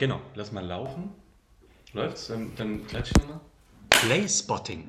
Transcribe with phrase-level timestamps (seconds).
[0.00, 1.10] Genau, lass mal laufen.
[1.92, 2.28] Läuft's?
[2.28, 3.38] Dann, dann klatsch nochmal.
[3.90, 4.88] Playspotting.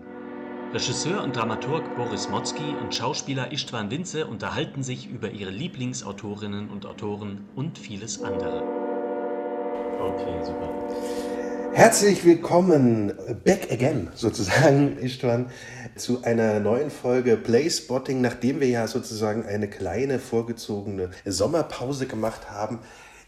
[0.73, 6.86] Regisseur und Dramaturg Boris Motzki und Schauspieler Istvan Winze unterhalten sich über ihre Lieblingsautorinnen und
[6.86, 8.64] Autoren und vieles andere.
[10.00, 10.70] Okay, super.
[11.73, 13.12] Herzlich willkommen,
[13.43, 15.48] back again sozusagen, Istvan,
[15.98, 22.79] zu einer neuen Folge Playspotting, nachdem wir ja sozusagen eine kleine vorgezogene Sommerpause gemacht haben,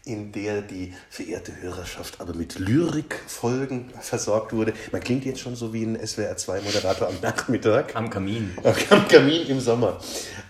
[0.06, 4.74] in der die verehrte Hörerschaft aber mit Lyrikfolgen versorgt wurde.
[4.92, 7.96] Man klingt jetzt schon so wie ein SWR2-Moderator am Nachmittag.
[7.96, 8.56] Am Kamin.
[8.90, 9.98] Am Kamin im Sommer.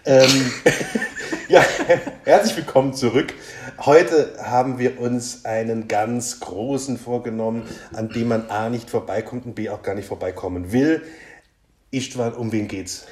[0.05, 0.53] Ähm,
[1.49, 1.65] ja,
[2.25, 3.33] herzlich willkommen zurück.
[3.79, 9.55] Heute haben wir uns einen ganz großen vorgenommen, an dem man A nicht vorbeikommt und
[9.55, 11.03] B auch gar nicht vorbeikommen will.
[11.93, 13.07] Istvan, um wen geht's?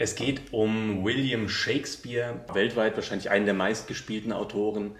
[0.00, 4.96] Es geht um William Shakespeare, weltweit wahrscheinlich einen der meistgespielten Autoren,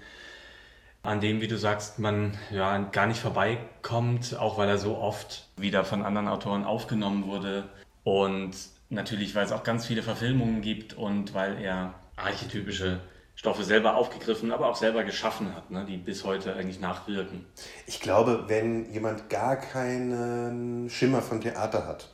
[1.02, 5.48] an dem, wie du sagst, man ja gar nicht vorbeikommt, auch weil er so oft
[5.56, 7.68] wieder von anderen Autoren aufgenommen wurde
[8.04, 8.52] und
[8.90, 13.00] natürlich, weil es auch ganz viele Verfilmungen gibt und weil er archetypische
[13.34, 17.46] Stoffe selber aufgegriffen, aber auch selber geschaffen hat, ne, die bis heute eigentlich nachwirken.
[17.86, 22.08] Ich glaube, wenn jemand gar keinen Schimmer von Theater hat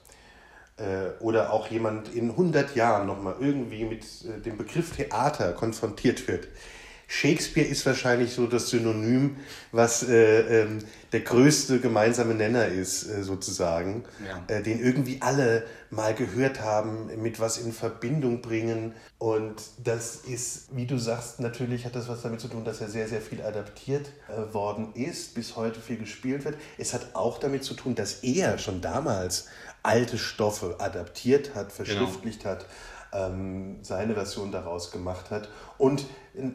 [0.77, 6.29] äh, oder auch jemand in 100 Jahren nochmal irgendwie mit äh, dem Begriff Theater konfrontiert
[6.29, 6.49] wird,
[7.15, 9.37] Shakespeare ist wahrscheinlich so das Synonym,
[9.71, 10.81] was äh, ähm,
[11.13, 14.43] der größte gemeinsame Nenner ist, äh, sozusagen, Ja.
[14.53, 18.95] äh, den irgendwie alle mal gehört haben, mit was in Verbindung bringen.
[19.19, 22.89] Und das ist, wie du sagst, natürlich hat das was damit zu tun, dass er
[22.89, 26.57] sehr, sehr viel adaptiert äh, worden ist, bis heute viel gespielt wird.
[26.79, 29.47] Es hat auch damit zu tun, dass er schon damals
[29.85, 32.67] alte Stoffe adaptiert hat, verschriftlicht hat
[33.15, 35.49] ähm, seine Version daraus gemacht hat.
[35.79, 36.05] Und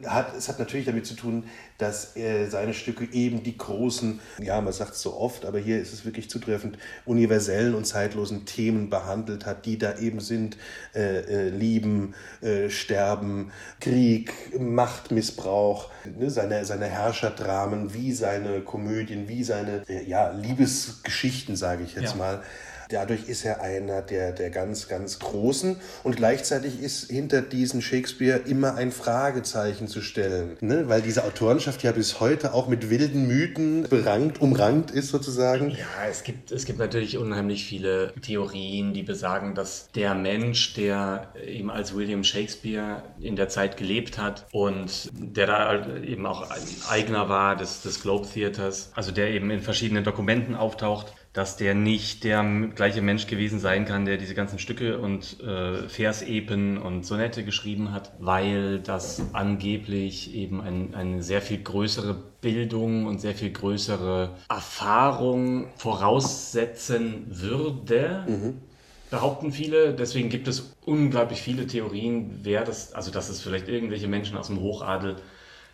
[0.06, 1.44] hat, es hat natürlich damit zu tun,
[1.78, 5.80] dass äh, seine Stücke eben die großen, ja, man sagt es so oft, aber hier
[5.80, 6.76] ist es wirklich zutreffend,
[7.06, 10.58] universellen und zeitlosen Themen behandelt hat, die da eben sind,
[10.94, 19.44] äh, äh, Lieben, äh, Sterben, Krieg, Machtmissbrauch, ne, seine, seine Herrscherdramen, wie seine Komödien, wie
[19.44, 22.16] seine äh, ja, Liebesgeschichten, sage ich jetzt Ja.
[22.16, 22.42] mal.
[22.90, 28.40] Dadurch ist er einer der, der ganz, ganz Großen und gleichzeitig ist hinter diesen Shakespeare
[28.46, 30.88] immer ein Fragezeichen zu stellen, ne?
[30.88, 35.70] weil diese Autorenschaft ja bis heute auch mit wilden Mythen berankt, umrankt ist sozusagen.
[35.70, 41.32] Ja, es gibt, es gibt natürlich unheimlich viele Theorien, die besagen, dass der Mensch, der
[41.46, 46.62] eben als William Shakespeare in der Zeit gelebt hat und der da eben auch ein
[46.88, 51.74] Eigner war des, des Globe Theaters, also der eben in verschiedenen Dokumenten auftaucht, dass der
[51.74, 52.42] nicht der
[52.74, 57.92] gleiche Mensch gewesen sein kann, der diese ganzen Stücke und äh, Versepen und Sonette geschrieben
[57.92, 64.34] hat, weil das angeblich eben ein, eine sehr viel größere Bildung und sehr viel größere
[64.48, 68.24] Erfahrung voraussetzen würde.
[69.10, 74.08] Behaupten viele, deswegen gibt es unglaublich viele Theorien, wer das, also dass es vielleicht irgendwelche
[74.08, 75.16] Menschen aus dem Hochadel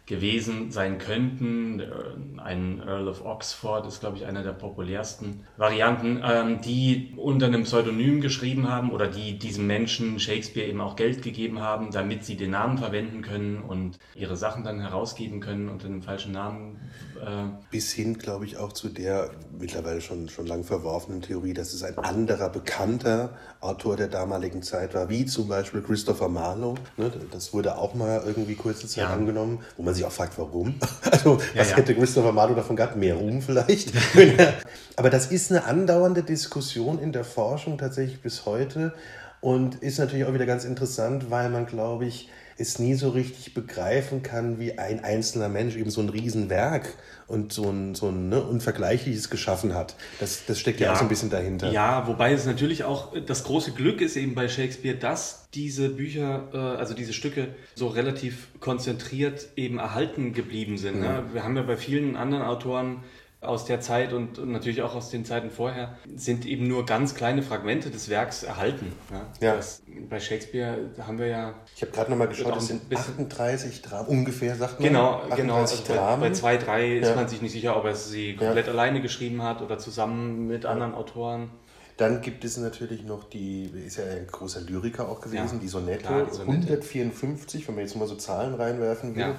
[0.06, 1.78] gewesen sein könnten.
[1.78, 7.46] Der- Ein Earl of Oxford ist, glaube ich, einer der populärsten Varianten, ähm, die unter
[7.46, 12.24] einem Pseudonym geschrieben haben oder die diesem Menschen Shakespeare eben auch Geld gegeben haben, damit
[12.24, 16.78] sie den Namen verwenden können und ihre Sachen dann herausgeben können unter einem falschen Namen.
[17.20, 21.72] Äh, Bis hin, glaube ich, auch zu der mittlerweile schon, schon lang verworfenen Theorie, dass
[21.74, 26.78] es ein anderer bekannter Autor der damaligen Zeit war, wie zum Beispiel Christopher Marlowe.
[26.96, 29.12] Ne, das wurde auch mal irgendwie kurze Zeit Ja.
[29.12, 30.74] angenommen, wo man sich auch fragt, warum.
[31.10, 31.76] Also, Ja, was ja.
[31.76, 32.96] hätte Christopher Marlowe davon gehabt?
[32.96, 33.92] Mehr Ruhm vielleicht?
[34.16, 34.54] Er-
[34.96, 38.94] Aber das ist eine andauernde Diskussion in der Forschung tatsächlich bis heute
[39.40, 43.54] und ist natürlich auch wieder ganz interessant, weil man, glaube ich, es nie so richtig
[43.54, 46.94] begreifen kann, wie ein einzelner Mensch eben so ein Riesenwerk
[47.26, 49.94] und so ein, so ein ne, Unvergleichliches geschaffen hat.
[50.20, 51.70] Das, das steckt ja, auch so ein bisschen dahinter.
[51.70, 56.48] Ja, wobei es natürlich auch das große Glück ist eben bei Shakespeare, dass diese Bücher,
[56.52, 61.00] äh, also diese Stücke so relativ konzentriert eben erhalten geblieben sind.
[61.00, 61.24] Ne?
[61.32, 63.02] Wir haben ja bei vielen anderen Autoren
[63.46, 67.14] aus der Zeit und, und natürlich auch aus den Zeiten vorher, sind eben nur ganz
[67.14, 68.92] kleine Fragmente des Werks erhalten.
[69.10, 69.48] Ja?
[69.48, 69.56] Ja.
[69.56, 73.82] Das, bei Shakespeare haben wir ja Ich habe gerade nochmal geschaut, es sind bisschen- 38
[73.82, 74.88] Dramen, ungefähr, sagt man.
[74.88, 75.56] Genau, 38 genau.
[75.56, 76.20] Also bei, Dramen.
[76.20, 77.14] bei zwei, drei ist Ja.
[77.14, 80.94] man sich nicht sicher, ob er sie komplett alleine geschrieben hat oder zusammen mit anderen
[80.94, 81.50] Autoren.
[81.96, 85.68] Dann gibt es natürlich noch die, ist ja ein großer Lyriker auch gewesen, Ja, die
[85.68, 86.66] Sonette, klar, die Sonette.
[86.68, 89.34] 154, wenn man jetzt mal so Zahlen reinwerfen will.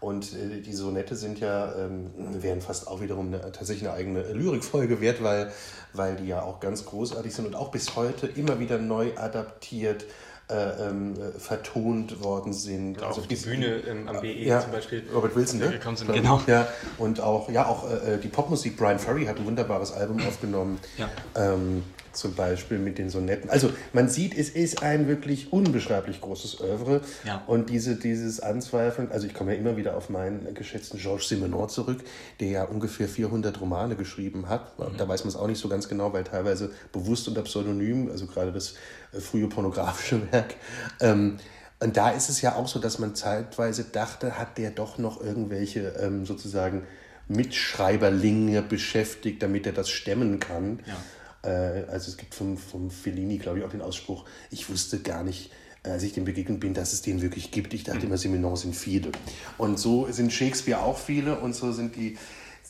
[0.00, 0.08] Ja.
[0.08, 2.10] Und äh, die Sonette sind ja, ähm,
[2.42, 5.52] wären fast auch wiederum eine, tatsächlich eine eigene Lyrikfolge wert, weil,
[5.92, 10.04] weil die ja auch ganz großartig sind und auch bis heute immer wieder neu adaptiert,
[10.48, 13.02] äh, ähm, vertont worden sind.
[13.02, 15.02] Also auf die Bühne ähm, am BE ja, zum Beispiel.
[15.12, 15.70] Robert Wilson, ne?
[15.70, 16.12] Gekommen sind.
[16.12, 16.40] Genau.
[16.46, 16.68] Ja,
[16.98, 20.78] und auch, ja, auch äh, die Popmusik, Brian Ferry hat ein wunderbares Album aufgenommen.
[20.98, 21.08] Ja.
[21.34, 21.82] Ähm,
[22.16, 23.50] zum Beispiel mit den Sonetten.
[23.50, 27.00] Also man sieht, es ist ein wirklich unbeschreiblich großes Oeuvre.
[27.24, 27.42] Ja.
[27.46, 31.68] Und diese, dieses Anzweifeln, also ich komme ja immer wieder auf meinen geschätzten Georges Simenon
[31.68, 32.02] zurück,
[32.40, 34.78] der ja ungefähr 400 Romane geschrieben hat.
[34.78, 34.96] Mhm.
[34.96, 38.26] Da weiß man es auch nicht so ganz genau, weil teilweise bewusst unter Pseudonym, also
[38.26, 38.74] gerade das
[39.12, 40.54] äh, frühe pornografische Werk.
[41.00, 41.38] Ähm,
[41.78, 45.20] und da ist es ja auch so, dass man zeitweise dachte, hat der doch noch
[45.20, 46.86] irgendwelche ähm, sozusagen
[47.28, 50.80] Mitschreiberlinge beschäftigt, damit er das stemmen kann.
[50.86, 50.96] Ja.
[51.46, 55.22] Äh, also es gibt vom, vom Fellini, glaube ich, auch den Ausspruch, ich wusste gar
[55.22, 55.50] nicht,
[55.84, 57.72] äh, als ich dem begegnet bin, dass es den wirklich gibt.
[57.74, 59.12] Ich dachte immer, Simenon sind viele.
[59.58, 62.18] Und so sind Shakespeare auch viele und so sind die,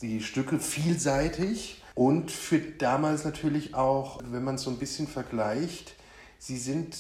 [0.03, 5.95] die Stücke vielseitig und für damals natürlich auch, wenn man es so ein bisschen vergleicht,
[6.39, 6.95] sie sind,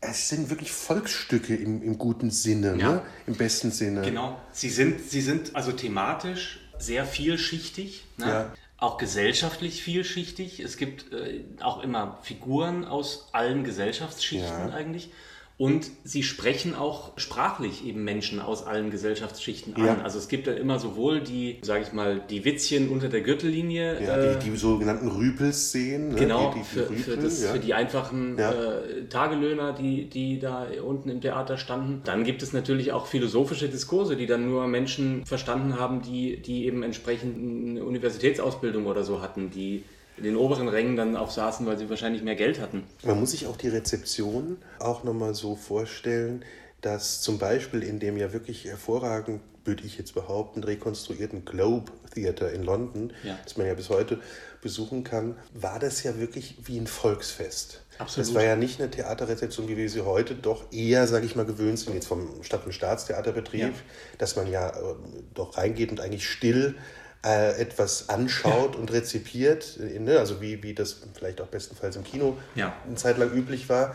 [0.00, 2.92] es sind wirklich Volksstücke im, im guten Sinne, Ja.
[2.94, 3.02] ne?
[3.28, 4.02] im besten Sinne.
[4.02, 4.36] Genau.
[4.50, 8.26] Sie sind, sie sind also thematisch sehr vielschichtig, ne?
[8.26, 8.54] Ja.
[8.84, 10.60] Auch gesellschaftlich vielschichtig.
[10.60, 14.74] Es gibt äh, auch immer Figuren aus allen Gesellschaftsschichten Ja.
[14.74, 15.10] eigentlich.
[15.56, 19.86] Und sie sprechen auch sprachlich eben Menschen aus allen Gesellschaftsschichten an.
[19.86, 20.00] Ja.
[20.02, 24.02] Also es gibt dann immer sowohl die, sage ich mal, die Witzchen unter der Gürtellinie.
[24.02, 26.08] Ja, äh, die, die sogenannten Rüpelszenen.
[26.08, 26.14] Ne?
[26.16, 27.52] Genau, die, die, für, für, Rüpel, das, ja.
[27.52, 32.02] für die einfachen äh, Tagelöhner, die, die da unten im Theater standen.
[32.04, 36.66] Dann gibt es natürlich auch philosophische Diskurse, die dann nur Menschen verstanden haben, die, die
[36.66, 39.84] eben entsprechend eine Universitätsausbildung oder so hatten, die
[40.16, 42.84] in den oberen Rängen dann auch saßen, weil sie wahrscheinlich mehr Geld hatten.
[43.02, 46.44] Man muss sich auch die Rezeption auch nochmal so vorstellen,
[46.80, 52.52] dass zum Beispiel in dem ja wirklich hervorragend, würde ich jetzt behaupten, rekonstruierten Globe Theater
[52.52, 53.38] in London, Ja.
[53.44, 54.20] das man ja bis heute
[54.60, 57.80] besuchen kann, war das ja wirklich wie ein Volksfest.
[57.98, 58.28] Absolut.
[58.28, 61.46] Das war ja nicht eine Theaterrezeption, wie wir sie heute doch eher, sage ich mal,
[61.46, 63.70] gewöhnt sind, jetzt vom Stadt- und Staatstheaterbetrieb, Ja.
[64.18, 64.94] dass man ja äh,
[65.32, 66.74] doch reingeht und eigentlich still
[67.24, 70.18] äh, etwas anschaut und rezipiert, äh, ne?
[70.18, 72.74] also wie, wie das vielleicht auch bestenfalls im Kino Ja.
[72.86, 73.94] eine Zeit lang üblich war.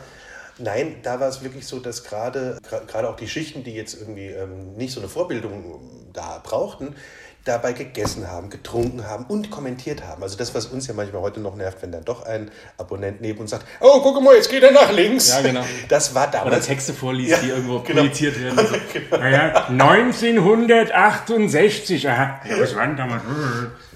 [0.57, 4.27] Nein, da war es wirklich so, dass gerade gerade auch die Schichten, die jetzt irgendwie
[4.27, 6.95] ähm, nicht so eine Vorbildung ähm, da brauchten,
[7.45, 10.21] dabei gegessen haben, getrunken haben und kommentiert haben.
[10.23, 13.39] Also das, was uns ja manchmal heute noch nervt, wenn dann doch ein Abonnent neben
[13.39, 15.29] uns sagt, oh, guck mal, jetzt geht er nach links.
[15.29, 15.63] Ja, genau.
[15.89, 16.65] Das war Oder damals...
[16.67, 18.01] Texte vorliest, Ja, die irgendwo genau.
[18.01, 18.59] publiziert werden.
[18.59, 18.75] Also,
[19.11, 22.41] Naja, 1968, aha.
[22.47, 23.23] Ja, was war denn damals?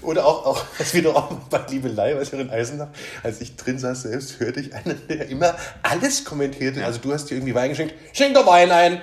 [0.04, 0.64] Oder auch, auch
[1.02, 2.88] doch auch bei Liebelei, was in Eisenach,
[3.22, 6.84] als ich drin saß selbst, hörte ich einen, der immer alles kommentierte.
[6.84, 9.02] Also du hast dir irgendwie Wein geschenkt, schenk doch Wein ein.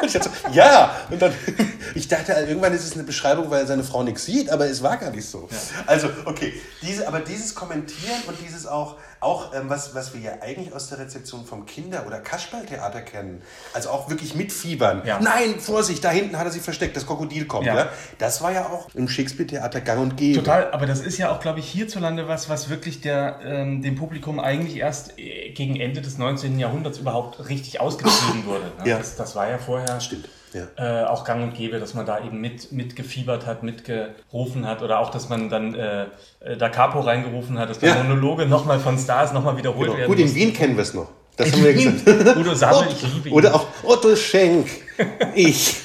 [0.00, 0.94] und ich dachte so, ja.
[1.10, 1.32] Und dann,
[1.94, 4.96] ich dachte, irgendwann ist es eine Beschreibung, weil seine Frau nichts sieht, aber es war
[4.96, 5.48] gar nicht so.
[5.86, 6.52] Also, okay,
[6.82, 10.88] diese, aber dieses Kommentieren und dieses auch, auch ähm, was, was wir ja eigentlich aus
[10.88, 13.42] der Rezeption vom Kinder- oder Kasperltheater kennen,
[13.74, 15.02] also auch wirklich mitfiebern.
[15.04, 15.20] Ja.
[15.20, 17.66] Nein, Vorsicht, da hinten hat er sich versteckt, das Krokodil kommt.
[17.66, 17.76] Ja.
[17.76, 17.88] Ja.
[18.18, 20.38] Das war ja auch im Shakespeare-Theater gang und gäbe.
[20.38, 23.96] Total, aber das ist ja auch, glaube ich, hierzulande was, was wirklich der, ähm, dem
[23.96, 26.58] Publikum eigentlich erst äh, gegen Ende des 19.
[26.58, 28.72] Jahrhunderts überhaupt richtig ausgetrieben wurde.
[28.78, 28.90] Ne?
[28.90, 28.98] Ja.
[28.98, 30.28] Das, das war ja vorher Stimmt.
[30.52, 31.02] Ja.
[31.02, 34.98] äh, auch gang und gäbe, dass man da eben mit, mitgefiebert hat, mitgerufen hat oder
[34.98, 36.06] auch, dass man dann äh,
[36.40, 38.02] äh, Da Capo reingerufen hat, dass die Ja.
[38.02, 39.98] Monologe nochmal von Stars nochmal wiederholt Genau.
[39.98, 40.34] werden Gut, in.
[40.34, 41.08] Wien kennen wir es noch.
[41.36, 42.06] Das haben wir gesagt.
[42.36, 43.34] Udo Sammel, ich liebe ihn.
[43.34, 44.66] Oder auch Otto Schenk.
[45.34, 45.76] Ich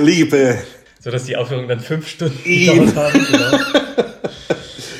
[0.00, 0.58] liebe.
[1.00, 3.26] So dass die Aufführung dann fünf Stunden gedauert haben.
[3.30, 3.58] Genau.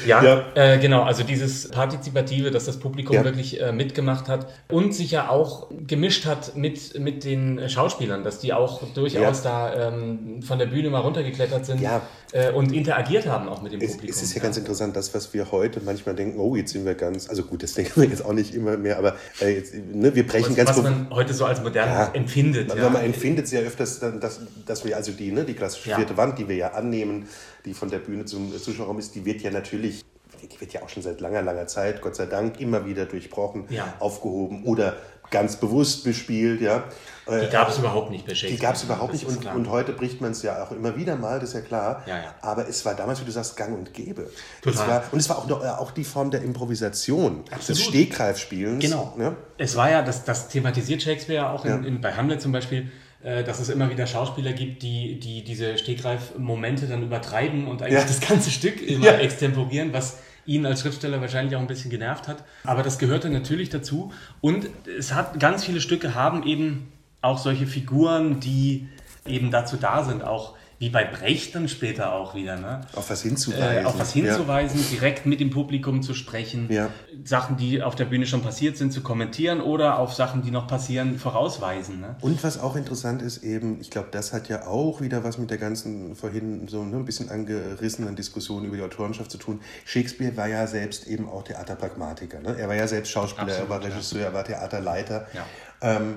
[0.06, 0.44] Ja, Ja.
[0.54, 3.24] Äh, genau, also dieses Partizipative, dass das Publikum Ja.
[3.24, 8.38] wirklich äh, mitgemacht hat und sich ja auch gemischt hat mit, mit den Schauspielern, dass
[8.38, 12.02] die auch durchaus da ähm, von der Bühne mal runtergeklettert sind Ja.
[12.32, 14.14] äh, und interagiert haben auch mit dem Es, Publikum.
[14.16, 16.94] es ist ja ganz interessant, das, was wir heute manchmal denken, oh, jetzt sind wir
[16.94, 20.14] ganz, also gut, das denken wir jetzt auch nicht immer mehr, aber äh, jetzt, ne,
[20.14, 22.10] wir brechen was, ganz was man heute so als modern Ja.
[22.12, 22.68] empfindet.
[22.68, 22.90] Man, ja.
[22.90, 25.96] man empfindet sehr öfters, dass, dass wir also die, ne, die klassische Ja.
[25.96, 27.26] vierte Wand, die wir ja annehmen,
[27.64, 30.04] die von der Bühne zum Zuschauerraum ist, die wird ja natürlich,
[30.42, 33.64] die wird ja auch schon seit langer, langer Zeit, Gott sei Dank, immer wieder durchbrochen,
[33.70, 33.94] Ja.
[34.00, 34.96] aufgehoben oder
[35.34, 36.84] ganz bewusst bespielt, ja.
[37.28, 38.62] die gab es überhaupt nicht bei Die Shakespeare.
[38.66, 41.40] gab es überhaupt nicht und, und heute bricht man es ja auch immer wieder mal,
[41.40, 42.02] das ist ja klar.
[42.06, 42.34] Ja, ja.
[42.40, 44.30] Aber es war damals, wie du sagst, gang und gäbe.
[44.62, 44.82] Total.
[44.82, 48.84] Es war, und es war auch, noch, äh, auch die Form der Improvisation, des Stegreifspielens.
[48.84, 49.12] Genau.
[49.16, 49.36] Ne?
[49.58, 51.88] Es war ja, das, das thematisiert Shakespeare ja auch in, Ja.
[51.88, 52.90] in, bei Hamlet zum Beispiel,
[53.22, 57.94] äh, dass es immer wieder Schauspieler gibt, die, die diese Stegreif-Momente dann übertreiben und eigentlich
[58.00, 58.04] Ja.
[58.06, 59.12] das ganze Stück immer Ja.
[59.14, 62.44] extemporieren, was ihn als Schriftsteller wahrscheinlich auch ein bisschen genervt hat.
[62.64, 64.12] Aber das gehörte natürlich dazu.
[64.40, 68.88] Und es hat ganz viele Stücke haben eben auch solche Figuren, die
[69.26, 72.82] eben dazu da sind, auch wie bei Brecht dann später auch wieder, ne?
[72.94, 73.84] Auf was hinzuweisen.
[73.84, 74.86] Äh, auf was hinzuweisen, ja.
[74.90, 76.90] direkt mit dem Publikum zu sprechen, ja.
[77.24, 80.66] Sachen, die auf der Bühne schon passiert sind, zu kommentieren oder auf Sachen, die noch
[80.66, 82.00] passieren, vorausweisen.
[82.00, 82.16] Ne?
[82.20, 85.48] Und was auch interessant ist, eben, ich glaube, das hat ja auch wieder was mit
[85.48, 89.60] der ganzen vorhin so ne, ein bisschen angerissenen Diskussion über die Autorenschaft zu tun.
[89.86, 92.40] Shakespeare war ja selbst eben auch Theaterpragmatiker.
[92.40, 92.56] Ne?
[92.58, 94.26] Er war ja selbst Schauspieler, Absolut, er war Regisseur, ja.
[94.26, 95.28] er war Theaterleiter.
[95.32, 95.46] Ja.
[95.80, 96.16] Ähm,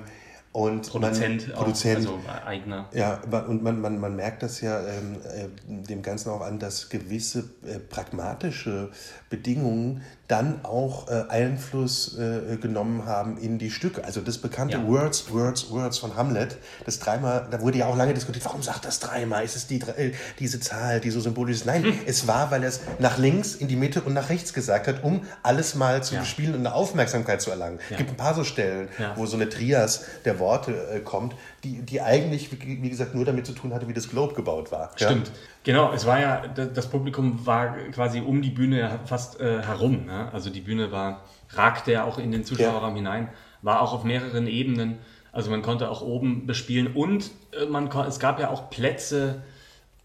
[0.57, 2.89] und Produzent, man, Produzent also eigener.
[2.91, 6.89] Ja, und man, man, man merkt das ja ähm, äh, dem Ganzen auch an, dass
[6.89, 8.89] gewisse äh, pragmatische
[9.29, 14.03] Bedingungen dann auch äh, Einfluss äh, genommen haben in die Stücke.
[14.03, 14.87] Also das bekannte ja.
[14.87, 18.83] Words, Words, Words von Hamlet, das dreimal, da wurde ja auch lange diskutiert, warum sagt
[18.83, 19.45] das dreimal?
[19.45, 21.65] Ist es die, äh, diese Zahl, die so symbolisch ist?
[21.65, 21.99] Nein, hm.
[22.05, 25.03] es war, weil er es nach links, in die Mitte und nach rechts gesagt hat,
[25.03, 26.19] um alles mal zu ja.
[26.21, 27.79] bespielen und eine Aufmerksamkeit zu erlangen.
[27.89, 31.81] Es gibt ein paar so Stellen, wo so eine Trias der Worte äh, kommt, die,
[31.81, 34.91] die eigentlich, wie gesagt, nur damit zu tun hatte, wie das Globe gebaut war.
[34.95, 35.31] Stimmt.
[35.67, 40.05] Genau, es war ja, das Publikum war quasi um die Bühne fast äh, herum.
[40.05, 40.31] Ne?
[40.31, 42.95] Also die Bühne war, ragte ja auch in den Zuschauerraum ja.
[42.95, 43.29] hinein,
[43.61, 44.99] war auch auf mehreren Ebenen.
[45.33, 49.41] Also man konnte auch oben bespielen und äh, man, es gab ja auch Plätze,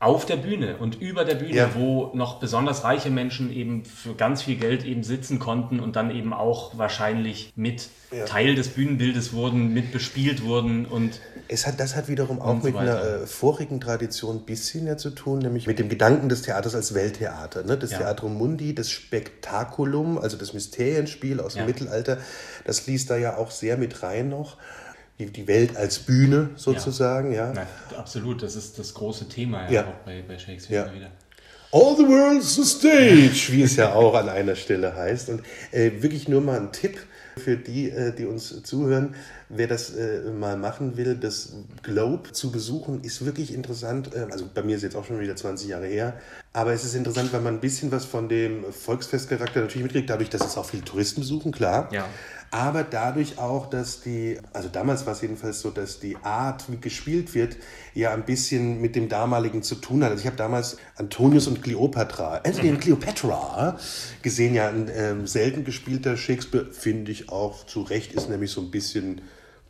[0.03, 1.75] auf der Bühne und über der Bühne, ja.
[1.77, 6.11] wo noch besonders reiche Menschen eben für ganz viel Geld eben sitzen konnten und dann
[6.11, 8.25] eben auch wahrscheinlich mit ja.
[8.25, 11.21] Teil des Bühnenbildes wurden, mit bespielt wurden und
[11.53, 13.01] es hat das hat wiederum auch so mit weiter.
[13.01, 16.75] einer äh, vorigen Tradition ein bisschen ja zu tun, nämlich mit dem Gedanken des Theaters
[16.75, 17.77] als Welttheater, ne?
[17.77, 17.99] das ja.
[17.99, 22.19] Theatrum Mundi, das Spektakulum, also das Mysterienspiel aus dem Mittelalter,
[22.65, 24.57] das liest da ja auch sehr mit rein noch
[25.19, 27.33] die, die Welt als Bühne sozusagen.
[27.33, 27.53] Ja.
[27.53, 27.67] ja.
[27.91, 29.87] Na, absolut, das ist das große Thema ja, ja.
[29.87, 30.95] auch bei, bei Shakespeare ja.
[30.95, 31.11] wieder.
[31.75, 35.31] All the world's a stage, wie es ja auch an einer Stelle heißt.
[35.31, 36.99] Und äh, wirklich nur mal ein Tipp
[37.39, 39.15] für die, äh, die uns zuhören.
[39.55, 44.11] Wer das äh, mal machen will, das Globe zu besuchen, ist wirklich interessant.
[44.15, 46.15] Ähm, also bei mir ist jetzt auch schon wieder 20 Jahre her.
[46.53, 50.31] Aber es ist interessant, weil man ein bisschen was von dem Volksfestcharakter natürlich mitkriegt, dadurch,
[50.31, 51.89] dass es auch viele Touristen besuchen, klar.
[51.93, 52.07] Ja
[52.53, 56.77] aber dadurch auch, dass die, also damals war es jedenfalls so, dass die Art, wie
[56.77, 57.57] gespielt wird,
[57.95, 60.11] ja ein bisschen mit dem damaligen zu tun hat.
[60.11, 63.79] Also ich habe damals Antonius und Cleopatra, Anthony und Cleopatra
[64.21, 68.61] gesehen, ja ein ähm, selten gespielter Shakespeare, finde ich auch zu Recht, ist nämlich so
[68.61, 69.23] ein bisschen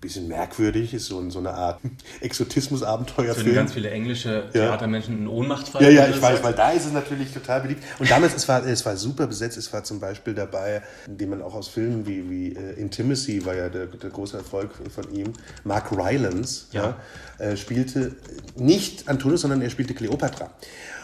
[0.02, 1.80] bisschen merkwürdig, ist so, so eine Art
[2.20, 3.46] Exotismus-Abenteuerfilm.
[3.46, 5.86] Für ganz viele englische Theatermenschen in Ohnmacht fallen.
[5.86, 7.82] Ja, ja, ich weiß, weil da ist es natürlich total beliebt.
[7.98, 11.40] Und damals, es war, es war super besetzt, es war zum Beispiel dabei, den man
[11.40, 15.32] auch aus Filmen wie, wie uh, Intimacy, war ja der, der große Erfolg von ihm,
[15.64, 16.96] Mark Rylance, ja.
[17.38, 18.16] ja äh, spielte
[18.56, 20.50] nicht Antonius, sondern er spielte Cleopatra.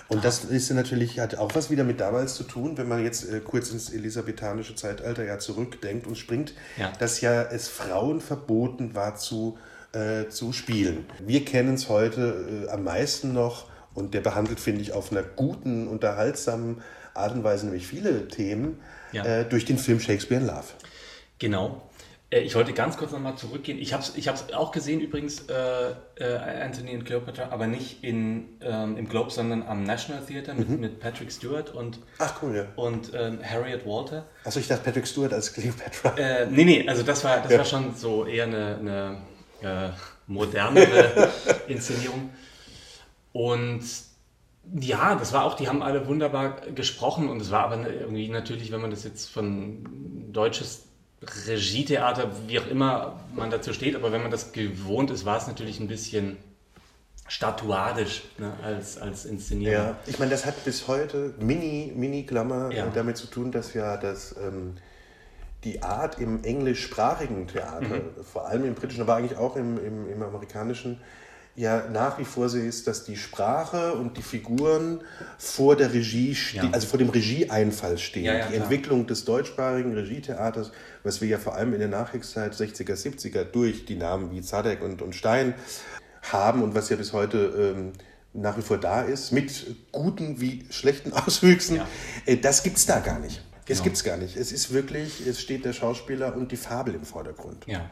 [0.09, 3.31] Und das ist natürlich, hat auch was wieder mit damals zu tun, wenn man jetzt
[3.31, 6.93] äh, kurz ins elisabethanische Zeitalter ja zurückdenkt und springt, ja.
[6.99, 9.59] dass ja es Frauen verboten war zu,
[9.93, 11.05] äh, zu spielen.
[11.21, 15.23] Wir kennen es heute äh, am meisten noch und der behandelt, finde ich, auf einer
[15.23, 16.81] guten, unterhaltsamen
[17.13, 18.81] Art und Weise nämlich viele Themen
[19.13, 19.25] ja.
[19.25, 20.69] äh, durch den Film Shakespeare in Love.
[21.39, 21.83] Genau.
[22.31, 23.79] Äh, ich wollte ganz kurz nochmal zurückgehen.
[23.79, 28.59] Ich habe es ich auch gesehen übrigens, äh, äh, Anthony und Cleopatra, aber nicht in,
[28.61, 30.81] ähm, im Globe, sondern am National Theatre mit, mhm.
[30.81, 32.67] mit Patrick Stewart und, Ach, cool, ja.
[32.77, 34.27] und ähm, Harriet Walter.
[34.45, 36.17] Achso, ich dachte Patrick Stewart als Cleopatra.
[36.17, 37.59] Äh, nee, nee, also das war, das ja.
[37.59, 38.77] war schon so eher eine,
[39.63, 39.91] eine äh,
[40.27, 41.31] modernere
[41.69, 42.31] Inszenierung.
[43.33, 43.83] Und
[44.81, 48.71] ja, das war auch, die haben alle wunderbar gesprochen und es war aber irgendwie natürlich,
[48.71, 50.88] wenn man das jetzt von deutsches
[51.47, 55.47] Regietheater, wie auch immer man dazu steht, aber wenn man das gewohnt ist, war es
[55.47, 56.37] natürlich ein bisschen
[57.27, 59.75] statuadisch ne, als, als Inszenierung.
[59.75, 62.87] Ja, ich meine, das hat bis heute mini, mini Klammer ja.
[62.87, 64.77] damit zu tun, dass ja das, ähm,
[65.65, 68.25] die Art im englischsprachigen Theater, mhm.
[68.25, 71.01] vor allem im britischen, aber eigentlich auch im, im, im amerikanischen,
[71.59, 75.03] ja nach wie vor so ist, dass die Sprache und die Figuren
[75.39, 76.71] vor der Regie, ja.
[76.71, 78.25] also vor dem Regieeinfall stehen.
[78.25, 78.63] Ja, ja, die klar.
[78.63, 80.71] Entwicklung des deutschsprachigen Regietheaters,
[81.09, 84.83] was wir ja vor allem in der Nachkriegszeit 60er, 70er durch die Namen wie Zadek
[84.83, 85.55] und, und Stein
[86.31, 87.93] haben und was ja bis heute ähm,
[88.35, 91.81] nach wie vor da ist, mit guten wie schlechten Auswüchsen,
[92.27, 93.43] äh, das gibt es da gar nicht.
[93.65, 93.79] Genau.
[93.79, 94.37] Es gibt es gar nicht.
[94.37, 97.65] Es ist wirklich, es steht der Schauspieler und die Fabel im Vordergrund.
[97.67, 97.91] Ja,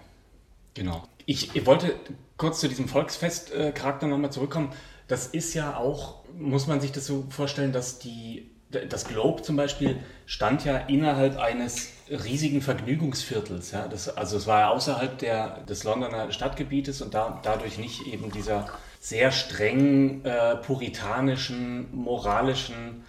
[0.74, 1.08] genau.
[1.24, 1.94] Ich, ich wollte
[2.36, 4.72] kurz zu diesem Volksfest-Charakter nochmal zurückkommen.
[5.08, 8.50] Das ist ja auch, muss man sich das so vorstellen, dass die,
[8.88, 13.72] das Globe zum Beispiel stand ja innerhalb eines riesigen Vergnügungsviertels.
[13.72, 13.88] Ja?
[13.88, 18.30] Das, also es war ja außerhalb der, des Londoner Stadtgebietes und da, dadurch nicht eben
[18.30, 18.66] dieser
[19.00, 23.04] sehr streng äh, puritanischen, moralischen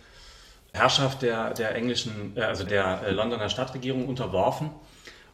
[0.74, 4.69] Herrschaft der, der englischen, äh, also der äh, Londoner Stadtregierung unterworfen.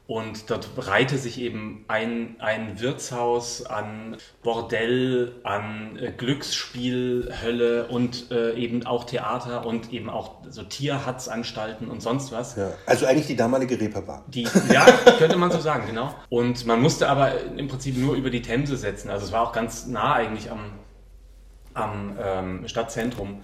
[0.05, 8.29] Und dort reihte sich eben ein, ein Wirtshaus an Bordell, an äh, Glücksspiel, Hölle und
[8.29, 12.57] äh, eben auch Theater und eben auch so Tierhatzanstalten und sonst was.
[12.57, 14.24] Ja, also eigentlich die damalige Reeperbahn.
[14.27, 14.86] Die, ja,
[15.17, 16.13] könnte man so sagen, genau.
[16.27, 19.10] Und man musste aber im Prinzip nur über die Themse setzen.
[19.10, 20.74] Also es war auch ganz nah eigentlich am,
[21.74, 23.39] am ähm, Stadtzentrum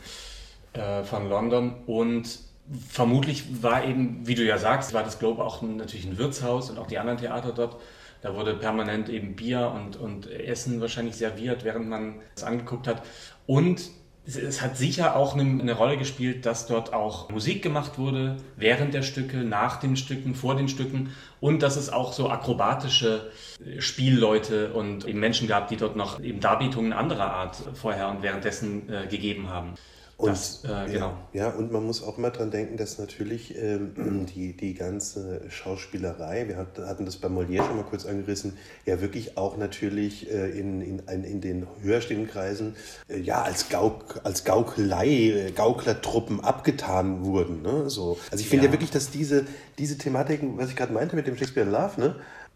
[0.73, 2.48] äh, von London und
[2.87, 6.77] vermutlich war eben, wie du ja sagst, war das Globe auch natürlich ein Wirtshaus und
[6.77, 7.77] auch die anderen Theater dort.
[8.21, 13.01] Da wurde permanent eben Bier und, und Essen wahrscheinlich serviert, während man es angeguckt hat.
[13.45, 13.89] Und
[14.25, 18.37] es, es hat sicher auch eine, eine, Rolle gespielt, dass dort auch Musik gemacht wurde,
[18.57, 21.15] während der Stücke, nach den Stücken, vor den Stücken.
[21.39, 23.31] Und dass es auch so akrobatische
[23.79, 28.89] Spielleute und eben Menschen gab, die dort noch eben Darbietungen anderer Art vorher und währenddessen
[28.89, 29.75] äh, gegeben haben.
[30.19, 31.13] Und, das, äh, genau.
[31.31, 35.49] ja, ja, und man muss auch immer dran denken, dass natürlich ähm, die, die ganze
[35.49, 40.49] Schauspielerei, wir hatten das bei Molière schon mal kurz angerissen, ja wirklich auch natürlich äh,
[40.49, 42.75] in, in, in den höherstehenden Kreisen
[43.07, 47.61] äh, ja als, Gauk, als Gaukelei, äh, Gauklertruppen abgetan wurden.
[47.61, 47.89] Ne?
[47.89, 48.19] So.
[48.29, 48.71] Also ich finde ja.
[48.71, 48.73] ja.
[48.73, 49.45] wirklich, dass diese,
[49.77, 52.15] diese Thematiken, was ich gerade meinte mit dem Shakespeare in Love, ne?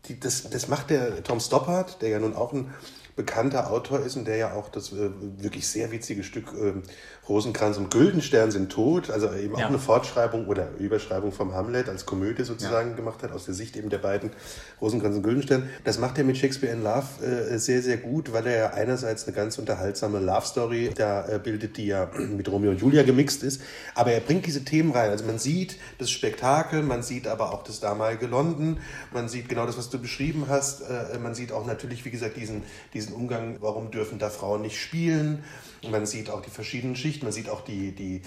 [0.10, 2.74] Die, das, das macht der Tom Stoppard, der ja nun auch ein
[3.15, 6.74] bekannter Autor ist und der ja auch das äh, wirklich sehr witzige Stück äh,
[7.30, 9.65] Rosenkranz und Güldenstern sind tot, also eben ja.
[9.65, 12.96] auch eine Fortschreibung oder Überschreibung vom Hamlet als Komödie sozusagen ja.
[12.96, 14.32] gemacht hat, aus der Sicht eben der beiden
[14.82, 15.70] Rosenkranz und Güldenstern.
[15.86, 19.25] Das macht er mit Shakespeare in Love äh, sehr, sehr gut, weil er ja einerseits
[19.25, 23.62] eine ganz unterhaltsame Love-Story da äh, bildet, die ja mit Romeo und Julia gemixt ist,
[23.96, 25.10] aber er bringt diese Themen rein.
[25.10, 28.80] Also man sieht das Spektakel, man sieht aber auch das damalige London,
[29.13, 32.36] man sieht genau das, was du beschrieben hast, äh, man sieht auch natürlich, wie gesagt,
[32.36, 32.63] diesen,
[32.94, 35.44] diesen Umgang, warum dürfen da Frauen nicht spielen,
[35.89, 38.21] man sieht auch die verschiedenen Schichten, man sieht auch die, die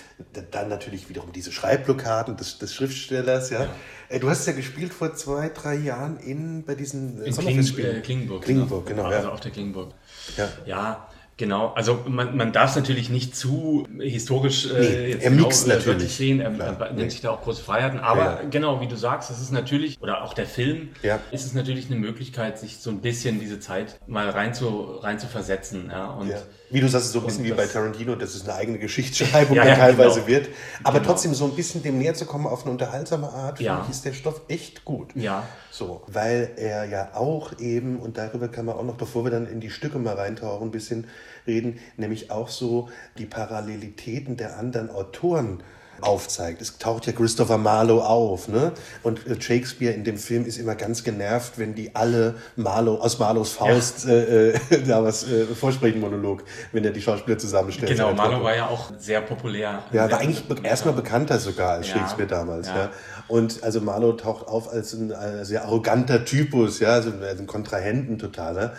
[0.50, 3.50] dann natürlich wiederum diese Schreibblockaden des, des Schriftstellers.
[3.50, 3.64] Ja.
[3.64, 3.68] ja.
[4.08, 8.00] Äh, du hast ja gespielt vor zwei, drei Jahren in, bei diesen in Kling, äh,
[8.00, 8.42] Klingenburg.
[8.42, 9.04] Klingenburg, genau.
[9.04, 9.34] genau also ja.
[9.34, 9.92] auf der Klingenburg.
[10.36, 10.48] Ja.
[10.66, 11.08] ja.
[11.38, 15.68] Genau, also man, man darf es natürlich nicht zu historisch äh, nee, er genau, äh,
[15.68, 16.16] natürlich.
[16.16, 17.08] sehen, er, er nimmt nee.
[17.10, 18.40] sich da auch große Freiheiten, aber ja.
[18.48, 21.20] genau, wie du sagst, es ist natürlich, oder auch der Film, ja.
[21.32, 24.68] ist es natürlich eine Möglichkeit, sich so ein bisschen diese Zeit mal rein zu,
[25.02, 25.90] rein zu versetzen.
[25.92, 26.38] Ja, und, ja.
[26.70, 29.76] Wie du sagst, so ein bisschen wie bei Tarantino, dass es eine eigene Geschichtsschreibung ja,
[29.76, 30.26] teilweise genau.
[30.26, 30.48] wird,
[30.82, 31.10] aber genau.
[31.12, 33.76] trotzdem so ein bisschen dem näher zu kommen auf eine unterhaltsame Art, ja.
[33.76, 35.14] finde ich, ist der Stoff echt gut.
[35.14, 35.44] Ja.
[35.70, 39.46] So, weil er ja auch eben, und darüber kann man auch noch, bevor wir dann
[39.46, 41.06] in die Stücke mal reintauchen, ein bisschen
[41.46, 45.62] reden, nämlich auch so die Parallelitäten der anderen Autoren
[46.00, 46.60] aufzeigt.
[46.60, 48.72] Es taucht ja Christopher Marlowe auf, ne?
[49.02, 53.18] Und äh, Shakespeare in dem Film ist immer ganz genervt, wenn die alle Marlowe aus
[53.18, 54.12] Marlows Faust ja.
[54.12, 57.90] äh, äh, da was äh, vorsprechen Monolog, wenn er die Schauspieler zusammenstellt.
[57.90, 59.82] Genau, Marlowe war ja auch sehr populär.
[59.92, 61.94] Ja, war eigentlich erstmal bekannter sogar als ja.
[61.94, 62.76] Shakespeare damals, ja.
[62.76, 62.90] ja.
[63.28, 68.18] Und also Marlowe taucht auf als ein, ein sehr arroganter Typus, ja, also ein Kontrahenten
[68.18, 68.74] totaler.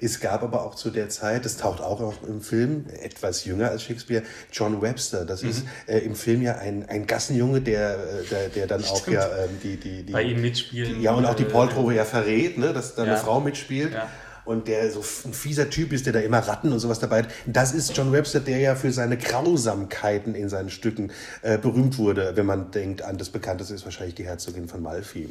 [0.00, 3.70] Es gab aber auch zu der Zeit, das taucht auch noch im Film, etwas jünger
[3.70, 5.24] als Shakespeare, John Webster.
[5.24, 5.50] Das mhm.
[5.50, 9.00] ist äh, im Film ja ein, ein Gassenjunge, der, äh, der, der dann Stimmt.
[9.00, 10.98] auch ja ähm, die, die, die, bei ihm mitspielt.
[11.00, 13.12] Ja, und auch die Paul ja verrät, ne, dass da ja.
[13.12, 13.92] eine Frau mitspielt.
[13.92, 14.08] Ja
[14.50, 17.28] und der so ein fieser Typ ist, der da immer Ratten und sowas dabei hat.
[17.46, 22.32] Das ist John Webster, der ja für seine Grausamkeiten in seinen Stücken äh, berühmt wurde,
[22.34, 25.28] wenn man denkt an das bekannteste ist wahrscheinlich die Herzogin von Malfi.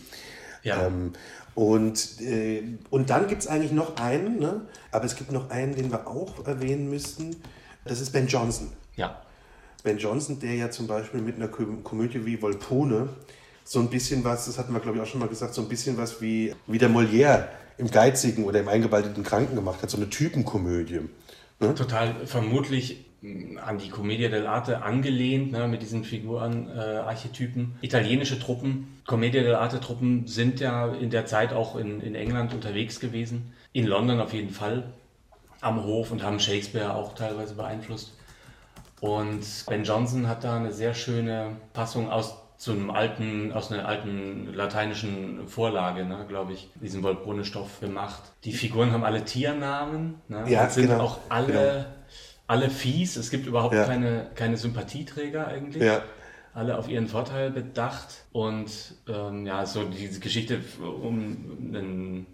[0.64, 0.88] Ja.
[0.88, 1.14] Ähm,
[1.60, 4.62] und, äh, und dann gibt es eigentlich noch einen, ne?
[4.94, 7.36] aber es gibt noch einen, den wir auch erwähnen müssten.
[7.84, 8.70] Das ist Ben Johnson.
[8.96, 9.22] Ja.
[9.84, 13.10] Ben Johnson, der ja zum Beispiel mit einer Komödie wie Volpone
[13.66, 15.68] so ein bisschen was, das hatten wir glaube ich auch schon mal gesagt, so ein
[15.68, 19.98] bisschen was wie, wie der Molière im Geizigen oder im Eingebaldeten Kranken gemacht hat, so
[19.98, 21.10] eine Typenkomödie.
[21.60, 21.76] Ne?
[21.76, 27.76] Total vermutlich an die Commedia dell'arte angelehnt, ne, mit diesen Figuren, äh, Archetypen.
[27.82, 33.00] Italienische Truppen, Commedia dell'arte Truppen sind ja in der Zeit auch in, in England unterwegs
[33.00, 33.54] gewesen.
[33.74, 34.84] In London auf jeden Fall
[35.62, 38.14] am Hof und haben Shakespeare auch teilweise beeinflusst.
[39.02, 43.88] Und Ben Jonson hat da eine sehr schöne Passung aus so einem alten, aus einer
[43.88, 48.22] alten lateinischen Vorlage, ne, glaube ich, diesen Volpone-Stoff gemacht.
[48.44, 51.99] Die Figuren haben alle Tiernamen, ne, ja, sind genau, auch alle genau
[52.50, 53.16] alle fies.
[53.16, 53.86] Es gibt überhaupt ja.
[53.86, 55.84] keine, keine Sympathieträger eigentlich.
[55.84, 56.02] Ja.
[56.56, 58.26] Alle auf ihren Vorteil bedacht.
[58.32, 58.72] Und
[59.08, 61.14] ähm, ja, so diese Geschichte um
[61.74, 62.26] einen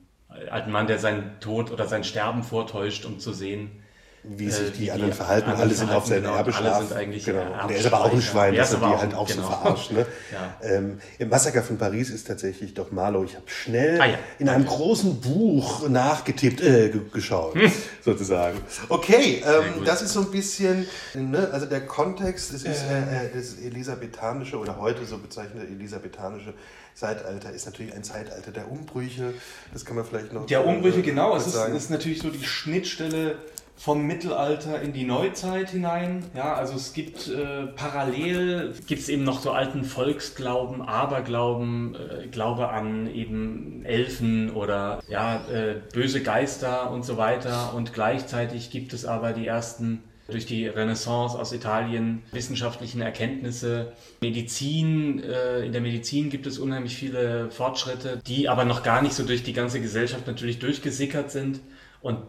[0.49, 3.84] alten Mann, der seinen Tod oder sein Sterben vortäuscht, um zu sehen,
[4.28, 5.50] wie sich Äh, die wie anderen die verhalten.
[5.50, 6.38] anderen Alle sind auf seine verhalten, genau.
[6.38, 6.88] Erbe Alle schlafen.
[6.88, 7.64] sind eigentlich, genau.
[7.64, 8.22] Und er ist aber auch ein.
[8.22, 9.42] Schwein, dass ist er die auch- halt auch genau.
[9.42, 9.92] so verarscht.
[9.92, 10.06] Ne?
[10.32, 10.68] Ja.
[10.70, 13.24] Ähm, Im Massaker von Paris ist tatsächlich doch Marlow.
[13.24, 17.56] Ich habe schnell Ah ja, in einem großen Buch nachgetippt, äh, ge- geschaut,
[18.04, 18.58] sozusagen.
[18.90, 23.30] Okay, ähm, das ist so ein bisschen, ne, also der Kontext, das ist äh, äh,
[23.34, 26.54] das elisabethanische oder heute so bezeichnete elisabethanische
[26.96, 29.34] Zeitalter ist natürlich ein Zeitalter der Umbrüche.
[29.74, 31.36] Das kann man vielleicht noch Der Umbrüche, äh, genau.
[31.36, 33.36] Es ist, ist natürlich so die Schnittstelle
[33.76, 36.24] vom Mittelalter in die Neuzeit hinein.
[36.34, 42.28] Ja, also es gibt äh, parallel gibt es eben noch so alten Volksglauben, Aberglauben, äh,
[42.28, 47.74] Glaube an eben Elfen oder ja, äh, böse Geister und so weiter.
[47.74, 53.94] Und gleichzeitig gibt es aber die ersten durch die Renaissance aus Italien wissenschaftlichen Erkenntnisse.
[54.22, 59.14] Medizin, äh, in der Medizin gibt es unheimlich viele Fortschritte, die aber noch gar nicht
[59.14, 61.60] so durch die ganze Gesellschaft natürlich durchgesickert sind.
[62.06, 62.20] Und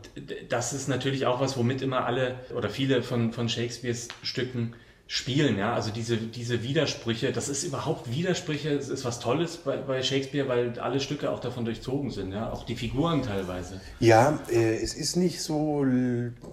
[0.49, 4.73] das ist natürlich auch was, womit immer alle oder viele von, von Shakespeares Stücken
[5.07, 9.77] spielen, ja, also diese, diese Widersprüche, das ist überhaupt Widersprüche, es ist was Tolles bei,
[9.77, 13.79] bei Shakespeare, weil alle Stücke auch davon durchzogen sind, ja, auch die Figuren teilweise.
[14.01, 15.85] Ja, äh, es ist nicht so,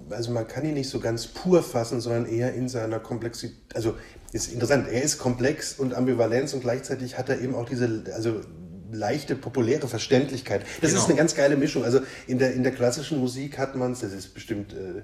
[0.10, 3.56] also man kann ihn nicht so ganz pur fassen, sondern eher in seiner Komplexität.
[3.74, 3.96] Also
[4.34, 8.42] ist interessant, er ist komplex und Ambivalenz und gleichzeitig hat er eben auch diese, also
[8.94, 10.62] leichte, populäre Verständlichkeit.
[10.82, 11.02] Das Genau.
[11.04, 11.84] ist eine ganz geile Mischung.
[11.84, 15.02] Also in der, in der klassischen Musik hat man es, das ist bestimmt äh,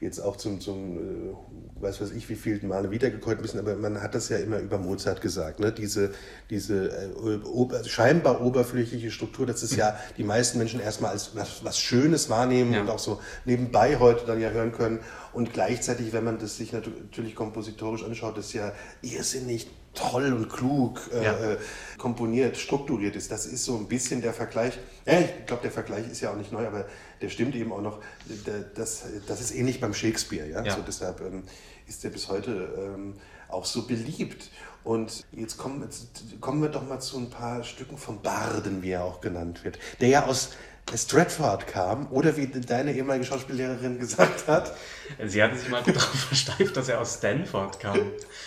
[0.00, 4.02] jetzt auch zum, zum äh, weiß was ich, wie vielen Male wiedergekäut müssen, aber man
[4.02, 5.72] hat das ja immer über Mozart gesagt, ne?
[5.72, 6.10] diese,
[6.50, 11.64] diese äh, ober, scheinbar oberflächliche Struktur, das ist ja die meisten Menschen erstmal als was,
[11.64, 12.80] was Schönes wahrnehmen Ja.
[12.82, 14.98] und auch so nebenbei heute dann ja hören können
[15.32, 21.00] und gleichzeitig, wenn man das sich natürlich kompositorisch anschaut, ist ja irrsinnig toll und klug
[21.12, 21.56] äh, Ja.
[21.98, 23.30] komponiert, strukturiert ist.
[23.30, 24.78] Das ist so ein bisschen der Vergleich.
[25.06, 26.86] Ja, ich glaube, der Vergleich ist ja auch nicht neu, aber
[27.20, 28.00] der stimmt eben auch noch.
[28.74, 30.48] Das, das ist ähnlich beim Shakespeare.
[30.48, 30.62] Ja?
[30.62, 30.76] Ja.
[30.76, 31.44] So, deshalb ähm,
[31.86, 33.14] ist der bis heute ähm,
[33.48, 34.50] auch so beliebt.
[34.82, 38.90] Und jetzt kommen, jetzt kommen wir doch mal zu ein paar Stücken vom Barden, wie
[38.90, 40.50] er auch genannt wird, der ja aus
[40.94, 44.74] Stratford kam oder wie deine ehemalige Schauspiellehrerin gesagt hat,
[45.24, 47.98] Sie hatten sich mal darauf versteift, dass er aus Stanford kam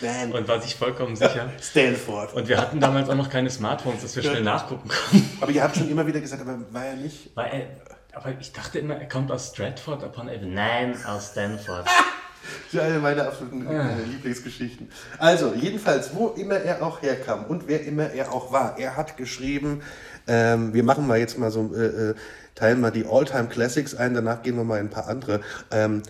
[0.02, 0.32] Man.
[0.32, 1.52] und war sich vollkommen sicher.
[1.62, 2.34] Stanford.
[2.34, 5.38] Und wir hatten damals auch noch keine Smartphones, dass wir schnell nachgucken konnten.
[5.41, 8.52] Aber ihr habt schon immer wieder gesagt, aber war er nicht Weil er, aber ich
[8.54, 10.54] dachte immer, er kommt aus Stratford upon Avon.
[10.54, 11.86] Nein, aus Stanford.
[12.71, 14.89] Das ist eine meiner absoluten äh, Lieblingsgeschichten.
[15.17, 19.17] Also, jedenfalls, wo immer er auch herkam und wer immer er auch war, er hat
[19.17, 19.82] geschrieben,
[20.27, 22.15] ähm, wir machen mal jetzt mal so, äh, äh,
[22.55, 25.41] teilen mal die All-Time Classics ein, danach gehen wir mal in ein paar andere.
[25.71, 26.03] Ähm,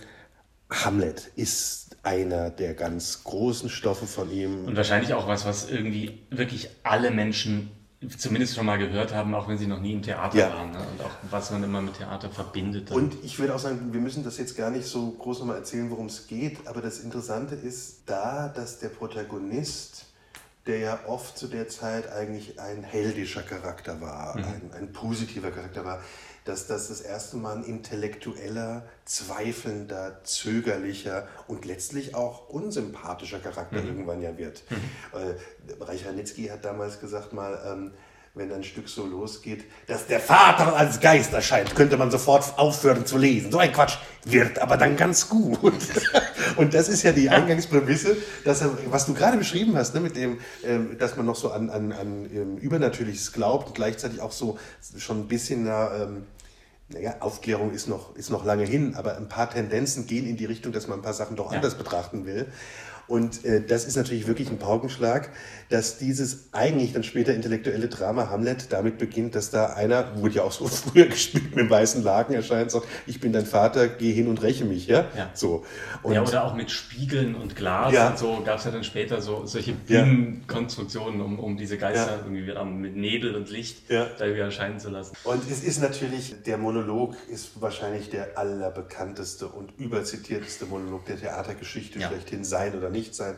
[0.69, 4.65] Hamlet ist einer der ganz großen Stoffe von ihm.
[4.65, 7.71] Und wahrscheinlich auch was, was irgendwie wirklich alle Menschen
[8.17, 10.49] zumindest schon mal gehört haben, auch wenn sie noch nie im Theater Ja.
[10.53, 10.71] waren.
[10.71, 10.77] Ne?
[10.77, 12.91] Und auch was man immer mit Theater verbindet.
[12.91, 15.89] Und ich würde auch sagen, wir müssen das jetzt gar nicht so groß nochmal erzählen,
[15.89, 20.05] worum es geht, aber das Interessante ist da, dass der Protagonist,
[20.67, 25.85] der ja oft zu der Zeit eigentlich ein heldischer Charakter war, ein, ein positiver Charakter
[25.85, 26.01] war,
[26.47, 34.21] dass das das erste Mal ein intellektueller, zweifelnder, zögerlicher und letztlich auch unsympathischer Charakter irgendwann
[34.21, 34.63] ja wird.
[35.13, 37.93] Äh, Reich Ranitzky hat damals gesagt mal, ähm,
[38.37, 43.05] wenn ein Stück so losgeht, dass der Vater als Geist erscheint, könnte man sofort aufhören
[43.05, 43.51] zu lesen.
[43.51, 45.59] So ein Quatsch wird aber dann ganz gut.
[46.57, 50.15] Und das ist ja die Eingangsprämisse, dass er, was du gerade beschrieben hast, ne, mit
[50.15, 54.31] dem, ähm, dass man noch so an, an, an ähm, Übernatürliches glaubt und gleichzeitig auch
[54.31, 54.57] so
[54.97, 56.23] schon ein bisschen na, ähm,
[56.89, 60.45] naja, Aufklärung ist noch, ist noch lange hin, aber ein paar Tendenzen gehen in die
[60.45, 62.47] Richtung, dass man ein paar Sachen doch anders betrachten will.
[63.07, 65.29] Und äh, das ist natürlich wirklich ein Paukenschlag,
[65.69, 70.43] dass dieses eigentlich dann später intellektuelle Drama Hamlet damit beginnt, dass da einer, wurde ja
[70.43, 74.13] auch so früher gespielt, mit dem weißen Laken erscheint, sagt, ich bin dein Vater, geh
[74.13, 75.05] hin und räche mich, ja?
[75.15, 75.29] Ja.
[75.33, 75.65] So.
[76.03, 78.09] Und ja, oder auch mit Spiegeln und Glas Ja.
[78.09, 80.03] und so gab es ja dann später so solche Ja.
[80.03, 82.17] Bühnenkonstruktionen, um, um diese Geister Ja.
[82.23, 84.07] irgendwie wieder mit Nebel und Licht Ja.
[84.17, 85.15] da wieder erscheinen zu lassen.
[85.23, 91.99] Und es ist natürlich, der Monolog ist wahrscheinlich der allerbekannteste und überzitierteste Monolog der Theatergeschichte
[92.01, 93.35] schlechthin, sein oder nicht sein,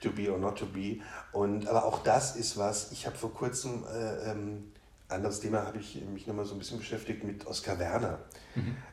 [0.00, 0.98] to be or not to be.
[1.32, 4.72] Und, aber auch das ist was, ich habe vor kurzem, äh, ähm,
[5.08, 8.18] anderes Thema, habe ich mich nochmal so ein bisschen beschäftigt mit Oskar Werner,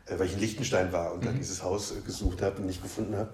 [0.06, 2.84] äh, weil ich in Liechtenstein war und da dieses Haus äh, gesucht habe und nicht
[2.84, 3.34] gefunden habe.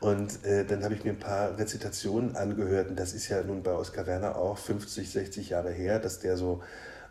[0.00, 3.62] Und äh, dann habe ich mir ein paar Rezitationen angehört und das ist ja nun
[3.62, 6.62] bei Oskar Werner auch 50, 60 Jahre her, dass der so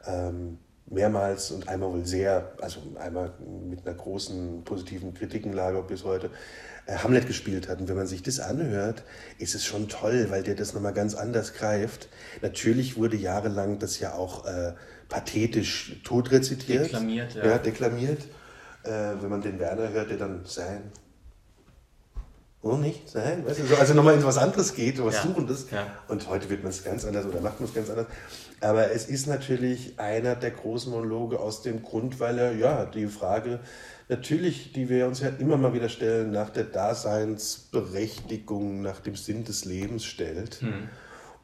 [0.05, 3.33] ähm, mehrmals und einmal wohl sehr, also einmal
[3.67, 6.31] mit einer großen positiven Kritikenlage bis heute,
[6.97, 7.79] Hamlet gespielt hat.
[7.79, 9.03] Und wenn man sich das anhört,
[9.37, 12.09] ist es schon toll, weil der das nochmal ganz anders greift.
[12.41, 14.73] Natürlich wurde jahrelang das ja auch äh,
[15.07, 16.85] pathetisch totrezitiert.
[16.85, 17.45] Deklamiert, ja.
[17.45, 17.57] ja.
[17.57, 18.23] deklamiert.
[18.83, 18.89] Äh,
[19.21, 20.91] wenn man den Werner hört, der dann sein
[22.61, 23.15] Oh, nicht?
[23.15, 23.45] Nein?
[23.45, 25.21] Weißt du, so, also nochmal in was anderes geht, was Ja.
[25.21, 25.67] Suchendes.
[25.71, 25.87] Ja.
[26.09, 28.07] Und heute wird man es ganz anders oder macht man es ganz anders.
[28.59, 33.07] Aber es ist natürlich einer der großen Monologe aus dem Grund, weil er, ja, die
[33.07, 33.61] Frage
[34.09, 39.43] natürlich, die wir uns ja immer mal wieder stellen, nach der Daseinsberechtigung, nach dem Sinn
[39.45, 40.61] des Lebens stellt.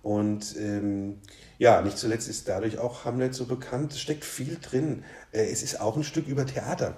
[0.04, 1.20] Und ähm,
[1.58, 3.94] ja, nicht zuletzt ist dadurch auch Hamlet so bekannt.
[3.94, 5.04] Es steckt viel drin.
[5.32, 6.98] Äh, es ist auch ein Stück über Theater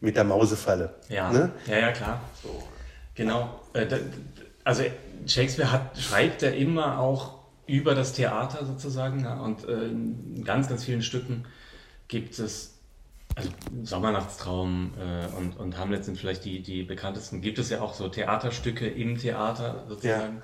[0.00, 0.94] mit der Mausefalle.
[1.08, 1.50] Ja, Ne?
[1.66, 2.20] ja, ja, klar.
[3.14, 3.60] Genau.
[3.72, 3.96] Äh, da-
[4.62, 4.82] Also
[5.26, 9.24] Shakespeare hat, schreibt ja immer auch über das Theater sozusagen.
[9.24, 11.44] Ja, und äh, in ganz, ganz vielen Stücken
[12.08, 12.73] gibt es,
[13.36, 13.50] also
[13.82, 18.08] Sommernachtstraum äh, und, und Hamlet sind vielleicht die, die bekanntesten, gibt es ja auch so
[18.08, 20.42] Theaterstücke im Theater sozusagen.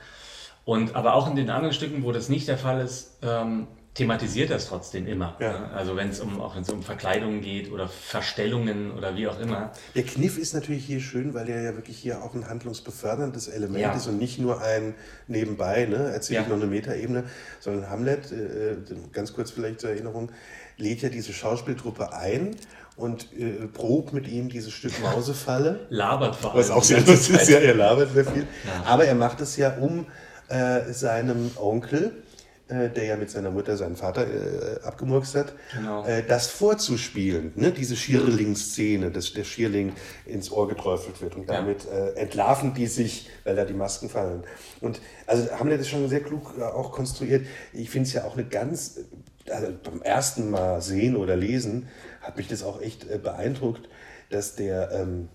[0.64, 4.50] Und aber auch in den anderen Stücken, wo das nicht der Fall ist, ähm, thematisiert
[4.50, 5.36] das trotzdem immer.
[5.40, 5.52] Ja.
[5.52, 5.70] ne?
[5.72, 9.40] Also wenn es um auch wenn es um Verkleidungen geht oder Verstellungen oder wie auch
[9.40, 9.72] immer.
[9.94, 13.80] Der Kniff ist natürlich hier schön, weil er ja wirklich hier auch ein handlungsbeförderndes Element
[13.80, 13.92] Ja.
[13.92, 14.94] ist und nicht nur ein
[15.26, 16.48] nebenbei, ne, erzählt Ja.
[16.48, 17.24] noch eine Metaebene,
[17.58, 18.76] sondern Hamlet, äh, äh,
[19.12, 20.30] ganz kurz vielleicht zur Erinnerung,
[20.76, 22.56] lädt ja diese Schauspieltruppe ein
[23.00, 25.86] und äh, probt mit ihm dieses Stück Mausefalle.
[25.90, 26.60] labert vor allem.
[26.60, 28.46] Was auch sehr lustig ist, ja, er labert sehr viel.
[28.84, 30.06] Aber er macht es ja um
[30.48, 32.22] äh, seinem Onkel,
[32.68, 36.04] äh, der ja mit seiner Mutter seinen Vater äh, abgemurkst hat, Genau.
[36.06, 37.52] äh, das vorzuspielen.
[37.56, 37.72] Ne?
[37.72, 39.92] Diese Schierling-Szene, dass der Schierling
[40.26, 41.56] ins Ohr geträufelt wird und Ja.
[41.56, 44.44] damit äh, entlarven die sich, weil da die Masken fallen.
[44.80, 47.46] Und also Hamlet ist schon sehr klug äh, auch konstruiert.
[47.72, 49.00] Ich finde es ja auch eine ganz,
[49.48, 51.88] also beim ersten Mal sehen oder lesen,
[52.20, 53.88] hat mich das auch echt äh, beeindruckt,
[54.30, 55.28] dass der ähm,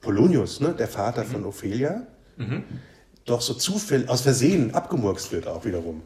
[0.00, 2.02] Polonius, ne, der Vater von Ophelia,
[3.26, 6.02] doch so zufällig, aus Versehen abgemurkst wird auch wiederum.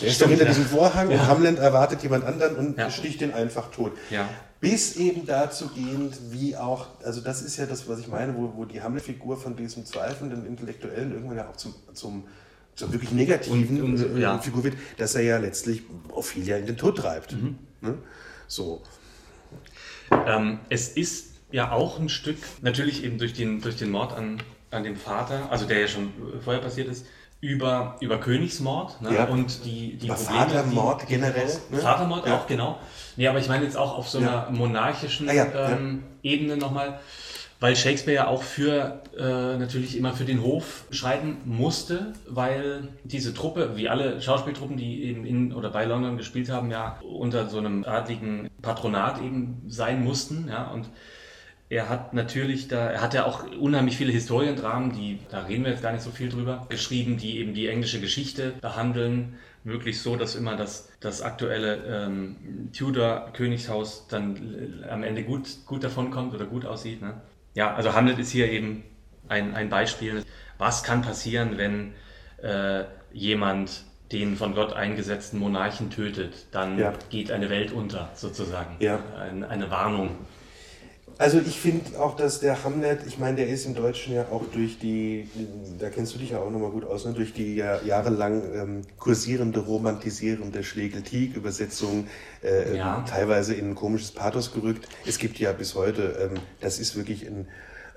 [0.00, 2.90] Der ist doch hinter diesem Vorhang und Hamlet erwartet jemand anderen und Ja.
[2.90, 3.92] sticht den einfach tot.
[4.10, 4.26] Ja.
[4.58, 8.52] Bis eben dazu gehend, wie auch, also das ist ja das, was ich meine, wo,
[8.56, 12.24] wo die Hamlet-Figur von diesem zweifelnden Intellektuellen irgendwann ja auch zum, zum,
[12.74, 14.38] zur wirklich negativen Und- und- äh, ja.
[14.38, 17.32] Figur wird, dass er ja letztlich Ophelia in den Tod treibt.
[17.32, 17.58] Mhm.
[17.82, 17.94] Ne?
[18.48, 18.80] So.
[20.26, 24.42] Ähm, es ist ja auch ein Stück, natürlich eben durch den, durch den Mord an,
[24.70, 26.12] an dem Vater, also der ja schon
[26.44, 27.06] vorher passiert ist,
[27.40, 29.14] über, über Königsmord ne?
[29.14, 29.24] Ja.
[29.24, 31.78] und die, die Probleme, Vatermord die, generell, ne?
[31.78, 32.36] Vatermord Ja.
[32.36, 32.78] auch, genau.
[33.16, 35.70] Nee, aber ich meine jetzt auch auf so einer monarchischen Ah, ja, ja.
[35.70, 37.00] ähm, Ebene nochmal,
[37.58, 43.32] weil Shakespeare ja auch für äh, natürlich immer für den Hof schreiben musste, weil diese
[43.32, 47.56] Truppe, wie alle Schauspieltruppen, die eben in oder bei London gespielt haben, ja unter so
[47.58, 50.88] einem adligen Patronat eben sein mussten, ja, und
[51.70, 55.70] er hat natürlich da, er hat ja auch unheimlich viele Historiendramen, die, da reden wir
[55.70, 60.16] jetzt gar nicht so viel drüber, geschrieben, die eben die englische Geschichte behandeln, möglichst so,
[60.16, 66.34] dass immer das, das aktuelle ähm, Tudor-Königshaus dann äh, am Ende gut, gut davon kommt
[66.34, 67.02] oder gut aussieht.
[67.02, 67.20] Ne?
[67.54, 68.82] Ja, also Hamlet ist hier eben
[69.28, 70.24] ein, ein Beispiel.
[70.58, 71.92] Was kann passieren, wenn
[72.42, 76.46] äh, jemand den von Gott eingesetzten Monarchen tötet?
[76.52, 76.92] Dann Ja.
[77.10, 78.76] geht eine Welt unter, sozusagen.
[78.80, 79.00] Ja.
[79.18, 80.10] Ein, eine Warnung.
[81.18, 84.42] Also ich finde auch, dass der Hamlet, ich meine, der ist im Deutschen ja auch
[84.54, 85.28] durch die,
[85.78, 87.12] da kennst du dich ja auch nochmal gut aus, ne?
[87.12, 92.06] durch die ja, jahrelang ähm, kursierende, romantisierende Schlegel-Tieg-Übersetzung
[92.42, 93.04] äh, Ja.
[93.06, 94.88] teilweise in ein komisches Pathos gerückt.
[95.04, 97.46] Es gibt ja bis heute, ähm, das ist wirklich ein,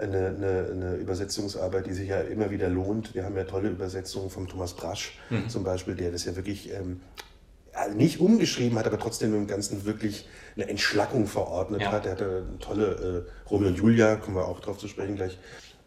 [0.03, 3.13] eine, eine, eine Übersetzungsarbeit, die sich ja immer wieder lohnt.
[3.15, 7.01] Wir haben ja tolle Übersetzungen von Thomas Brasch zum Beispiel, der das ja wirklich ähm,
[7.95, 11.91] nicht umgeschrieben hat, aber trotzdem im Ganzen wirklich eine Entschlackung verordnet Ja.
[11.91, 12.05] hat.
[12.05, 15.39] Er hatte eine tolle äh, Romeo und Julia, kommen wir auch drauf zu sprechen gleich,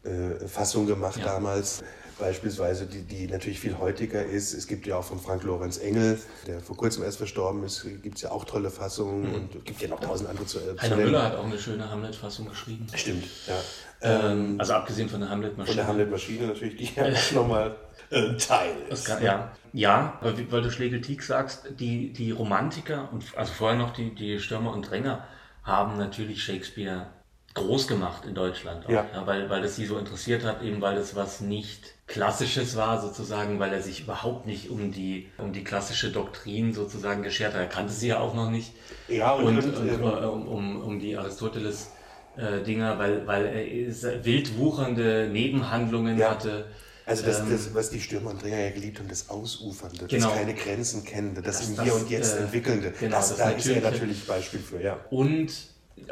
[0.04, 1.26] äh, Fassung gemacht Ja.
[1.26, 1.82] damals.
[2.18, 4.54] Beispielsweise, die, die natürlich viel heutiger ist.
[4.54, 8.16] Es gibt ja auch von Frank Lorenz Engel, der vor kurzem erst verstorben ist, gibt
[8.16, 10.82] es ja auch tolle Fassungen und es gibt ja noch tausend andere zu, äh, zu
[10.82, 10.96] Heiner.
[10.96, 12.86] Müller hat auch eine schöne Hamlet-Fassung geschrieben.
[12.94, 13.60] Stimmt, ja.
[14.06, 15.76] Ähm, also abgesehen von der Von Hamlet-Maschine.
[15.76, 17.74] der Hamlet-Maschine natürlich, die ja auch nochmal
[18.12, 19.06] ein Teil Das ist.
[19.06, 23.92] kann, ja, ja, wie- weil du Schlegel-Tieg sagst, die, die Romantiker und also vorher noch
[23.92, 25.24] die, die Stürmer und Dränger
[25.64, 27.06] haben natürlich Shakespeare
[27.54, 28.84] groß gemacht in Deutschland.
[28.86, 29.04] Auch, Ja.
[29.24, 33.58] weil, weil es sie so interessiert hat, eben weil es was nicht Klassisches war, sozusagen,
[33.58, 37.60] weil er sich überhaupt nicht um die, um die klassische Doktrin sozusagen geschert hat.
[37.62, 38.72] Er kannte sie ja auch noch nicht.
[39.08, 41.90] Ja, und, und, und, und, äh, äh, um, um, um die Aristoteles
[42.36, 46.30] äh, Dinger, weil, weil er ist- wild wuchernde Nebenhandlungen Ja.
[46.30, 46.66] hatte.
[47.04, 50.26] Also das, Ähm, das, was die Stürmer und Dränger ja geliebt haben, das Ausufernde, Genau.
[50.28, 53.38] das keine Grenzen kennende, das, Das- im Hier und Jetzt äh, entwickelnde, genau, das, das
[53.38, 54.98] da ist er natürlich Beispiel für, ja.
[55.10, 55.52] Und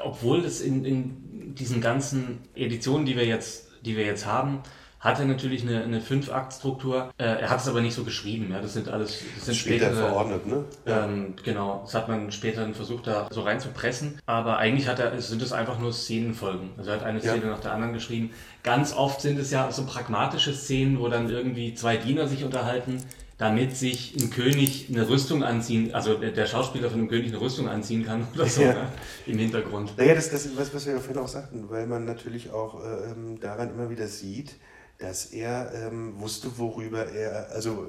[0.03, 4.61] obwohl es in, in diesen ganzen Editionen, die wir jetzt, die wir jetzt haben,
[5.05, 7.13] hatte natürlich eine, eine Fünf-Akt-Struktur.
[7.19, 8.51] Äh, er hat es aber nicht so geschrieben.
[8.51, 10.65] Ja, das sind alles, das sind Später spätere, verordnet, ne?
[10.87, 14.19] ähm, genau, das hat man später dann versucht, da so reinzupressen.
[14.25, 16.71] Aber eigentlich hat er, sind es einfach nur Szenenfolgen.
[16.79, 17.33] Also er hat eine Ja.
[17.33, 18.31] Szene nach der anderen geschrieben.
[18.63, 23.03] Ganz oft sind es ja so pragmatische Szenen, wo dann irgendwie zwei Diener sich unterhalten,
[23.37, 27.69] damit sich ein König eine Rüstung anziehen, also der, Schauspieler von dem König eine Rüstung
[27.69, 28.73] anziehen kann oder so Ja.
[28.73, 28.89] ne?
[29.27, 29.93] im Hintergrund.
[29.99, 32.81] Naja, das, das ist was, was wir ja vorhin auch sagten, weil man natürlich auch
[32.83, 34.55] ähm, daran immer wieder sieht,
[34.99, 37.87] dass er ähm, wusste, worüber er, also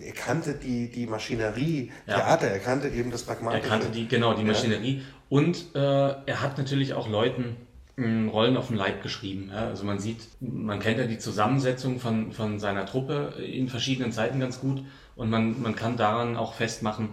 [0.00, 2.14] äh, er kannte die, die Maschinerie, Ja.
[2.16, 3.68] Theater, er kannte eben das Er Pragmatische.
[3.68, 4.48] kannte die, genau, die Ja.
[4.48, 5.02] Maschinerie.
[5.28, 7.56] Und äh, er hat natürlich auch Leuten
[7.96, 9.50] mh, Rollen auf dem Leib geschrieben.
[9.52, 9.66] Ja?
[9.68, 14.38] Also man sieht, man kennt ja die Zusammensetzung von, von seiner Truppe in verschiedenen Zeiten
[14.40, 14.84] ganz gut.
[15.16, 17.08] Und man, man kann daran auch festmachen,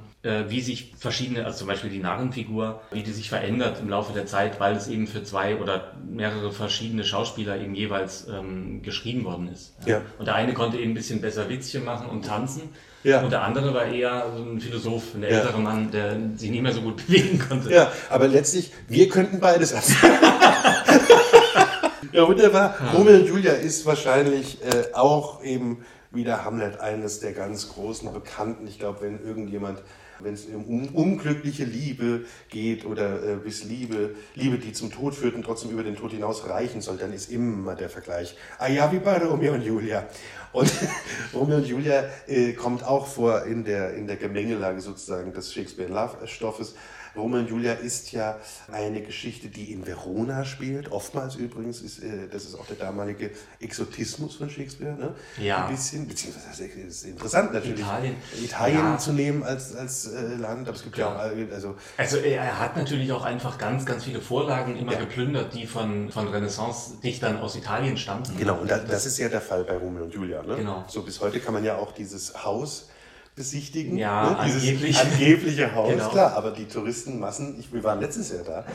[0.47, 4.25] wie sich verschiedene, also zum Beispiel die Narrenfigur, wie die sich verändert im Laufe der
[4.25, 9.49] Zeit, weil es eben für zwei oder mehrere verschiedene Schauspieler eben jeweils ähm, geschrieben worden
[9.51, 9.75] ist.
[9.85, 10.01] Ja.
[10.19, 12.69] Und der eine konnte eben ein bisschen besser Witzchen machen und tanzen.
[13.03, 13.21] Ja.
[13.21, 15.27] Und der andere war eher so ein Philosoph, ein Ja.
[15.27, 17.69] älterer Mann, der sich nicht mehr so gut bewegen konnte.
[17.73, 20.13] Ja, aber letztlich, wir könnten beides erzählen.
[22.13, 22.75] ja, wunderbar.
[22.93, 28.67] Romeo und Julia ist wahrscheinlich äh, auch eben wieder Hamlet, eines der ganz großen Bekannten.
[28.67, 29.79] Ich glaube, wenn irgendjemand,
[30.23, 35.15] wenn es um un unglückliche Liebe geht oder äh, bis Liebe, Liebe, die zum Tod
[35.15, 38.35] führt und trotzdem über den Tod hinaus reichen soll, dann ist immer der Vergleich.
[38.57, 40.07] Ah ja, wie bei Romeo und Julia.
[40.51, 40.71] Und
[41.33, 46.75] Romeo und Julia äh, kommt auch vor in der, in der Gemengelage sozusagen des Shakespeare-Love-Stoffes.
[47.15, 48.37] Romeo und Julia ist ja
[48.71, 50.91] eine Geschichte, die in Verona spielt.
[50.91, 55.13] Oftmals übrigens ist, äh, das ist auch der damalige Exotismus von Shakespeare, ne?
[55.39, 55.65] Ja.
[55.67, 58.15] Ein bisschen, beziehungsweise es ist interessant natürlich, Italien.
[58.43, 58.97] Italien Ja.
[58.97, 61.17] zu nehmen als, als äh, Land, aber es gibt ja, Ja.
[61.17, 64.99] auch, also Also er hat natürlich auch einfach ganz, ganz viele Vorlagen immer Ja.
[64.99, 68.37] geplündert, die von, von Renaissance-Dichtern aus Italien stammten.
[68.37, 70.41] Genau, und da, das ist ja der Fall bei Romeo und Julia.
[70.43, 70.55] Ne?
[70.57, 70.83] Genau.
[70.87, 72.89] So bis heute kann man ja auch dieses Haus
[73.35, 73.97] besichtigen.
[73.97, 74.37] Ja, ne?
[74.45, 74.99] Dieses angeblich.
[74.99, 76.09] angebliche Haus, Genau.
[76.09, 76.33] klar.
[76.35, 78.65] Aber die Touristenmassen, ich, wir waren letztes Jahr da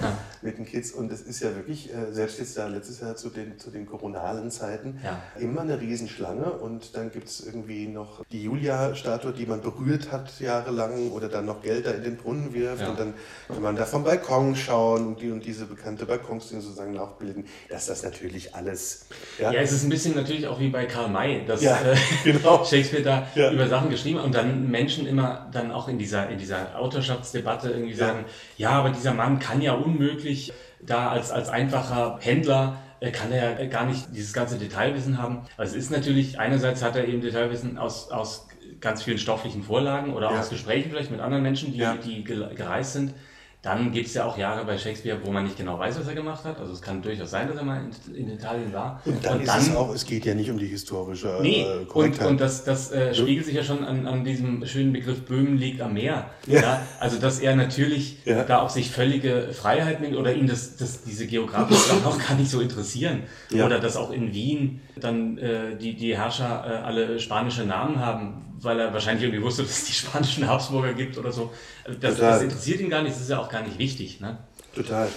[0.42, 3.30] mit den Kids und es ist ja wirklich, äh, selbst jetzt da letztes Jahr zu
[3.30, 5.20] den, zu den koronalen Zeiten, Ja.
[5.38, 10.40] immer eine Riesenschlange und dann gibt es irgendwie noch die Julia-Statue, die man berührt hat
[10.40, 12.88] jahrelang oder dann noch Geld da in den Brunnen wirft Ja.
[12.90, 13.14] und dann
[13.46, 17.86] kann man da vom Balkon schauen und, die, und diese bekannte Balkonszene sozusagen nachbilden, dass
[17.86, 19.06] das natürlich alles...
[19.38, 22.64] Ja, es ist ein bisschen natürlich auch wie bei Karl May, dass Ja, äh, genau.
[22.68, 23.52] Shakespeare da Ja.
[23.52, 27.70] über Sachen geschrieben hat und dann Menschen immer dann auch in dieser, in dieser Autorschaftsdebatte
[27.70, 28.24] irgendwie sagen,
[28.56, 33.60] ja, aber dieser Mann kann ja unmöglich da als, als einfacher Händler äh, kann er
[33.60, 35.42] ja gar nicht dieses ganze Detailwissen haben.
[35.56, 38.48] Also es ist natürlich, einerseits hat er eben Detailwissen aus, aus
[38.80, 40.40] ganz vielen stofflichen Vorlagen oder Ja.
[40.40, 41.94] aus Gesprächen vielleicht mit anderen Menschen, die, Ja.
[41.96, 43.14] die gereist sind.
[43.60, 46.14] Dann gibt es ja auch Jahre bei Shakespeare, wo man nicht genau weiß, was er
[46.14, 46.60] gemacht hat.
[46.60, 49.02] Also es kann durchaus sein, dass er mal in, in Italien war.
[49.04, 51.88] Und dann ist es auch, es geht ja nicht um die historische Nee, äh, und,
[51.88, 52.28] Korrektheit.
[52.28, 55.80] und das, das äh, spiegelt sich ja schon an, an diesem schönen Begriff Böhmen liegt
[55.80, 56.30] am Meer.
[56.46, 56.60] Ja.
[56.60, 56.82] Ja.
[57.00, 58.44] also, dass er natürlich Ja.
[58.44, 62.36] da auch sich völlige Freiheit nimmt oder ihn das, das, diese geografischen Sachen auch gar
[62.36, 63.24] nicht so interessieren.
[63.50, 63.66] Ja.
[63.66, 68.44] Oder dass auch in Wien dann äh, die, die Herrscher äh, alle spanische Namen haben,
[68.62, 71.52] weil er wahrscheinlich irgendwie wusste, dass es die spanischen Habsburger gibt oder so.
[71.84, 74.20] Also Das, das interessiert ihn gar nicht, das ist ja auch gar nicht wichtig.
[74.20, 74.38] Ne?
[74.74, 75.08] Total.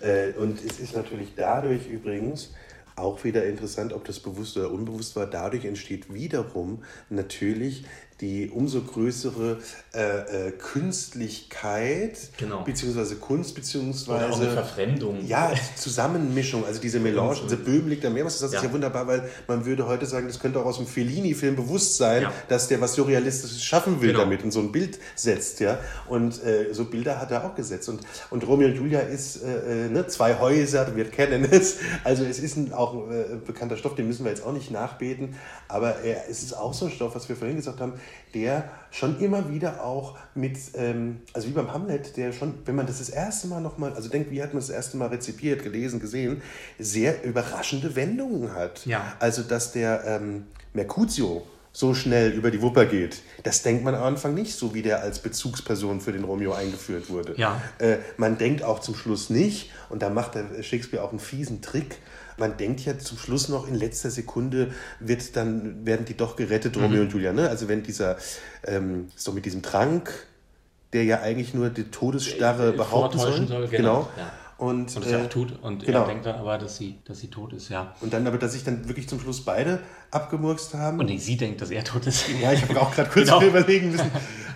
[0.00, 2.52] Äh, und es ist natürlich dadurch übrigens
[2.96, 5.26] auch wieder interessant, ob das bewusst oder unbewusst war.
[5.26, 7.84] Dadurch entsteht wiederum natürlich
[8.20, 9.58] die umso größere
[9.94, 12.62] äh, äh, Künstlichkeit, Genau.
[12.64, 15.26] beziehungsweise Kunst, beziehungsweise Oder auch eine Verfremdung.
[15.26, 18.62] Ja, Zusammenmischung, also diese Melange, diese Böhmen liegt am Meer, was das ist Ja.
[18.64, 22.22] ja wunderbar, weil man würde heute sagen, das könnte auch aus dem Fellini-Film bewusst sein,
[22.22, 22.32] Ja.
[22.48, 24.20] dass der was Surrealistisches schaffen will Genau.
[24.20, 25.78] damit und so ein Bild setzt, ja.
[26.08, 27.88] Und äh, so Bilder hat er auch gesetzt.
[27.88, 31.76] Und, und Romeo und Julia ist äh, äh, ne, zwei Häuser, wir kennen es.
[32.04, 35.34] Also es ist ein auch äh, bekannter Stoff, den müssen wir jetzt auch nicht nachbeten,
[35.68, 37.94] aber er, es ist auch so ein Stoff, was wir vorhin gesagt haben,
[38.34, 42.86] der schon immer wieder auch mit, ähm, also wie beim Hamlet, der schon, wenn man
[42.86, 46.00] das das erste Mal nochmal, also denkt, wie hat man das erste Mal rezipiert, gelesen,
[46.00, 46.42] gesehen,
[46.78, 48.86] sehr überraschende Wendungen hat.
[48.86, 49.14] Ja.
[49.18, 51.42] Also, dass der ähm, Mercutio
[51.72, 55.02] so schnell über die Wupper geht, das denkt man am Anfang nicht, so wie der
[55.02, 57.34] als Bezugsperson für den Romeo eingeführt wurde.
[57.36, 57.60] Ja.
[57.78, 61.62] Äh, man denkt auch zum Schluss nicht, und da macht der Shakespeare auch einen fiesen
[61.62, 61.98] Trick,
[62.38, 66.76] man denkt ja zum Schluss noch in letzter Sekunde wird dann, werden die doch gerettet,
[66.76, 66.82] Mhm.
[66.82, 67.32] Romeo und Julia.
[67.32, 67.48] Ne?
[67.48, 68.16] Also wenn dieser,
[68.64, 70.10] ähm, so mit diesem Trank,
[70.92, 73.46] der ja eigentlich nur die Todesstarre Äh, behaupten soll.
[73.46, 73.68] soll, genau.
[73.70, 74.32] genau, ja.
[74.60, 75.58] Und, Und das äh, auch tut.
[75.62, 76.02] Und genau.
[76.02, 77.94] er denkt dann aber, dass sie, dass sie tot ist, ja.
[78.02, 80.98] und dann aber, dass sich dann wirklich zum Schluss beide abgemurkst haben.
[80.98, 82.26] Und nee, sie denkt, dass er tot ist.
[82.42, 83.40] Ja, ich habe auch gerade kurz Genau.
[83.46, 84.10] überlegen müssen.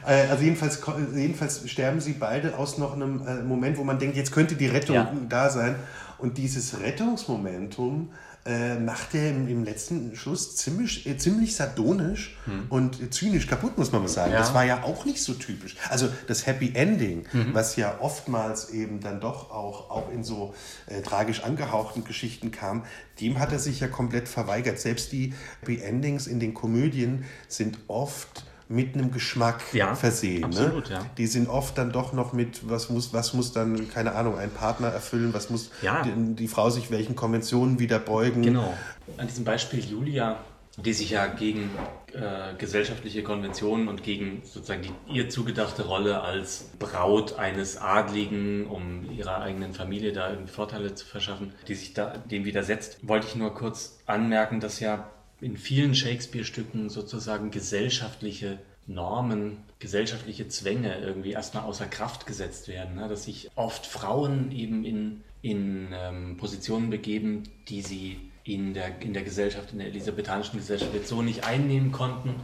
[0.07, 0.83] Äh, Also jedenfalls,
[1.15, 4.67] jedenfalls sterben sie beide aus noch einem äh, Moment, wo man denkt, jetzt könnte die
[4.67, 5.11] Rettung Ja.
[5.31, 5.77] da sein.
[6.19, 8.11] Und dieses Rettungsmomentum
[8.47, 12.37] äh, macht er im, im letzten Schluss ziemlich, äh, ziemlich sardonisch
[12.69, 14.33] und äh, zynisch kaputt, muss man mal sagen.
[14.33, 14.39] Ja.
[14.39, 15.77] Das war ja auch nicht so typisch.
[15.89, 20.55] Also das Happy Ending, was ja oftmals eben dann doch auch, auch in so
[20.87, 22.85] äh, tragisch angehauchten Geschichten kam,
[23.21, 24.79] dem hat er sich ja komplett verweigert.
[24.79, 30.45] Selbst die Happy Endings in den Komödien sind oft mit einem Geschmack Ja, versehen.
[30.45, 30.97] absolut, ne?
[30.97, 31.07] ja.
[31.19, 34.51] Die sind oft dann doch noch mit, was muss, was muss dann, keine Ahnung, ein
[34.51, 36.03] Partner erfüllen, was muss Ja.
[36.03, 38.43] die, die Frau sich welchen Konventionen wieder beugen.
[38.43, 38.73] Genau.
[39.19, 40.39] An diesem Beispiel Julia,
[40.77, 41.71] die sich ja gegen
[42.15, 49.09] äh, gesellschaftliche Konventionen und gegen sozusagen die ihr zugedachte Rolle als Braut eines Adligen, um
[49.11, 53.37] ihrer eigenen Familie da irgendwie Vorteile zu verschaffen, die sich da dem widersetzt, wollte ich
[53.37, 55.09] nur kurz anmerken, dass ja
[55.41, 62.97] in vielen Shakespeare-Stücken sozusagen gesellschaftliche Normen, gesellschaftliche Zwänge irgendwie erstmal außer Kraft gesetzt werden.
[62.97, 63.09] Ne?
[63.09, 69.15] Dass sich oft Frauen eben in, in ähm, Positionen begeben, die sie in der, in
[69.15, 72.35] der Gesellschaft, in der elisabethanischen Gesellschaft jetzt so nicht einnehmen konnten.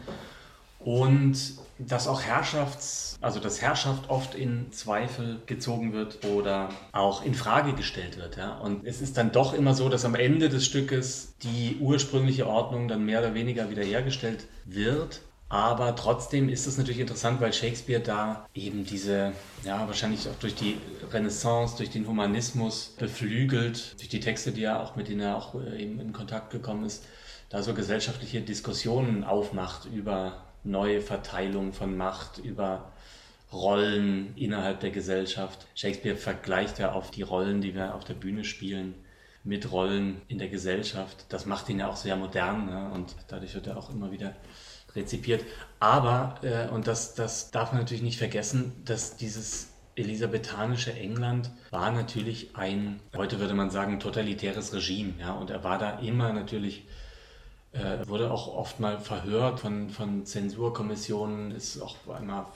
[0.78, 1.36] Und
[1.86, 7.72] dass auch Herrschafts, also dass Herrschaft oft in Zweifel gezogen wird oder auch in Frage
[7.72, 8.36] gestellt wird.
[8.36, 8.58] Ja?
[8.58, 12.88] Und es ist dann doch immer so, dass am Ende des Stückes die ursprüngliche Ordnung
[12.88, 15.22] dann mehr oder weniger wiederhergestellt wird.
[15.48, 19.32] Aber trotzdem ist es natürlich interessant, weil Shakespeare da eben diese,
[19.64, 20.76] ja, wahrscheinlich auch durch die
[21.10, 25.56] Renaissance, durch den Humanismus beflügelt, durch die Texte, die er auch, mit denen er auch
[25.56, 27.04] äh, eben in Kontakt gekommen ist,
[27.48, 32.92] da so gesellschaftliche Diskussionen aufmacht über neue Verteilung von Macht, über
[33.52, 35.66] Rollen innerhalb der Gesellschaft.
[35.74, 38.94] Shakespeare vergleicht ja auf die Rollen, die wir auf der Bühne spielen,
[39.42, 41.26] mit Rollen in der Gesellschaft.
[41.30, 42.90] Das macht ihn ja auch sehr modern ne?
[42.92, 44.36] und dadurch wird er auch immer wieder
[44.94, 45.44] rezipiert.
[45.78, 51.90] Aber, äh, und das, das darf man natürlich nicht vergessen, dass dieses elisabethanische England war
[51.90, 55.14] natürlich ein, heute würde man sagen, totalitäres Regime.
[55.18, 55.32] Ja?
[55.32, 56.86] Und er war da immer natürlich
[57.72, 62.46] äh, wurde auch oft mal verhört von, von Zensurkommissionen, ist auch einmal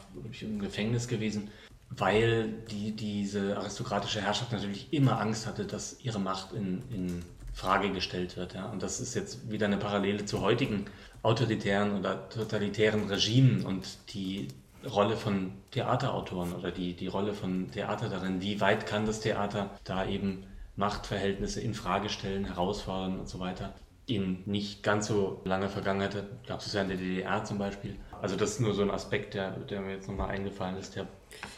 [0.41, 1.51] im Gefängnis gewesen,
[1.91, 7.93] weil die, diese aristokratische Herrschaft natürlich immer Angst hatte, dass ihre Macht in, in Frage
[7.93, 8.55] gestellt wird.
[8.55, 8.67] Ja?
[8.67, 10.87] Und das ist jetzt wieder eine Parallele zu heutigen
[11.23, 14.49] autoritären oder totalitären Regimen und die
[14.85, 18.43] Rolle von Theaterautoren oder die, die Rolle von Theater darin.
[18.43, 20.45] Wie weit kann das Theater da eben
[20.77, 23.73] Machtverhältnisse in Frage stellen, herausfordern und so weiter?
[24.07, 26.15] In nicht ganz so langer Vergangenheit
[26.47, 27.97] gab es ja in der DDR zum Beispiel.
[28.21, 31.07] Also das ist nur so ein Aspekt, der, der mir jetzt nochmal eingefallen ist, der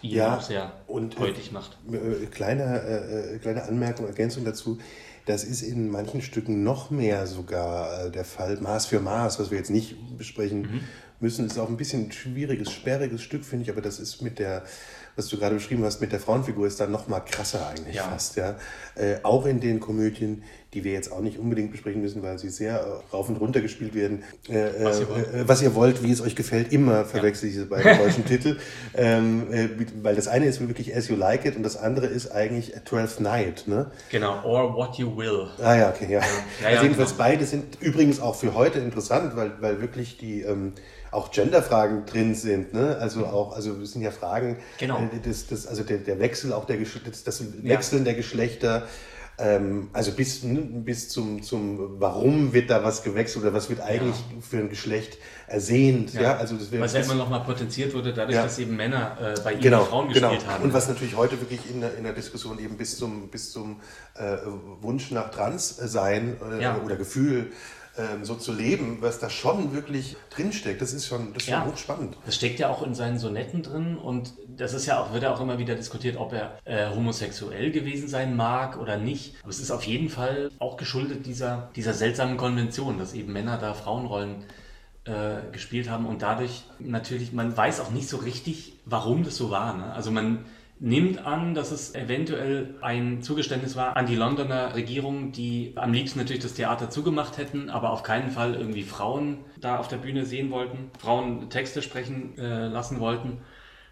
[0.00, 1.76] ihn Ja, auch sehr und, äh, heutig macht.
[1.90, 2.82] Äh, Kleine,
[3.34, 4.78] äh, kleine Anmerkung, Ergänzung dazu.
[5.26, 8.58] Das ist in manchen Stücken noch mehr sogar äh, der Fall.
[8.60, 10.80] Maß für Maß, was wir jetzt nicht besprechen Mhm.
[11.18, 13.70] müssen, ist auch ein bisschen ein schwieriges, sperriges Stück, finde ich.
[13.70, 14.62] Aber das ist mit der,
[15.16, 18.02] was du gerade beschrieben hast, mit der Frauenfigur ist dann noch mal krasser eigentlich Ja.
[18.04, 18.36] fast.
[18.36, 18.56] Ja?
[18.94, 20.42] Äh, auch in den Komödien,
[20.74, 23.62] die wir jetzt auch nicht unbedingt besprechen müssen, weil sie sehr äh, rauf und runter
[23.62, 24.24] gespielt werden.
[24.48, 25.34] Äh, Was ihr äh, wollt.
[25.34, 28.58] äh, was ihr wollt, wie es euch gefällt, immer verwechsel ich diese beiden deutschen Titel.
[28.94, 29.68] Ähm, äh,
[30.02, 33.20] weil das eine ist wirklich As You Like It und das andere ist eigentlich Twelfth
[33.20, 33.64] Night.
[33.66, 33.90] Ne?
[34.10, 35.46] Genau, or what you will.
[35.62, 36.20] Ah ja, okay, ja.
[36.20, 37.24] ja, also jedenfalls genau.
[37.24, 40.74] beide sind übrigens auch für heute interessant, weil, weil wirklich die ähm,
[41.10, 42.72] auch Genderfragen drin sind.
[42.74, 42.96] Ne?
[43.00, 44.98] Also auch, also es sind ja Fragen, Genau.
[44.98, 48.82] äh, das, das, also der, der Wechsel auch der Gesch- das, das Wechseln der Geschlechter.
[49.38, 53.82] Ähm, also bis, ne, bis zum, zum, warum wird da was gewechselt oder was wird
[53.82, 56.14] eigentlich für ein Geschlecht ersehnt.
[56.14, 58.44] Ja, also das Was ja immer noch mal potenziert wurde, dadurch, Ja.
[58.44, 60.30] dass eben Männer äh, bei ihm genau, Frauen genau.
[60.30, 60.64] gespielt haben.
[60.64, 63.80] Und was natürlich heute wirklich in der, in der Diskussion eben bis zum, bis zum
[64.14, 64.38] äh,
[64.80, 66.80] Wunsch nach Trans-Sein äh, Ja.
[66.82, 67.52] oder Gefühl
[67.98, 71.62] ähm, so zu leben, was da schon wirklich drinsteckt, das ist schon, das ist Ja.
[71.62, 72.16] schon hochspannend.
[72.26, 75.32] Das steckt ja auch in seinen Sonetten drin und das ist ja auch, wird ja
[75.34, 79.34] auch immer wieder diskutiert, ob er äh, homosexuell gewesen sein mag oder nicht.
[79.42, 83.58] Aber es ist auf jeden Fall auch geschuldet dieser, dieser seltsamen Konvention, dass eben Männer
[83.58, 84.44] da Frauenrollen
[85.04, 89.50] äh, gespielt haben und dadurch natürlich, man weiß auch nicht so richtig, warum das so
[89.50, 89.76] war.
[89.76, 89.92] Ne?
[89.92, 90.44] Also man
[90.78, 96.18] nimmt an, dass es eventuell ein Zugeständnis war an die Londoner Regierung, die am liebsten
[96.18, 100.26] natürlich das Theater zugemacht hätten, aber auf keinen Fall irgendwie Frauen da auf der Bühne
[100.26, 103.38] sehen wollten, Frauen Texte sprechen äh, lassen wollten.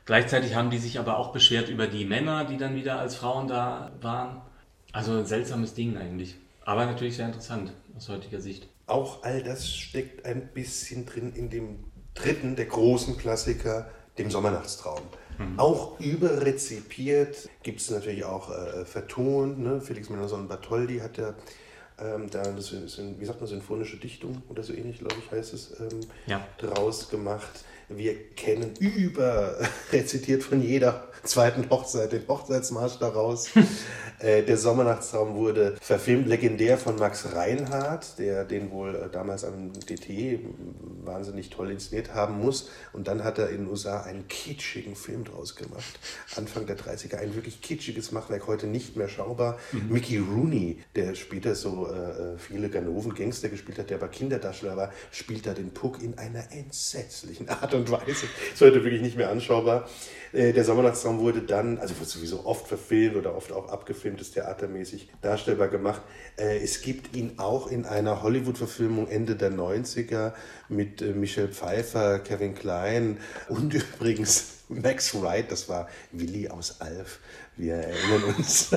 [0.04, 3.48] Gleichzeitig haben die sich aber auch beschwert über die Männer, die dann wieder als Frauen
[3.48, 4.42] da waren.
[4.92, 6.36] Also ein seltsames Ding eigentlich.
[6.64, 8.68] Aber natürlich sehr interessant aus heutiger Sicht.
[8.86, 15.00] Auch all das steckt ein bisschen drin in dem dritten der großen Klassiker, dem Sommernachtstraum.
[15.56, 19.58] Auch überrezipiert, gibt es natürlich auch äh, vertont.
[19.58, 19.80] Ne?
[19.80, 21.34] Felix Mendelssohn Bartholdy hat ja
[21.98, 25.30] ähm, da, das ist, ein- wie sagt man, sinfonische Dichtung oder so ähnlich, glaube ich,
[25.30, 26.44] heißt es, ähm, Ja.
[26.58, 27.64] draus gemacht.
[27.88, 29.56] Wir kennen über,
[29.92, 33.50] rezitiert von jeder zweiten Hochzeit den Hochzeitsmarsch daraus.
[34.20, 39.72] Äh, der Sommernachtstraum wurde verfilmt, legendär von Max Reinhardt, der den wohl äh, damals am
[39.72, 40.38] DT
[41.04, 42.70] wahnsinnig toll inszeniert haben muss.
[42.92, 45.98] Und dann hat er in den USA einen kitschigen Film draus gemacht.
[46.36, 49.58] Anfang der 30er, ein wirklich kitschiges Machwerk, heute nicht mehr schaubar.
[49.72, 49.92] Mhm.
[49.92, 55.44] Mickey Rooney, der später so äh, viele Ganoven-Gangster gespielt hat, der aber Kinderdarsteller war, spielt
[55.44, 58.26] da den Puck in einer entsetzlichen Art und Weise.
[58.52, 59.88] Ist heute wirklich nicht mehr anschaubar.
[60.34, 64.34] Äh, der Sommernachtsraum wurde dann, also wird sowieso oft verfilmt oder oft auch abgefilmt, ist
[64.34, 66.02] theatermäßig darstellbar gemacht.
[66.36, 70.32] Äh, es gibt ihn auch in einer Hollywood-Verfilmung Ende der 90er
[70.68, 73.18] mit äh, Michelle Pfeiffer, Kevin Klein
[73.48, 77.20] und übrigens Max Wright, das war Willi aus Alf.
[77.56, 78.76] Wir erinnern uns.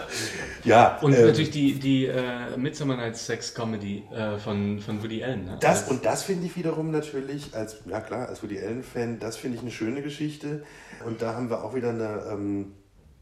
[0.64, 0.98] ja.
[0.98, 5.44] Und ähm, natürlich die, die äh, Midsummer Night's Sex Comedy äh, von, von Woody Allen.
[5.44, 5.58] Ne?
[5.60, 9.56] Das, und das finde ich wiederum natürlich, als, ja klar, als Woody Allen-Fan, das finde
[9.56, 10.64] ich eine schöne Geschichte.
[11.04, 12.72] Und da haben wir auch wieder eine, ähm,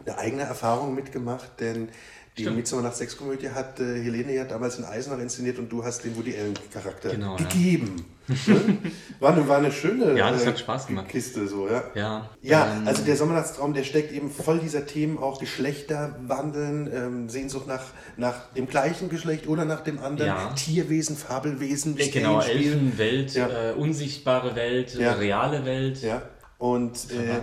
[0.06, 1.88] eine eigene Erfahrung mitgemacht, denn
[2.36, 2.56] die Stimmt.
[2.56, 6.04] Midsommer nach Sex Komödie hat äh, Helene ja damals in Eisenach inszeniert und du hast
[6.04, 7.94] den Woody Allen Charakter genau, gegeben.
[7.96, 8.54] Ja.
[8.54, 8.78] Ne?
[9.20, 11.08] war, eine, war eine schöne ja, das hat Spaß gemacht.
[11.08, 11.84] Kiste so, ja.
[11.94, 17.28] Ja, ja ähm, also der Sommernachtstraum, der steckt eben voll dieser Themen, auch Geschlechterwandeln, ähm,
[17.28, 17.84] Sehnsucht nach,
[18.16, 20.52] nach dem gleichen Geschlecht oder nach dem anderen, ja.
[20.54, 26.02] Tierwesen, Fabelwesen, ja, genau, Elfenwelt, äh, unsichtbare Welt, reale Welt.
[26.02, 26.22] Ja.
[26.58, 27.40] Und äh,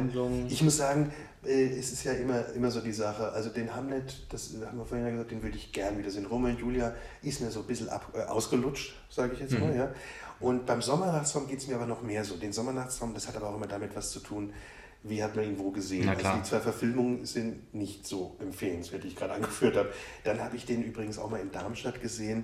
[0.50, 4.28] ich muss sagen, äh, es ist ja immer, immer so die Sache, also den Hamlet,
[4.30, 6.26] das haben wir vorhin ja gesagt, den würde ich gern wiedersehen.
[6.26, 9.62] Romeo und Julia ist mir so ein bisschen ab, äh, ausgelutscht, sage ich jetzt mhm.
[9.62, 9.76] mal.
[9.76, 9.94] Ja.
[10.40, 12.36] Und beim Sommernachtsraum geht es mir aber noch mehr so.
[12.36, 14.54] Den Sommernachtsraum, das hat aber auch immer damit was zu tun,
[15.04, 16.08] wie hat man ihn wo gesehen.
[16.10, 19.92] Also die zwei Verfilmungen sind nicht so empfehlenswert, die ich gerade angeführt habe.
[20.24, 22.44] Dann habe ich den übrigens auch mal in Darmstadt gesehen.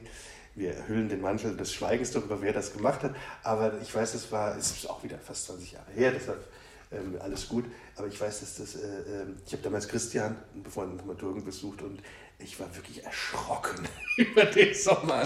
[0.56, 3.16] Wir hüllen den Mantel des Schweigens darüber, wer das gemacht hat.
[3.43, 6.43] Aber ich weiß, es war, es ist auch wieder fast 20 Jahre her, deshalb
[6.92, 7.66] ähm, alles gut.
[7.96, 8.88] Aber ich weiß, dass das, äh,
[9.22, 12.02] ähm, ich habe damals Christian, einen befreundeten Dramaturgen, besucht und
[12.40, 15.24] ich war wirklich erschrocken über den Sommer.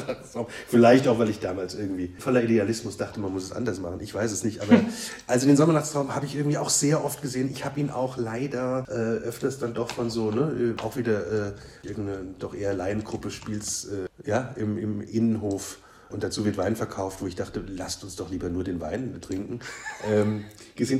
[0.68, 4.00] Vielleicht auch, weil ich damals irgendwie voller Idealismus dachte, man muss es anders machen.
[4.00, 4.62] Ich weiß es nicht.
[4.62, 4.80] Aber
[5.28, 7.50] also den Sommernachtstraum habe ich irgendwie auch sehr oft gesehen.
[7.52, 8.94] Ich habe ihn auch leider äh,
[9.26, 11.52] öfters dann doch von so, ne, auch wieder äh,
[11.84, 15.80] irgendeine doch eher Laiengruppe spiels, äh, ja, im, im Innenhof
[16.12, 19.20] und dazu wird Wein verkauft, wo ich dachte, lasst uns doch lieber nur den Wein
[19.22, 19.60] trinken.
[20.10, 20.46] ähm.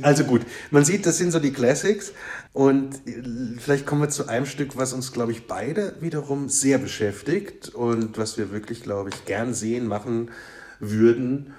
[0.02, 2.12] Also gut, man sieht, das sind so die Classics
[2.52, 3.22] und äh,
[3.58, 8.16] vielleicht kommen wir zu einem Stück, was uns, glaube ich, beide wiederum sehr beschäftigt und
[8.16, 10.30] was wir wirklich, glaube ich, gern sehen, machen
[10.78, 11.54] würden.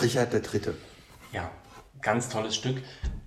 [0.00, 0.72] Richard III.
[1.32, 1.50] Ja,
[2.00, 2.78] ganz tolles Stück.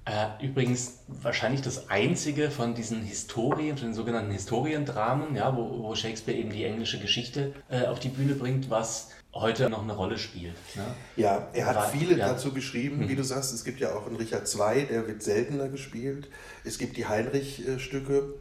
[0.05, 5.95] Äh, übrigens wahrscheinlich das einzige von diesen Historien, von den sogenannten Historiendramen, ja, wo, wo
[5.95, 10.17] Shakespeare eben die englische Geschichte äh, auf die Bühne bringt, was heute noch eine Rolle
[10.17, 10.55] spielt.
[10.75, 10.86] Ne?
[11.17, 12.29] Ja, er hat War, viele ja.
[12.29, 13.09] dazu geschrieben, hm.
[13.09, 13.53] wie du sagst.
[13.53, 16.29] Es gibt ja auch einen Richard II, der wird seltener gespielt.
[16.63, 18.33] Es gibt die Heinrich-Stücke.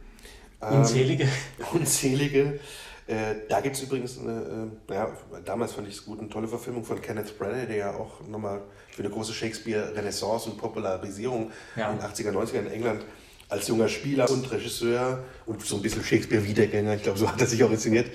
[0.61, 1.27] Ähm, unzählige.
[1.73, 2.59] unzählige.
[3.07, 6.47] Äh, da gibt es übrigens, eine, äh, ja, damals fand ich es gut, eine tolle
[6.47, 11.91] Verfilmung von Kenneth Branagh, der ja auch nochmal für eine große Shakespeare-Renaissance und Popularisierung ja.
[11.91, 13.05] in den 80er, 90er in England
[13.47, 17.47] als junger Spieler und Regisseur und so ein bisschen Shakespeare-Wiedergänger, ich glaube, so hat er
[17.47, 18.07] sich auch inszeniert,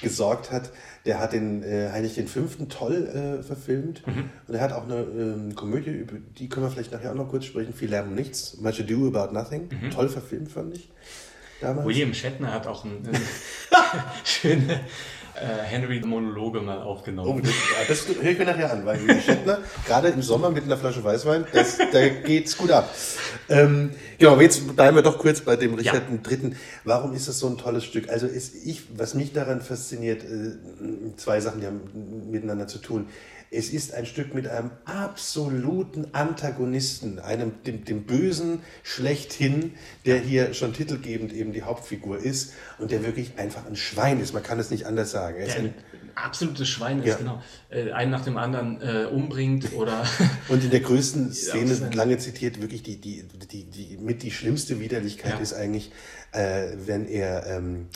[0.00, 0.70] gesorgt hat.
[1.06, 2.40] Der hat den äh, Heinrich V.
[2.68, 4.06] toll äh, verfilmt.
[4.06, 4.30] Mhm.
[4.48, 7.28] Und er hat auch eine ähm, Komödie, über die können wir vielleicht nachher auch noch
[7.28, 7.72] kurz sprechen.
[7.72, 8.58] Viel Lärm und Nichts.
[8.58, 9.68] Much Ado About Nothing.
[9.70, 9.90] Mhm.
[9.90, 10.90] Toll verfilmt, fand ich.
[11.60, 11.86] Damals.
[11.86, 12.98] William Shatner hat auch eine
[14.24, 14.80] schöne
[15.40, 17.42] äh, Henry-Monologe mal aufgenommen.
[17.42, 17.46] Oh,
[17.88, 21.02] das, das höre ich mir nachher an, weil Shatner, gerade im Sommer mit einer Flasche
[21.04, 22.92] Weißwein, das, da geht's gut ab.
[23.48, 26.30] Ähm, genau, aber jetzt bleiben wir doch kurz bei dem Richard ja.
[26.30, 26.56] III.
[26.84, 28.08] Warum ist das so ein tolles Stück?
[28.08, 30.56] Also ist ich, was mich daran fasziniert, äh,
[31.16, 31.80] zwei Sachen, die haben
[32.30, 33.08] miteinander zu tun.
[33.50, 39.74] Es ist ein Stück mit einem absoluten Antagonisten, einem dem, dem Bösen schlechthin,
[40.04, 44.34] der hier schon titelgebend eben die Hauptfigur ist und der wirklich einfach ein Schwein ist.
[44.34, 45.36] Man kann es nicht anders sagen.
[45.38, 45.74] Er ist ein,
[46.16, 47.16] absolutes Schwein ist, ja.
[47.16, 47.42] genau.
[47.70, 50.04] Äh, einen nach dem anderen äh, umbringt oder.
[50.48, 54.80] Und in der größten Szene, lange zitiert, wirklich die, die, die, die mit die schlimmste
[54.80, 55.38] Widerlichkeit ja.
[55.38, 55.92] ist eigentlich,
[56.32, 57.88] äh, wenn er ähm,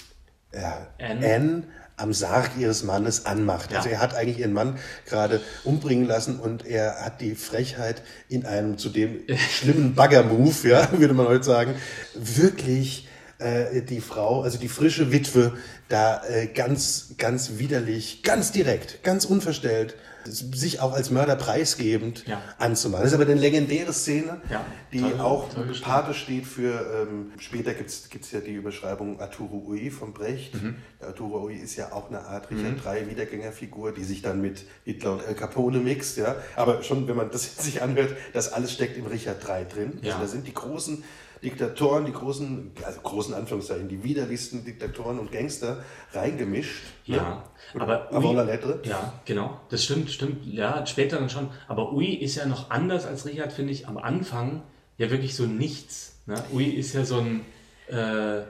[0.53, 1.35] ja, Anne.
[1.35, 1.63] Anne
[2.01, 3.73] am Sarg ihres Mannes anmacht.
[3.73, 3.79] Ja.
[3.79, 8.47] Also er hat eigentlich ihren Mann gerade umbringen lassen und er hat die Frechheit in
[8.47, 9.21] einem zudem
[9.51, 11.75] schlimmen Bagger-Move, ja, würde man heute sagen,
[12.15, 15.53] wirklich äh, die Frau, also die frische Witwe,
[15.89, 22.41] da äh, ganz, ganz widerlich, ganz direkt, ganz unverstellt sich auch als Mörder preisgebend Ja.
[22.59, 23.05] anzumachen.
[23.05, 25.73] Das ist aber eine legendäre Szene, Ja, die toll- auch toll.
[25.83, 30.55] Pate steht für, ähm, später gibt's gibt's ja die Überschreibung Arturo Ui von Brecht.
[30.55, 30.77] Mhm.
[31.01, 34.65] Der Arturo Ui ist ja auch eine Art Richard III Wiedergängerfigur, die sich dann mit
[34.85, 36.17] Hitler und El Capone mixt.
[36.17, 36.37] Ja?
[36.57, 39.99] Aber schon, wenn man das jetzt sich anhört, das alles steckt im Richard III drin.
[40.03, 40.15] Ja.
[40.15, 41.03] Also da sind die großen
[41.43, 45.83] Diktatoren, die großen, also großen Anführungszeichen, die widerlichsten Diktatoren und Gangster
[46.13, 46.83] reingemischt.
[47.07, 47.43] Ja,
[47.75, 47.81] Ne?
[47.81, 48.81] aber Ui- la lettre.
[48.85, 49.61] Ja, genau.
[49.71, 50.45] Das stimmt, stimmt.
[50.47, 51.49] Ja, später dann schon.
[51.69, 53.87] Aber Ui ist ja noch anders als Richard, finde ich.
[53.89, 54.63] Am Anfang
[54.99, 56.21] ja wirklich so nichts.
[56.27, 56.35] Ne?
[56.53, 57.41] Ui ist ja so ein
[57.89, 58.43] äh,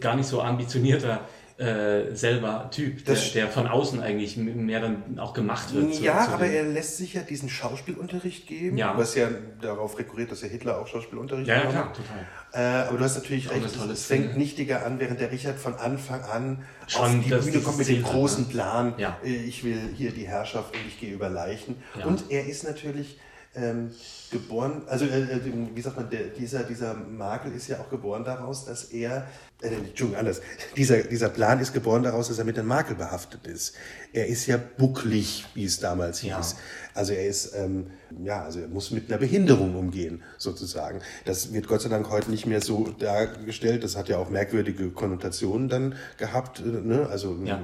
[0.00, 1.20] gar nicht so ambitionierter
[1.56, 5.94] äh, selber Typ, der, der von außen eigentlich mehr dann auch gemacht wird.
[5.94, 8.98] zu- Ja, zu aber dem- er lässt sich ja diesen Schauspielunterricht geben, Ja.
[8.98, 9.28] was ja
[9.60, 11.96] darauf rekurriert, dass ja Hitler auch Schauspielunterricht Ja, ja, genommen klar, hat.
[11.96, 12.82] total.
[12.84, 15.74] Äh, aber du hast natürlich Auch recht, es fängt nichtiger an, während der Richard von
[15.76, 18.50] Anfang an Schon auf die das- Bühne kommt mit dem hat, großen ne?
[18.50, 19.16] Plan, Ja.
[19.24, 21.76] äh, ich will hier die Herrschaft und ich gehe über Leichen.
[21.98, 22.06] Ja.
[22.06, 23.18] Und er ist natürlich
[23.56, 23.92] ähm,
[24.32, 25.40] geboren, also äh, äh,
[25.76, 29.28] wie sagt man, der, dieser, dieser Makel ist ja auch geboren daraus, dass er,
[29.64, 30.40] äh, Entschuldigung, anders,
[30.76, 33.74] dieser, dieser Plan ist geboren daraus, dass er mit einem Makel behaftet ist.
[34.12, 36.36] Er ist ja bucklig, wie es damals Ja.
[36.36, 36.56] hieß.
[36.94, 37.88] Also er ist, ähm,
[38.22, 41.00] ja, also er muss mit einer Behinderung umgehen, sozusagen.
[41.24, 43.82] Das wird Gott sei Dank heute nicht mehr so dargestellt.
[43.82, 46.60] Das hat ja auch merkwürdige Konnotationen dann gehabt.
[46.60, 47.08] äh, Ne?
[47.10, 47.60] Also Ja.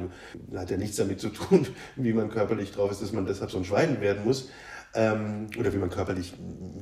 [0.53, 3.51] äh, hat ja nichts damit zu tun, wie man körperlich drauf ist, dass man deshalb
[3.51, 4.49] so ein Schwein werden muss.
[4.93, 6.35] Ähm, oder wie man körperlich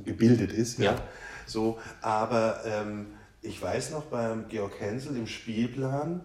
[0.04, 0.78] gebildet ist.
[0.78, 0.96] Ja.
[1.46, 3.08] So, aber ähm,
[3.42, 6.20] ich weiß noch, beim Georg Hensel im Spielplan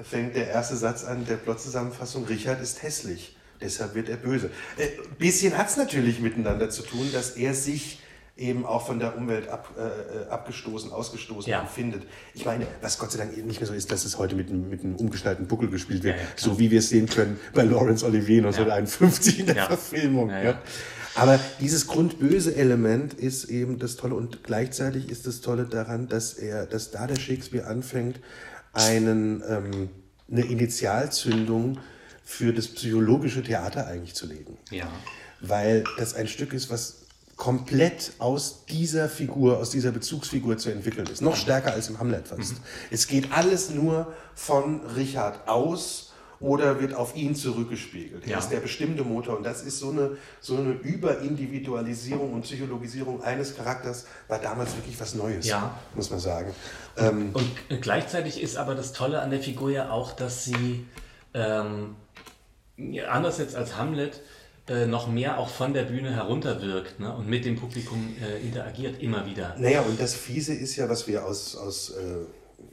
[0.00, 4.50] fängt der erste Satz an der Plotzusammenfassung, Richard ist hässlich, deshalb wird er böse.
[4.78, 4.88] Äh,
[5.18, 8.00] bisschen hat es natürlich miteinander zu tun, dass er sich
[8.34, 9.82] eben auch von der Umwelt ab, äh,
[10.22, 11.60] äh, abgestoßen, ausgestoßen Ja.
[11.60, 12.04] empfindet.
[12.32, 14.48] Ich meine, was Gott sei Dank eben nicht mehr so ist, dass es heute mit,
[14.48, 17.38] einem- mit einem umgeschnallten Buckel gespielt wird, Ja, ja, so wie wir es sehen können
[17.52, 19.66] bei Laurence Olivier 1951 in der.
[19.66, 20.30] Verfilmung.
[21.14, 26.34] Aber dieses grundböse Element ist eben das Tolle und gleichzeitig ist das Tolle daran, dass
[26.34, 28.20] er, dass da der Shakespeare anfängt,
[28.72, 29.90] einen, ähm,
[30.30, 31.78] eine Initialzündung
[32.24, 34.56] für das psychologische Theater eigentlich zu legen.
[34.70, 34.88] Ja.
[35.40, 37.02] Weil das ein Stück ist, was
[37.36, 41.22] komplett aus dieser Figur, aus dieser Bezugsfigur zu entwickeln ist.
[41.22, 42.54] Noch stärker als im Hamlet fast.
[42.90, 46.11] Es geht alles nur von Richard aus
[46.42, 48.24] oder wird auf ihn zurückgespiegelt.
[48.24, 48.38] Er Ja.
[48.38, 53.56] ist der bestimmte Motor und das ist so eine, so eine Überindividualisierung und Psychologisierung eines
[53.56, 55.78] Charakters, war damals wirklich was Neues, Ja.
[55.94, 56.52] muss man sagen.
[56.96, 60.84] Ähm, Und gleichzeitig ist aber das Tolle an der Figur ja auch, dass sie
[61.34, 61.96] ähm,
[63.08, 64.20] anders jetzt als Hamlet
[64.68, 67.12] äh, noch mehr auch von der Bühne herunterwirkt ne?
[67.14, 69.54] und mit dem Publikum äh, interagiert immer wieder.
[69.58, 72.24] Naja, und das Fiese ist ja, was wir aus, aus äh,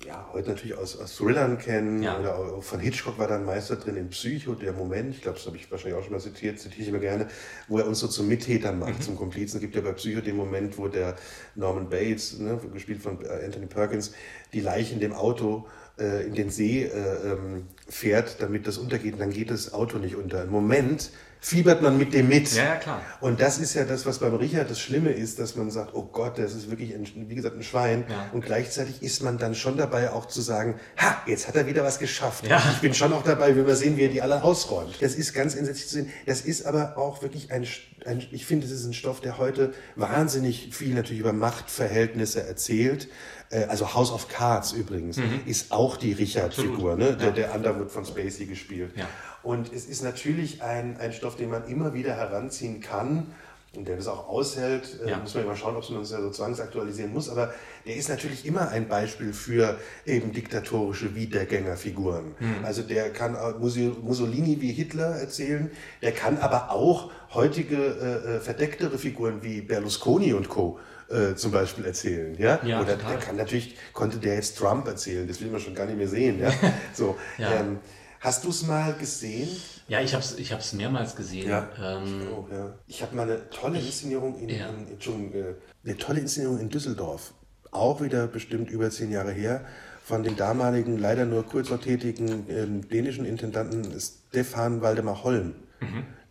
[0.06, 2.20] ja, heute natürlich aus, aus Thrillern kennen, Ja.
[2.20, 5.38] oder auch von Hitchcock war da ein Meister drin in Psycho, der Moment, ich glaube,
[5.38, 7.28] das habe ich wahrscheinlich auch schon mal zitiert, zitiere ich immer gerne,
[7.68, 9.58] wo er uns so zum Mittäter macht, zum Komplizen.
[9.58, 11.16] Es gibt ja bei Psycho den Moment, wo der
[11.56, 14.14] Norman Bates, ne, gespielt von äh, Anthony Perkins,
[14.54, 15.68] die Leiche in dem Auto
[16.00, 19.97] äh, in den See äh, ähm, fährt, damit das untergeht und dann geht das Auto
[19.97, 20.43] nicht unter.
[20.43, 21.12] Im Moment
[21.42, 22.52] fiebert man mit dem mit.
[22.54, 23.02] Ja, ja, klar.
[23.22, 26.04] Und das ist ja das, was beim Richard das Schlimme ist, dass man sagt, oh
[26.04, 28.04] Gott, das ist wirklich, ein, wie gesagt, ein Schwein.
[28.10, 28.30] Ja.
[28.34, 31.84] Und gleichzeitig ist man dann schon dabei, auch zu sagen, ha, jetzt hat er wieder
[31.84, 32.46] was geschafft.
[32.48, 32.62] Ja.
[32.74, 34.98] Ich bin schon auch dabei, wenn wir sehen, wie er die alle ausräumt.
[35.02, 36.10] Das ist ganz entsetzlich zu sehen.
[36.26, 37.66] Das ist aber auch wirklich ein,
[38.06, 43.08] ein ich finde, es ist ein Stoff, der heute wahnsinnig viel natürlich über Machtverhältnisse erzählt.
[43.50, 45.42] Äh, Also House of Cards übrigens Mhm.
[45.46, 47.16] ist auch die Richard-Figur, ne?
[47.16, 48.92] der, der Underwood von Spacey gespielt.
[48.96, 49.08] Ja.
[49.44, 53.28] Und es ist natürlich ein, ein Stoff, den man immer wieder heranziehen kann
[53.76, 55.00] und der das auch aushält.
[55.06, 55.18] Äh, Ja.
[55.18, 57.30] Muss man immer schauen, ob man das ja so zwangsaktualisieren muss.
[57.30, 57.54] Aber
[57.86, 62.36] der ist natürlich immer ein Beispiel für eben diktatorische Wiedergängerfiguren.
[62.40, 62.66] Hm.
[62.66, 65.70] Also der kann Musi- Mussolini wie Hitler erzählen,
[66.02, 70.80] der kann aber auch heutige äh, äh, verdecktere Figuren wie Berlusconi und Co.
[71.10, 72.60] Äh, zum Beispiel erzählen, ja?
[72.64, 73.14] Ja, Oder total.
[73.14, 76.08] der kann natürlich, konnte der jetzt Trump erzählen, das will man schon gar nicht mehr
[76.08, 76.52] sehen, ja?
[76.94, 77.52] So, Ja.
[77.62, 77.80] ähm,
[78.20, 79.49] hast du es mal gesehen?
[79.88, 81.49] Ja, ich habe es ich hab's mehrmals gesehen.
[81.82, 82.74] Ähm, Oh, ja.
[82.88, 84.67] Ich habe mal eine tolle Inszenierung in, Ja.
[84.70, 85.53] in, Entschuldigung, äh,
[85.86, 87.34] eine tolle Inszenierung in Düsseldorf,
[87.72, 89.65] auch wieder bestimmt über zehn Jahre her,
[90.03, 95.53] von dem damaligen, leider nur kurz noch tätigen ähm, dänischen Intendanten Stefan Waldemar Holm.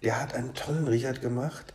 [0.03, 1.73] Der hat einen tollen Richard gemacht,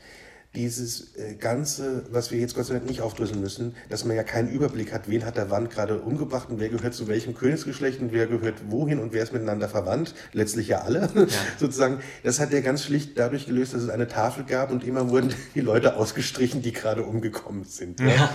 [0.55, 4.23] dieses äh, Ganze, was wir jetzt Gott sei Dank nicht aufdrüsseln müssen, dass man ja
[4.23, 7.99] keinen Überblick hat, wen hat der Wand gerade umgebracht und wer gehört zu welchem Königsgeschlecht
[8.01, 11.25] und wer gehört wohin und wer ist miteinander verwandt, letztlich ja alle, ja.
[11.57, 11.99] sozusagen.
[12.23, 15.33] Das hat er ganz schlicht dadurch gelöst, dass es eine Tafel gab und immer wurden
[15.55, 17.99] die Leute ausgestrichen, die gerade umgekommen sind.
[17.99, 18.29] Ja.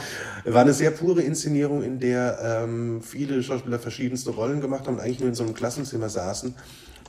[0.44, 5.00] War eine sehr pure Inszenierung, in der ähm, viele Schauspieler verschiedenste Rollen gemacht haben und
[5.00, 6.54] eigentlich nur in so einem Klassenzimmer saßen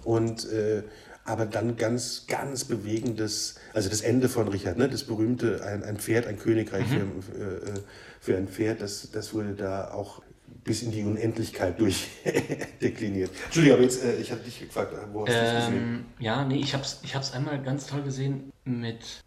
[0.04, 0.84] und äh,
[1.30, 5.98] aber dann ganz, ganz bewegendes, also das Ende von Richard, ne, das berühmte, ein, ein
[5.98, 7.22] Pferd, ein Königreich mhm.
[7.22, 7.80] für, äh,
[8.20, 10.22] für ein Pferd, das, das wurde da auch
[10.64, 13.32] bis in die Unendlichkeit durchdekliniert.
[13.46, 16.06] Entschuldigung, aber jetzt, äh, ich habe dich gefragt, wo hast du ähm, das gesehen?
[16.20, 19.24] Ja, nee, ich habe es ich hab's einmal ganz toll gesehen mit,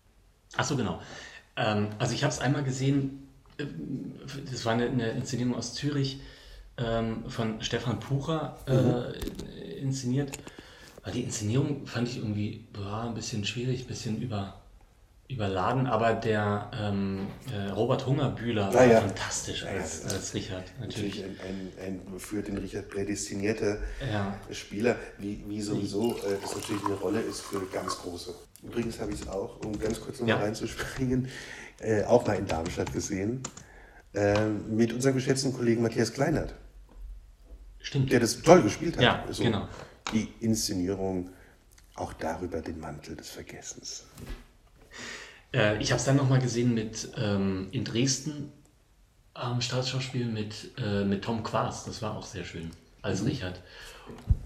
[0.56, 1.00] ach so, genau.
[1.56, 3.28] Ähm, also ich habe es einmal gesehen,
[3.58, 3.64] äh,
[4.50, 6.20] das war eine, eine Inszenierung aus Zürich
[6.78, 9.86] ähm, von Stefan Pucher äh, mhm.
[9.86, 10.30] inszeniert.
[11.02, 14.62] Weil die Inszenierung fand ich irgendwie boah, ein bisschen schwierig, ein bisschen über,
[15.28, 19.00] überladen, aber der ähm, äh, Robert Hungerbühler ah, war ja.
[19.00, 20.64] fantastisch als, als Richard.
[20.78, 23.78] Natürlich, natürlich ein, ein, ein, für den Richard prädestinierter
[24.12, 24.38] ja.
[24.52, 28.32] Spieler, wie, wie sowieso äh, das natürlich eine Rolle ist für ganz große.
[28.62, 30.36] Übrigens habe ich es auch, um ganz kurz noch ja.
[30.36, 31.26] mal reinzuspringen,
[31.80, 33.42] äh, auch mal in Darmstadt gesehen,
[34.14, 36.54] äh, mit unserem geschätzten Kollegen Matthias Kleinert.
[37.80, 38.12] Stimmt.
[38.12, 39.02] Der das toll gespielt hat.
[39.02, 39.42] Ja, so.
[39.42, 39.66] genau
[40.12, 41.30] die Inszenierung
[41.94, 44.04] auch darüber den Mantel des Vergessens.
[45.52, 48.52] Äh, ich habe es dann nochmal gesehen mit ähm, in Dresden
[49.34, 51.86] am Staatsschauspiel mit, äh, mit Tom Quast.
[51.86, 52.70] Das war auch sehr schön
[53.02, 53.28] als mhm.
[53.28, 53.60] Richard.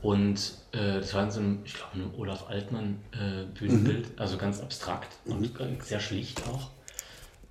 [0.02, 4.20] Und äh, das war in so einem, ich glaube, einem Olaf Altmann äh, Bühnenbild, mhm.
[4.20, 5.32] also ganz abstrakt mhm.
[5.32, 6.70] und sehr schlicht auch,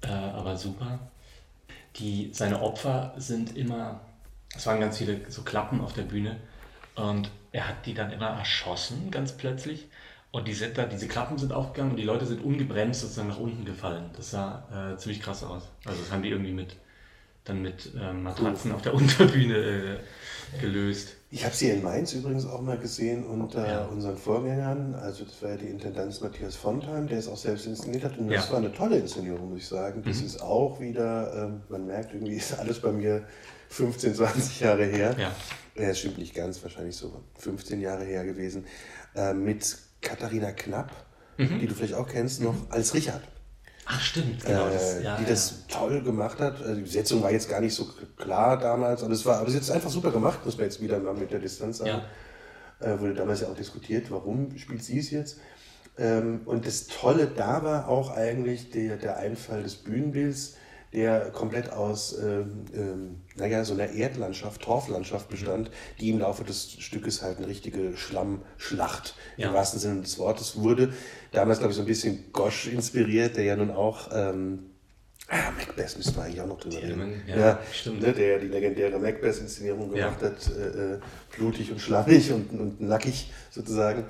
[0.02, 1.00] äh, aber super.
[1.98, 4.02] Die, seine Opfer sind immer,
[4.56, 6.38] es waren ganz viele so Klappen auf der Bühne
[6.96, 9.88] und er hat die dann immer erschossen, ganz plötzlich.
[10.32, 13.40] Und die sind da, diese Klappen sind aufgegangen und die Leute sind ungebremst sozusagen nach
[13.40, 14.10] unten gefallen.
[14.18, 15.64] Das sah äh, ziemlich krass aus.
[15.86, 16.76] Also das haben die irgendwie mit
[17.46, 21.16] dann mit ähm, Matratzen auf der Unterbühne äh, gelöst.
[21.32, 23.86] Ich habe sie in Mainz übrigens auch mal gesehen unter ja.
[23.86, 24.96] unseren Vorgängern.
[24.96, 28.18] Also das war ja die Intendanz Matthias Fontheim, der es auch selbst inszeniert hat.
[28.18, 28.52] Und das ja.
[28.52, 30.02] war eine tolle Inszenierung, muss ich sagen.
[30.06, 30.26] Das mhm.
[30.26, 33.24] ist auch wieder, ähm, man merkt irgendwie, ist alles bei mir
[33.70, 35.16] 15, 20 Jahre her.
[35.18, 35.32] Ja.
[35.78, 38.66] Ja, das stimmt nicht ganz, wahrscheinlich so 15 Jahre her gewesen,
[39.14, 40.92] äh, mit Katharina Knapp,
[41.38, 41.60] mhm.
[41.60, 42.68] die du vielleicht auch kennst, noch mhm.
[42.70, 43.22] als Richard.
[43.86, 44.68] Ach, stimmt, genau.
[44.68, 45.30] Äh, ja, die ja.
[45.30, 46.62] das toll gemacht hat.
[46.62, 47.88] Also die Besetzung war jetzt gar nicht so
[48.18, 50.82] klar damals, und es war, aber sie hat es einfach super gemacht, muss man jetzt
[50.82, 52.02] wieder mal mit der Distanz sagen.
[52.82, 52.94] Ja.
[52.94, 55.40] Äh, wurde damals ja auch diskutiert, warum spielt sie es jetzt.
[55.98, 60.56] Ähm, und das Tolle da war auch eigentlich der, der Einfall des Bühnenbilds
[60.96, 65.70] der komplett aus ähm, ähm, naja, so einer Erdlandschaft, Torflandschaft bestand,
[66.00, 69.50] die im Laufe des Stückes halt eine richtige Schlammschlacht ja.
[69.50, 70.94] im wahrsten Sinne des Wortes wurde.
[71.34, 74.72] Damals, glaube ich, so ein bisschen Gosch inspiriert, der ja nun auch ähm,
[75.28, 77.24] Ah, Macbeth müssen wir eigentlich auch noch drüber reden.
[77.26, 78.00] Ja, ja, stimmt.
[78.04, 80.28] Ne, der die legendäre Macbeth-Inszenierung gemacht ja.
[80.28, 81.00] hat, äh, äh,
[81.36, 84.06] blutig und schlammig und, und nackig sozusagen.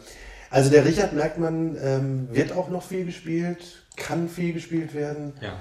[0.50, 5.32] Also der Richard merkt man, ähm, wird auch noch viel gespielt, kann viel gespielt werden.
[5.42, 5.58] Ja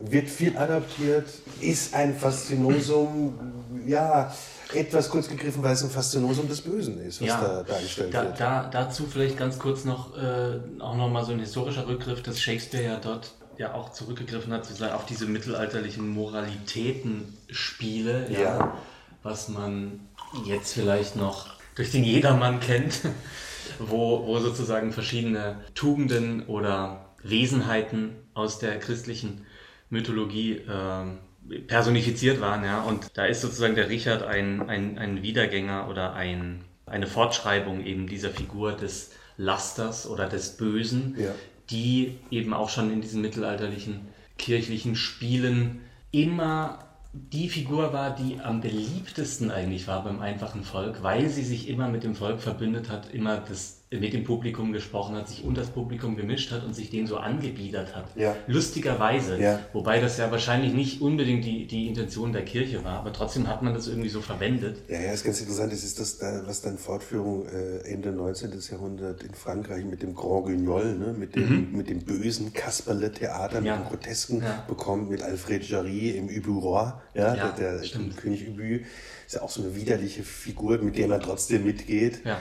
[0.00, 1.26] wird viel adaptiert,
[1.60, 3.38] ist ein Faszinosum,
[3.86, 4.32] ja,
[4.74, 8.24] etwas kurz gegriffen, weil es ein Faszinosum des Bösen ist, was ja, da dargestellt da,
[8.24, 8.40] wird.
[8.40, 12.84] Da, dazu vielleicht ganz kurz noch, äh, auch nochmal so ein historischer Rückgriff, dass Shakespeare
[12.84, 18.40] ja dort ja auch zurückgegriffen hat, sozusagen auf diese mittelalterlichen Moralitätenspiele, ja.
[18.40, 18.76] ja,
[19.22, 20.00] was man
[20.44, 23.00] jetzt vielleicht noch durch den Jedermann kennt,
[23.80, 29.44] wo, wo sozusagen verschiedene Tugenden oder Wesenheiten aus der christlichen
[29.90, 32.64] Mythologie äh, personifiziert waren.
[32.64, 32.82] Ja?
[32.82, 38.06] Und da ist sozusagen der Richard ein, ein, ein Wiedergänger oder ein, eine Fortschreibung eben
[38.06, 41.34] dieser Figur des Lasters oder des Bösen, ja.
[41.70, 45.80] die eben auch schon in diesen mittelalterlichen kirchlichen Spielen
[46.10, 51.68] immer die Figur war, die am beliebtesten eigentlich war beim einfachen Volk, weil sie sich
[51.68, 55.62] immer mit dem Volk verbündet hat, immer das mit dem Publikum gesprochen hat, sich unter
[55.62, 58.04] das Publikum gemischt hat und sich dem so angebiedert hat.
[58.16, 58.36] Ja.
[58.46, 59.40] Lustigerweise.
[59.40, 59.60] Ja.
[59.72, 63.62] Wobei das ja wahrscheinlich nicht unbedingt die, die Intention der Kirche war, aber trotzdem hat
[63.62, 64.76] man das irgendwie so verwendet.
[64.88, 65.72] Ja, ja, ist ganz interessant.
[65.72, 68.52] Das ist das, was dann Fortführung äh, Ende 19.
[68.70, 71.76] Jahrhundert in Frankreich mit dem Grand Guignol, ne, mit, dem, mhm.
[71.76, 73.76] mit dem bösen Kasperle-Theater, ja.
[73.76, 74.64] mit dem Grotesken ja.
[74.68, 77.80] bekommen, mit Alfred Jarry im Ubu ja, der, der
[78.16, 78.80] König Ubu.
[79.26, 82.24] Ist ja auch so eine widerliche Figur, mit der man trotzdem mitgeht.
[82.24, 82.38] Ja.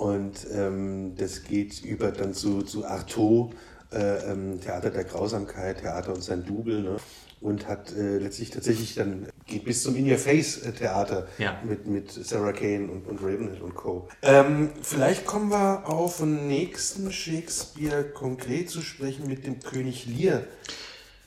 [0.00, 3.52] Und ähm, das geht über dann zu, zu Artaud,
[3.92, 6.96] äh, ähm, Theater der Grausamkeit, Theater und sein Double, ne?
[7.42, 11.60] und hat äh, letztlich tatsächlich dann geht bis zum In-Your-Face-Theater Ja.
[11.66, 14.08] mit, mit Sarah Kane und, und Ravenhill und Co.
[14.22, 20.44] Ähm, vielleicht kommen wir auf den nächsten Shakespeare konkret zu sprechen mit dem König Lear.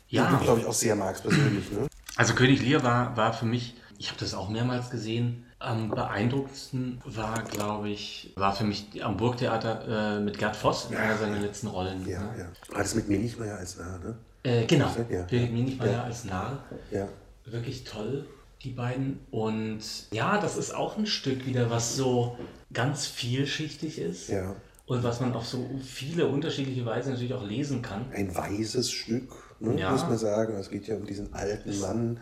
[0.10, 0.32] Ja.
[0.32, 1.86] Den du, glaube ich, auch sehr magst persönlich, ne?
[2.16, 7.02] Also König Lear war, war für mich, ich habe das auch mehrmals gesehen, am beeindruckendsten
[7.06, 11.40] war, glaube ich, war für mich am Burgtheater äh, mit Gerd Voss in einer seiner
[11.40, 12.08] letzten Rollen.
[12.08, 12.30] Ja, ne?
[12.40, 12.74] ja.
[12.76, 14.16] War das mit Minichmeier als Narr, ne?
[14.44, 15.22] Äh, genau, Ja.
[15.24, 16.64] Birgit Minichmeier als Narr.
[16.92, 17.08] Ja.
[17.46, 18.26] Wirklich toll,
[18.62, 19.20] die beiden.
[19.32, 19.80] Und
[20.12, 22.38] ja, das ist auch ein Stück wieder, was so
[22.74, 24.30] ganz vielschichtig ist.
[24.30, 24.56] Ja.
[24.86, 28.06] Und was man auf so viele unterschiedliche Weise natürlich auch lesen kann.
[28.14, 29.92] Ein weises Stück, ne, Ja.
[29.92, 30.56] muss man sagen.
[30.56, 32.20] Es geht ja um diesen alten Mann,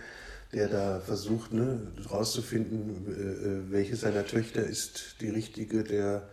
[0.53, 1.79] der da versucht, ne,
[2.09, 6.23] rauszufinden, äh, äh, welche seiner Töchter ist die richtige, der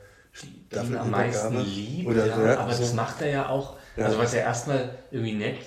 [0.72, 2.08] ihn am meisten liebt.
[2.08, 2.82] Oder ja, so, ja, aber so.
[2.82, 5.58] das macht er ja auch, also was ja erstmal irgendwie nett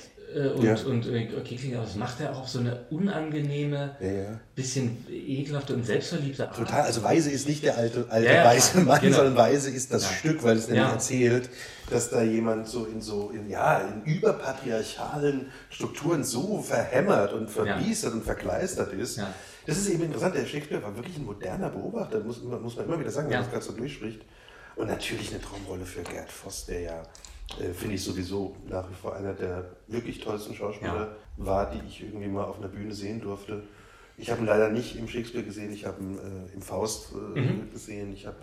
[0.56, 0.76] und, Ja.
[0.86, 5.06] und äh, okay klingt, aber das macht er auch auf so eine unangenehme, Ja, bisschen
[5.10, 6.56] ekelhafte und selbstverliebte Art.
[6.58, 9.18] Total, also Weise ist nicht der alte, alte Ja, weiße Mann, genau.
[9.18, 11.50] sondern Weise ist das Stück, weil es nämlich erzählt,
[11.90, 18.14] dass da jemand so in so in, ja, in überpatriarchalen Strukturen so verhämmert und verbiestert
[18.14, 19.20] und verkleistert ist.
[19.66, 20.36] Das ist eben interessant.
[20.36, 23.44] Der Shakespeare war wirklich ein moderner Beobachter, muss, muss man immer wieder sagen, wenn man
[23.44, 24.22] das gerade so durchspricht.
[24.76, 27.04] Und natürlich eine Traumrolle für Gerd Voss, der ja,
[27.60, 32.04] äh, finde ich sowieso nach wie vor einer der wirklich tollsten Schauspieler war, die ich
[32.04, 33.64] irgendwie mal auf einer Bühne sehen durfte.
[34.18, 37.72] Ich habe ihn leider nicht im Shakespeare gesehen, ich habe ihn äh, im Faust äh,
[37.72, 38.38] gesehen, ich habe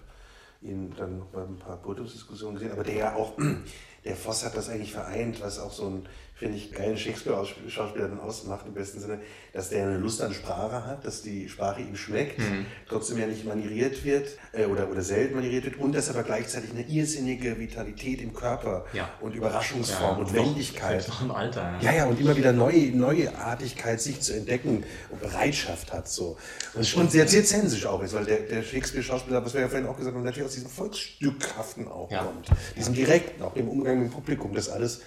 [0.60, 3.34] ihn dann noch bei ein paar Podiumsdiskussionen gesehen, aber der ja auch,
[4.04, 6.06] der Voss hat das eigentlich vereint, was auch so ein,
[6.38, 9.18] finde ich, geilen Shakespeare-Schauspieler dann ausmacht im besten Sinne,
[9.52, 12.66] dass der eine Lust an Sprache hat, dass die Sprache ihm schmeckt, Mhm.
[12.88, 16.70] trotzdem ja nicht manieriert wird äh, oder, oder selten manieriert wird und dass aber gleichzeitig
[16.70, 19.10] eine irrsinnige Vitalität im Körper Ja.
[19.20, 21.08] und Überraschungsform und noch- Wendigkeit.
[21.08, 21.74] Noch im Alter.
[21.80, 26.08] Ja, ja, und immer wieder neue, Neuartigkeit sich zu entdecken und Bereitschaft hat.
[26.08, 26.36] So.
[26.74, 29.96] Und, und sehr zirzensisch auch ist, weil der, der Shakespeare-Schauspieler, was wir ja vorhin auch
[29.96, 32.22] gesagt haben, natürlich aus diesem Volksstückhaften auch Ja.
[32.22, 32.48] kommt.
[32.76, 34.54] Diesem direkten, auch dem Umgang mit dem Publikum.
[34.54, 35.00] Das alles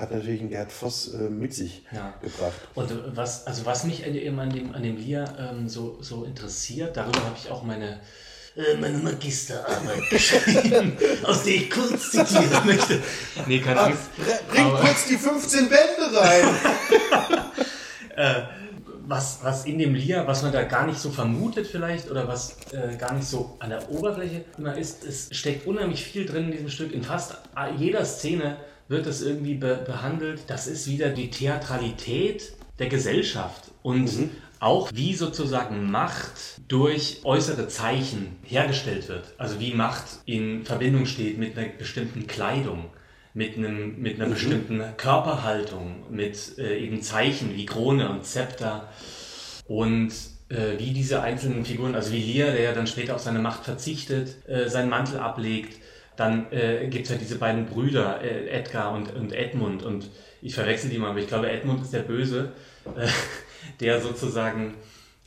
[0.00, 2.14] hat natürlich ein Gerd Voss äh, mit sich Ja.
[2.20, 2.54] gebracht.
[2.74, 5.98] Und äh, was, also was mich an dem, an dem, an dem Lier ähm, so,
[6.00, 8.00] so interessiert, darüber habe ich auch meine,
[8.56, 13.02] äh, meine Magisterarbeit geschrieben, aus der ich kurz zitieren möchte.
[13.46, 14.02] Nee, keine Angst.
[14.50, 16.48] Bring kurz die 15 Bände rein!
[19.06, 22.56] was, was in dem Lier, was man da gar nicht so vermutet vielleicht oder was
[22.72, 26.52] äh, gar nicht so an der Oberfläche immer ist, es steckt unheimlich viel drin in
[26.52, 26.92] diesem Stück.
[26.92, 27.36] In fast
[27.78, 28.56] jeder Szene
[28.88, 30.42] wird es irgendwie be behandelt.
[30.48, 34.10] Das ist wieder die Theatralität der Gesellschaft und
[34.58, 39.34] auch wie sozusagen Macht durch äußere Zeichen hergestellt wird.
[39.38, 42.90] Also wie Macht in Verbindung steht mit einer bestimmten Kleidung
[43.36, 48.88] mit, einem, mit einer bestimmten Körperhaltung, mit äh, eben Zeichen wie Krone und Zepter
[49.66, 50.10] und
[50.48, 53.64] äh, wie diese einzelnen Figuren, also wie Lear, der ja dann später auf seine Macht
[53.64, 55.78] verzichtet, äh, seinen Mantel ablegt.
[56.16, 59.82] Dann äh, gibt es ja diese beiden Brüder, äh, Edgar und, und Edmund.
[59.82, 60.10] Und
[60.42, 62.52] ich verwechsel die mal, aber ich glaube, Edmund ist der Böse,
[62.96, 63.06] äh,
[63.80, 64.74] der sozusagen,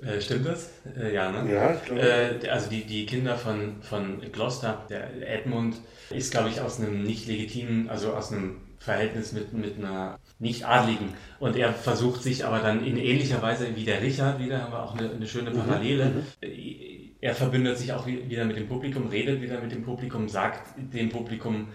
[0.02, 0.72] äh, stimmt das?
[0.98, 1.54] Äh, ja, ne?
[1.54, 2.02] Ja, ich glaube.
[2.02, 5.76] Äh, also die, die Kinder von, von Gloucester, der Edmund,
[6.10, 11.14] ist, glaube ich, aus einem nicht legitimen, also aus einem Verhältnis mit, mit einer nicht-Adligen.
[11.40, 14.82] Und er versucht sich aber dann in ähnlicher Weise wie der Richard, wieder haben wir
[14.82, 16.24] auch eine, eine schöne Parallele.
[17.22, 20.62] Er verbündet sich auch wie- wieder mit dem Publikum, redet wieder mit dem Publikum, sagt
[20.78, 21.68] dem Publikum,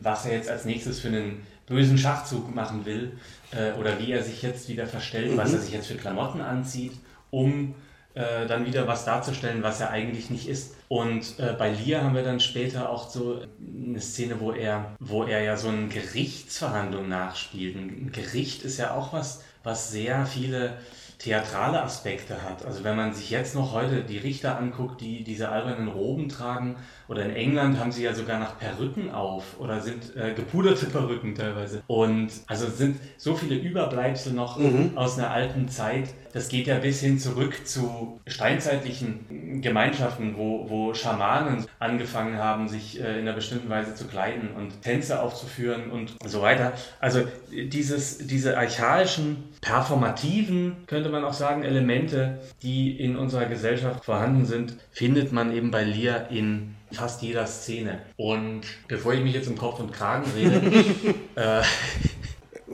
[0.00, 3.12] was er jetzt als nächstes für einen bösen Schachzug machen will
[3.50, 6.92] äh, oder wie er sich jetzt wieder verstellt, was er sich jetzt für Klamotten anzieht,
[7.30, 7.74] um
[8.14, 10.76] äh, dann wieder was darzustellen, was er eigentlich nicht ist.
[10.86, 13.40] Und äh, bei Lear haben wir dann später auch so
[13.88, 17.74] eine Szene, wo er, wo er ja so eine Gerichtsverhandlung nachspielt.
[17.74, 20.74] Ein Gericht ist ja auch was, was sehr viele
[21.18, 22.64] theatrale Aspekte hat.
[22.64, 26.76] Also wenn man sich jetzt noch heute die Richter anguckt, die diese albernen Roben tragen,
[27.08, 31.34] oder in England haben sie ja sogar nach Perücken auf oder sind äh, gepuderte Perücken
[31.34, 31.82] teilweise.
[31.86, 34.58] Und also sind so viele Überbleibsel noch
[34.96, 36.08] aus einer alten Zeit.
[36.34, 43.00] Das geht ja bis hin zurück zu steinzeitlichen Gemeinschaften, wo, wo Schamanen angefangen haben, sich
[43.00, 46.72] äh, in einer bestimmten Weise zu kleiden und Tänze aufzuführen und so weiter.
[46.98, 47.22] Also
[47.52, 54.76] dieses, diese archaischen, performativen, könnte man auch sagen, Elemente, die in unserer Gesellschaft vorhanden sind,
[54.90, 58.00] findet man eben bei Lear in fast jeder Szene.
[58.16, 60.60] Und bevor ich mich jetzt um Kopf und Kragen rede,
[61.36, 61.62] äh,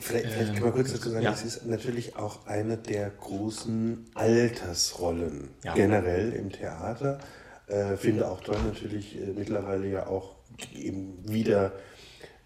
[0.00, 1.32] Vielleicht, vielleicht kann man kurz dazu sagen, Ähm, ja.
[1.32, 5.74] es ist natürlich auch eine der großen Altersrollen Ja.
[5.74, 7.18] generell im Theater.
[7.66, 10.34] Äh, finde auch toll natürlich äh, mittlerweile ja auch
[10.74, 11.72] eben wieder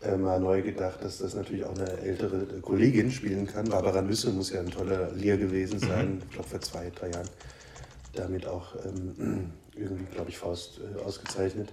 [0.03, 3.69] äh, mal neu gedacht, dass das natürlich auch eine ältere Kollegin spielen kann.
[3.69, 7.29] Barbara Nüsse muss ja ein toller Lehr gewesen sein, ich glaube vor zwei, drei Jahren.
[8.15, 11.73] Damit auch ähm, irgendwie, glaube ich, Faust äh, ausgezeichnet.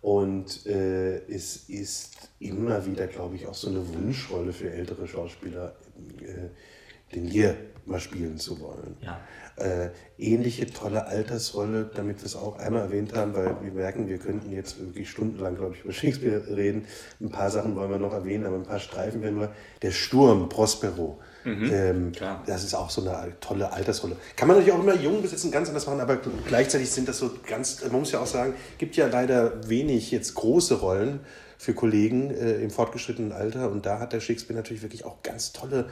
[0.00, 5.74] Und äh, es ist immer wieder, glaube ich, auch so eine Wunschrolle für ältere Schauspieler,
[6.20, 8.96] äh, den Lear mal spielen zu wollen.
[9.02, 9.20] Ja.
[9.56, 14.18] Äh, ähnliche tolle Altersrolle, damit wir es auch einmal erwähnt haben, weil wir merken, wir
[14.18, 16.86] könnten jetzt wirklich stundenlang, glaube ich, über Shakespeare reden.
[17.20, 19.52] Ein paar Sachen wollen wir noch erwähnen, aber ein paar Streifen werden wir.
[19.82, 21.18] Der Sturm, Prospero.
[21.44, 22.42] Ähm, klar.
[22.46, 24.16] das ist auch so eine tolle Altersrolle.
[24.36, 27.30] Kann man natürlich auch immer jung besetzen, ganz anders machen, aber gleichzeitig sind das so
[27.46, 31.20] ganz, man muss ja auch sagen, gibt ja leider wenig jetzt große Rollen
[31.58, 35.52] für Kollegen äh, im fortgeschrittenen Alter und da hat der Shakespeare natürlich wirklich auch ganz
[35.52, 35.86] tolle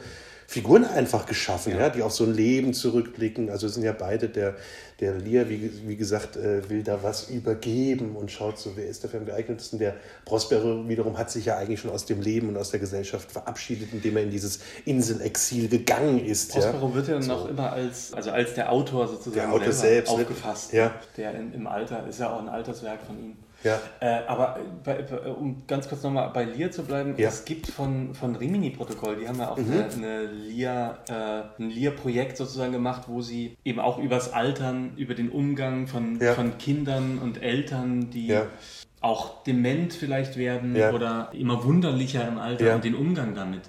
[0.49, 1.89] Figuren einfach geschaffen, ja.
[1.89, 3.51] die auf so ein Leben zurückblicken.
[3.51, 4.55] Also sind ja beide, der,
[4.99, 9.03] der Lear, wie, wie gesagt, äh, will da was übergeben und schaut so, wer ist
[9.03, 9.79] dafür am geeignetsten.
[9.79, 9.95] Der
[10.25, 13.93] Prospero wiederum hat sich ja eigentlich schon aus dem Leben und aus der Gesellschaft verabschiedet,
[13.93, 16.51] indem er in dieses Inselexil gegangen ist.
[16.51, 16.95] Prospero ja.
[16.95, 20.21] wird ja noch immer als, also als der Autor sozusagen Der Autor selbst, ne?
[20.21, 20.73] aufgefasst.
[20.73, 20.93] Ja.
[21.15, 23.37] Der in, im Alter, ist ja auch ein Alterswerk von ihm.
[23.63, 23.79] Ja.
[23.99, 27.27] Äh, aber bei, bei, um ganz kurz nochmal bei Lear zu bleiben, Ja.
[27.27, 32.37] es gibt von, von Rimini-Protokoll, die haben ja auch eine, eine Lear, äh, ein Lear-Projekt
[32.37, 36.33] sozusagen gemacht, wo sie eben auch übers Altern, über den Umgang von, Ja.
[36.33, 38.45] von Kindern und Eltern, die Ja.
[39.01, 43.61] auch dement vielleicht werden oder immer wunderlicher im Alter und den Umgang damit.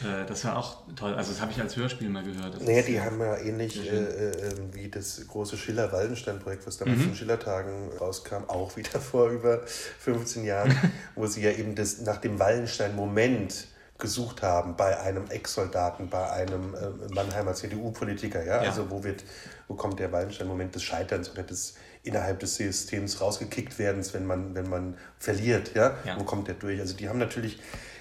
[0.00, 1.14] Äh, das war auch toll.
[1.14, 2.54] Also das habe ich als Hörspiel mal gehört.
[2.54, 7.14] Das Naja, die haben ja ähnlich äh, äh, wie das große Schiller-Waldenstein-Projekt, was damals von
[7.14, 10.74] Schillertagen rauskam, auch wieder vor über 15 Jahren,
[11.14, 13.68] wo sie ja eben das nach dem Wallenstein-Moment
[13.98, 18.62] gesucht haben bei einem Ex-Soldaten, bei einem äh, Mannheimer CDU-Politiker, ja?
[18.62, 18.68] Ja.
[18.70, 19.24] also wo wird,
[19.66, 24.54] wo kommt der Wallenstein-Moment des Scheiterns oder des innerhalb des Systems rausgekickt werdens, wenn man,
[24.54, 25.96] wenn man verliert, ja?
[26.04, 26.18] Ja.
[26.18, 26.80] Wo kommt der durch?
[26.80, 27.58] Also die haben natürlich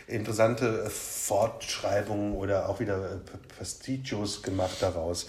[0.08, 5.28] interessante äh, Fortschreibungen oder auch wieder äh, P- Pastichos gemacht daraus.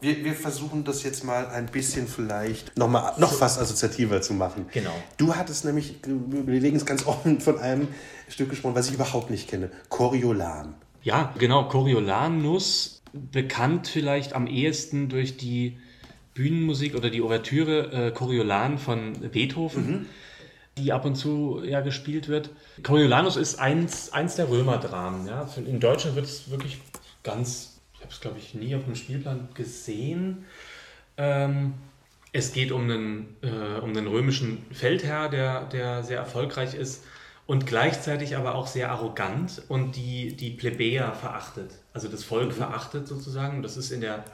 [0.00, 4.34] Wir, wir versuchen das jetzt mal ein bisschen vielleicht noch, mal, noch fast assoziativer zu
[4.34, 4.66] machen.
[4.72, 4.94] Genau.
[5.16, 7.88] Du hattest nämlich, wir legen es ganz offen, von einem
[8.28, 9.70] Stück gesprochen, was ich überhaupt nicht kenne.
[9.88, 10.74] Coriolan.
[11.02, 15.78] Ja, genau, Coriolanus, bekannt vielleicht am ehesten durch die
[16.36, 20.06] Bühnenmusik oder die Ouvertüre äh, Coriolan von Beethoven,
[20.78, 22.50] die ab und zu ja gespielt wird.
[22.82, 25.26] Coriolanus ist eins, eins der Römerdramen.
[25.26, 25.48] Ja.
[25.56, 26.78] In Deutschland wird es wirklich
[27.24, 30.44] ganz, ich habe es glaube ich nie auf dem Spielplan gesehen.
[31.16, 31.74] Ähm,
[32.32, 37.02] es geht um einen, äh, um einen römischen Feldherr, der, der sehr erfolgreich ist
[37.46, 43.08] und gleichzeitig aber auch sehr arrogant und die, die Plebejer verachtet, also das Volk verachtet
[43.08, 43.62] sozusagen.
[43.62, 44.24] Das ist in der,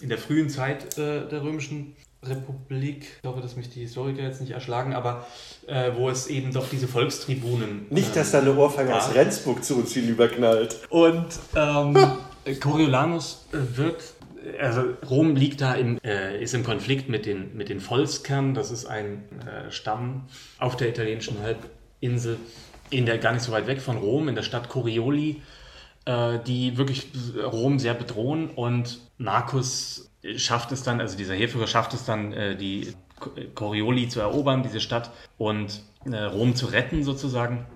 [0.00, 4.40] in der frühen Zeit äh, der römischen Republik, ich hoffe, dass mich die Historiker jetzt
[4.40, 5.26] nicht erschlagen, aber
[5.66, 9.62] äh, wo es eben doch diese Volkstribunen Nicht, dass ähm, da eine Ohrfeige aus Rendsburg
[9.64, 10.80] zu uns hinüberknallt.
[10.90, 11.96] Und ähm,
[12.60, 14.02] Coriolanus äh, wird,
[14.60, 18.54] also Rom liegt da im, äh, ist im Konflikt mit den, mit den Volskern.
[18.54, 20.24] Das ist ein äh, Stamm
[20.58, 22.38] auf der italienischen Halbinsel,
[22.90, 25.40] in der gar nicht so weit weg von Rom, in der Stadt Corioli,
[26.08, 28.48] äh, die wirklich Rom sehr bedrohen.
[28.48, 32.94] Und Marcus schafft es dann, also dieser Heerführer schafft es dann, äh, die
[33.54, 37.66] Corioli zu erobern, diese Stadt, und äh, Rom zu retten sozusagen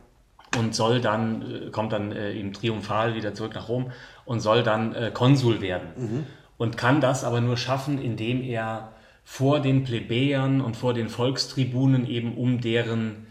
[0.56, 3.90] und soll dann, kommt dann eben triumphal wieder zurück nach Rom
[4.26, 6.26] und soll dann Konsul werden.
[6.58, 8.92] Und kann das aber nur schaffen, indem er
[9.24, 13.26] vor den Plebejern und vor den Volkstribunen eben um deren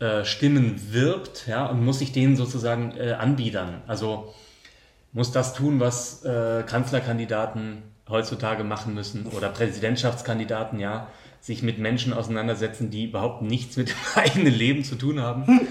[0.00, 3.82] äh, Stimmen wirbt ja, und muss sich denen sozusagen äh, anbiedern.
[3.86, 4.34] Also
[5.14, 11.06] muss das tun, was äh, Kanzlerkandidaten heutzutage machen müssen oder Präsidentschaftskandidaten, ja,
[11.40, 15.68] sich mit Menschen auseinandersetzen, die überhaupt nichts mit dem eigenen Leben zu tun haben.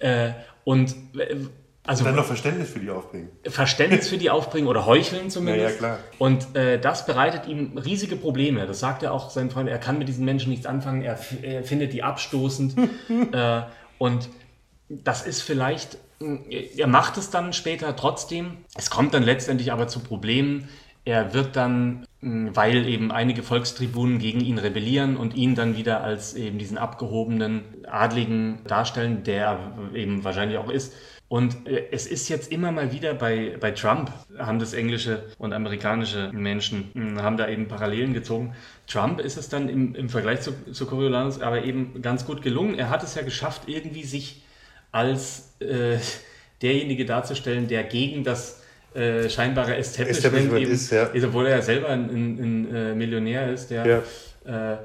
[0.00, 0.32] Äh,
[0.64, 1.36] und äh,
[1.84, 3.28] also Dann noch Verständnis für die aufbringen.
[3.44, 5.80] Verständnis für die aufbringen oder heucheln zumindest.
[5.80, 5.98] Ja, ja, klar.
[6.18, 8.66] Und äh, das bereitet ihm riesige Probleme.
[8.66, 9.68] Das sagt er auch sein Freund.
[9.68, 11.02] Er kann mit diesen Menschen nichts anfangen.
[11.02, 12.76] Er, er findet die abstoßend.
[13.32, 13.62] äh,
[13.98, 14.28] und
[14.88, 15.98] das ist vielleicht,
[16.48, 18.58] er macht es dann später trotzdem.
[18.76, 20.68] Es kommt dann letztendlich aber zu Problemen.
[21.04, 26.34] Er wird dann, weil eben einige Volkstribunen gegen ihn rebellieren und ihn dann wieder als
[26.34, 30.94] eben diesen abgehobenen Adligen darstellen, der er eben wahrscheinlich auch ist.
[31.32, 35.54] Und äh, es ist jetzt immer mal wieder bei, bei Trump, haben das englische und
[35.54, 38.54] amerikanische Menschen, haben da eben Parallelen gezogen.
[38.86, 42.74] Trump ist es dann im, im Vergleich zu, zu Coriolanus aber eben ganz gut gelungen.
[42.74, 44.42] Er hat es ja geschafft, irgendwie sich
[44.92, 45.96] als äh,
[46.60, 48.60] derjenige darzustellen, der gegen das
[48.94, 51.10] äh, scheinbare Establishment, Establishment eben, ist, ja.
[51.24, 52.38] obwohl er ja selber ein, ein,
[52.68, 53.86] ein äh, Millionär ist, der
[54.46, 54.72] Ja.
[54.72, 54.78] äh, äh,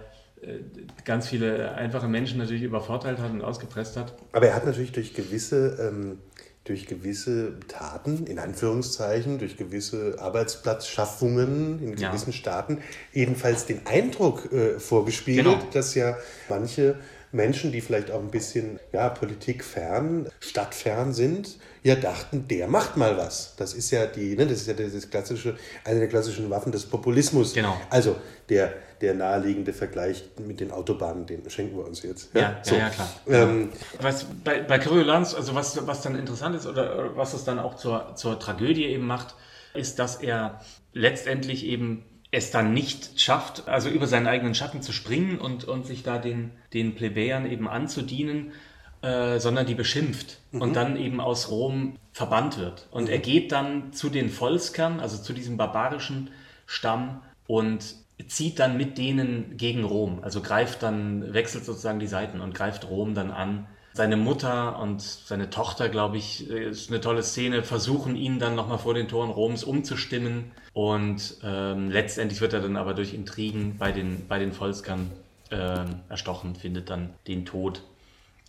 [1.03, 4.13] ganz viele einfache Menschen natürlich übervorteilt hat und ausgepresst hat.
[4.31, 6.19] Aber er hat natürlich durch gewisse, ähm,
[6.63, 12.09] durch gewisse Taten, in Anführungszeichen, durch gewisse Arbeitsplatzschaffungen in Ja.
[12.09, 12.79] gewissen Staaten,
[13.13, 15.59] jedenfalls den Eindruck äh, vorgespiegelt, Genau.
[15.73, 16.17] dass ja
[16.49, 16.95] manche
[17.31, 23.17] Menschen, die vielleicht auch ein bisschen ja, politikfern, stadtfern sind, ja dachten, der macht mal
[23.17, 23.55] was.
[23.57, 26.85] Das ist ja die, ne, das ist ja das klassische, eine der klassischen Waffen des
[26.85, 27.53] Populismus.
[27.53, 27.79] Genau.
[27.89, 28.15] Also
[28.49, 32.33] der, der naheliegende Vergleich mit den Autobahnen, den schenken wir uns jetzt.
[32.33, 32.75] Ja, so.
[32.75, 33.09] ja, ja, klar.
[33.27, 33.71] Ähm,
[34.01, 37.59] Was bei, bei Coriolanus, also was, was dann interessant ist oder oder was es dann
[37.59, 39.35] auch zur, zur Tragödie eben macht,
[39.73, 40.61] ist, dass er
[40.93, 45.85] letztendlich eben es dann nicht schafft, also über seinen eigenen Schatten zu springen und, und
[45.85, 48.51] sich da den, den Plebejern eben anzudienen,
[49.01, 52.87] äh, sondern die beschimpft und dann eben aus Rom verbannt wird.
[52.91, 56.31] Und er geht dann zu den Volskern, also zu diesem barbarischen
[56.65, 57.95] Stamm und
[58.27, 60.19] zieht dann mit denen gegen Rom.
[60.23, 63.67] Also greift dann, wechselt sozusagen die Seiten und greift Rom dann an.
[63.97, 68.77] Seine Mutter und seine Tochter, glaube ich, ist eine tolle Szene, versuchen ihn dann nochmal
[68.77, 70.51] vor den Toren Roms umzustimmen.
[70.71, 75.09] Und ähm, letztendlich wird er dann aber durch Intrigen bei den, bei den Volskern
[75.49, 77.81] ähm, erstochen, findet dann den Tod.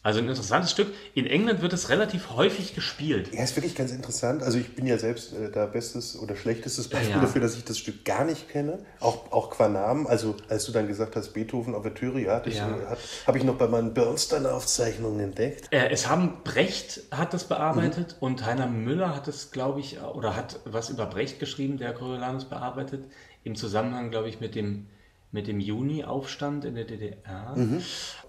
[0.09, 0.89] Also ein interessantes Stück.
[1.13, 3.29] In England wird es relativ häufig gespielt.
[3.35, 4.43] Ja, ist wirklich ganz interessant.
[4.43, 7.21] Also ich bin ja selbst äh, da bestes oder schlechtestes Beispiel Ja.
[7.21, 8.79] dafür, dass ich das Stück gar nicht kenne.
[9.01, 10.07] Auch, auch qua Namen.
[10.07, 12.71] Also als du dann gesagt hast, Beethoven Ouvertüre, ja, das Ja.
[12.75, 12.97] äh,
[13.27, 15.67] habe ich noch bei meinen Bernstein-Aufzeichnungen entdeckt.
[15.73, 18.27] Äh, es haben Brecht hat das bearbeitet Mhm.
[18.27, 22.47] und Heiner Müller hat es, glaube ich, oder hat was über Brecht geschrieben, der Coriolanus
[22.47, 23.05] bearbeitet,
[23.45, 24.87] im Zusammenhang, glaube ich, mit dem,
[25.31, 27.55] mit dem Juni-Aufstand in der DDR.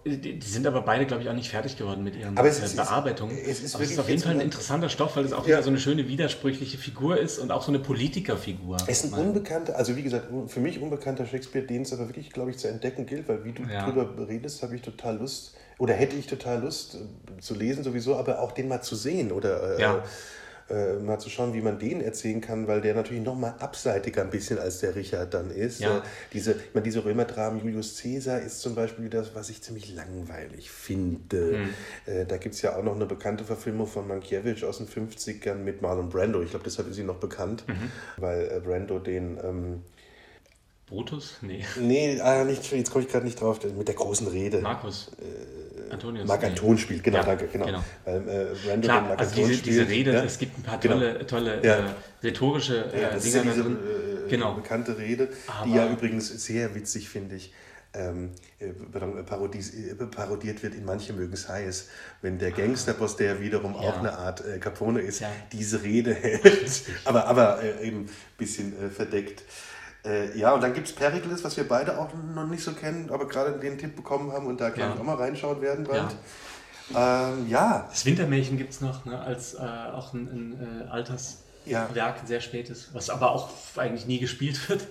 [0.06, 2.38] Die, die sind aber beide, glaube ich, auch nicht fertig geworden mit ihren Mhm.
[2.38, 3.38] Aber es äh, ist- Bearbeitungen.
[3.38, 5.48] es ist aber es ist auf jeden Fall ein interessanter Stoff, weil es auch Ja.
[5.48, 8.76] wieder so eine schöne widersprüchliche Figur ist und auch so eine Politikerfigur.
[8.88, 12.32] Es ist ein unbekannter, also wie gesagt, für mich unbekannter Shakespeare, den es aber wirklich,
[12.32, 13.90] glaube ich, zu entdecken gilt, weil wie du Ja.
[13.90, 18.18] drüber redest, habe ich total Lust, oder hätte ich total Lust äh, zu lesen sowieso,
[18.18, 19.96] aber auch den mal zu sehen oder äh, Ja.
[19.98, 20.02] äh,
[21.00, 24.30] mal zu schauen, wie man den erzählen kann, weil der natürlich noch mal abseitiger ein
[24.30, 25.80] bisschen als der Richard dann ist.
[25.80, 25.98] Ja.
[25.98, 26.02] Äh,
[26.34, 30.70] diese, ich meine, diese Römerdramen, Julius Caesar ist zum Beispiel das, was ich ziemlich langweilig
[30.70, 31.58] finde.
[32.06, 32.14] Hm.
[32.14, 35.56] Äh, da gibt es ja auch noch eine bekannte Verfilmung von Mankiewicz aus den 50ern
[35.56, 36.42] mit Marlon Brando.
[36.42, 37.92] Ich glaube, deshalb ist sie noch bekannt, Mhm.
[38.18, 39.38] weil äh, Brando den...
[39.44, 39.82] Ähm,
[40.88, 41.38] Brutus?
[41.42, 41.64] Nee.
[41.80, 44.60] Nee, ah, nicht, jetzt komme ich gerade nicht drauf, mit der großen Rede.
[44.60, 45.12] Markus.
[45.92, 46.28] Antonius.
[46.28, 46.44] Marc.
[46.44, 47.66] Anton spielt, genau, Ja, danke, genau.
[47.66, 47.84] genau.
[48.06, 50.24] Weil äh, Brando den Klar, also diese, diese Rede, ja.
[50.24, 50.96] es gibt ein paar Genau.
[50.96, 51.76] tolle, tolle Ja.
[51.78, 51.84] äh,
[52.24, 53.78] rhetorische äh, Ja, das ist Dinger ja da diese drin.
[54.26, 54.54] äh, genau.
[54.56, 55.34] bekannte Rede, die
[55.72, 57.54] Aber- ja übrigens sehr witzig, finde ich,
[57.94, 61.88] ähm, äh, äh, äh, parodiert wird in Manche mögen es heiß,
[62.22, 64.00] wenn der Gangsterboss, der ja wiederum auch Ja.
[64.00, 65.32] eine Art äh, Capone ist, Ja.
[65.52, 69.44] diese Rede hält, aber, aber äh, eben ein bisschen äh, verdeckt.
[70.06, 73.10] Äh, ja, und dann gibt es Pericles, was wir beide auch noch nicht so kennen,
[73.12, 74.96] aber gerade den Tipp bekommen haben und da, glaube Ja.
[74.96, 76.16] ich, auch mal reinschauen werden bald.
[76.96, 81.96] Ähm, ja, Das Wintermärchen gibt es noch, ne, als äh, auch ein, ein äh, Alterswerk,
[81.96, 82.16] Ja.
[82.20, 84.88] ein sehr spätes, was aber auch eigentlich nie gespielt wird.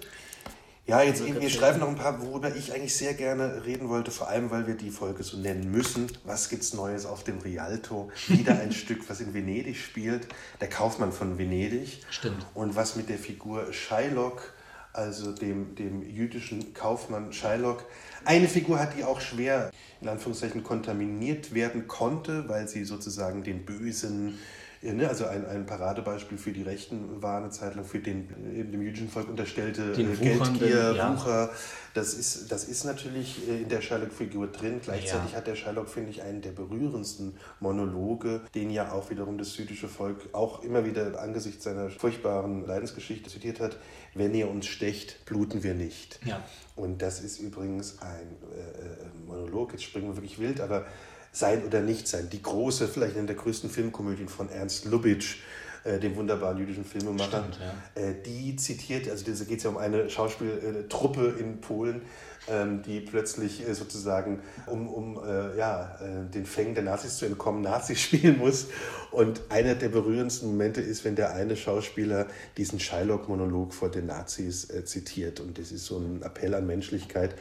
[0.87, 4.11] Ja, jetzt Also wir schreiben noch ein paar, worüber ich eigentlich sehr gerne reden wollte,
[4.11, 6.07] vor allem weil wir die Folge so nennen müssen.
[6.25, 8.11] Was gibt's Neues auf dem Rialto?
[8.29, 10.29] Wieder ein Stück, was in Venedig spielt.
[10.63, 12.01] Der Kaufmann von Venedig.
[12.09, 12.47] Stimmt.
[12.55, 14.55] Und was mit der Figur Shylock,
[14.99, 17.85] also dem, dem jüdischen Kaufmann Shylock,
[18.25, 19.71] eine Figur hat, die auch schwer,
[20.01, 24.39] in Anführungszeichen, kontaminiert werden konnte, weil sie sozusagen den bösen,
[24.83, 28.73] ne, also ein, ein Paradebeispiel für die Rechten war eine Zeit lang, für den eben
[28.73, 31.13] dem jüdischen Volk unterstellte Den äh, wuchernden, Geldgier, ja.
[31.15, 31.51] Wucher.
[31.95, 34.81] Das ist, das ist natürlich äh, in der Sherlock-Figur drin.
[34.83, 35.39] Gleichzeitig Ja.
[35.39, 39.89] hat der Sherlock, finde ich, einen der berührendsten Monologe, den ja auch wiederum das jüdische
[39.89, 43.77] Volk auch immer wieder angesichts seiner furchtbaren Leidensgeschichte zitiert hat.
[44.15, 46.21] Wenn ihr uns stecht, bluten wir nicht.
[46.25, 46.43] Ja.
[46.77, 50.87] Und das ist übrigens ein äh, äh, Monolog, jetzt springen wir wirklich wild, aber
[51.33, 52.29] sein oder nicht sein.
[52.31, 55.39] Die große, vielleicht eine der größten Filmkomödien von Ernst Lubitsch,
[55.85, 57.47] äh, dem wunderbaren jüdischen Filmemacher.
[57.53, 58.03] Stimmt, ja.
[58.03, 62.03] Äh, die zitiert, also da geht es ja um eine Schauspieltruppe in Polen,
[62.49, 67.27] ähm, die plötzlich äh, sozusagen, um, um äh, ja, äh, den Fängen der Nazis zu
[67.27, 68.69] entkommen, Nazis spielen muss.
[69.11, 72.27] Und einer der berührendsten Momente ist, wenn der eine Schauspieler
[72.57, 75.41] diesen Shylock-Monolog vor den Nazis äh, zitiert.
[75.41, 77.35] Und das ist so ein Appell an Menschlichkeit.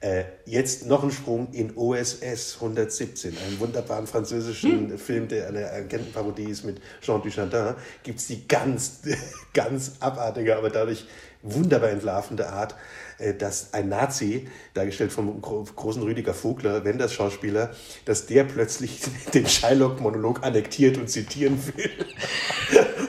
[0.00, 6.44] Äh, jetzt noch ein Sprung in OSS 117, einen wunderbaren französischen Film, der eine Agentenparodie
[6.44, 7.74] ist mit Jean Dujardin,
[8.04, 9.00] gibt es die ganz,
[9.52, 11.04] ganz abartige, aber dadurch
[11.42, 12.76] wunderbar entlarvende Art,
[13.18, 17.74] äh, dass ein Nazi, dargestellt vom gro großen Rüdiger Vogler, wenn das Schauspieler,
[18.04, 19.00] dass der plötzlich
[19.34, 21.90] den Shylock-Monolog annektiert und zitieren will.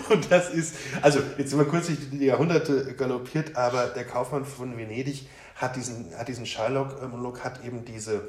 [0.10, 0.74] Und das ist,
[1.04, 5.28] also jetzt sind wir kurz durch die Jahrhunderte galoppiert, aber der Kaufmann von Venedig
[5.60, 8.28] hat diesen, hat diesen Shylock-Monolog, hat eben diese,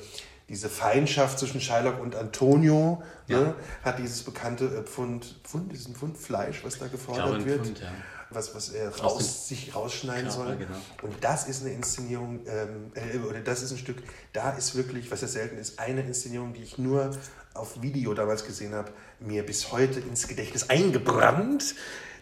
[0.49, 3.55] diese Feindschaft zwischen Shylock und Antonio, ne?
[3.85, 7.81] hat dieses bekannte äh, Pfund, Pfund, diesen Pfund Fleisch, was da gefordert glaube, wird, Pfund,
[7.81, 7.93] ja.
[8.31, 10.57] was, was er Aus raus, sich rausschneiden Körper, soll.
[10.57, 10.79] genau.
[11.03, 14.03] Und das ist eine Inszenierung, ähm, äh, oder das ist ein Stück,
[14.33, 17.13] da ist wirklich, was ja selten ist, eine Inszenierung, die ich nur
[17.55, 21.77] auf Video damals gesehen habe, mir bis heute ins Gedächtnis eingebrannt.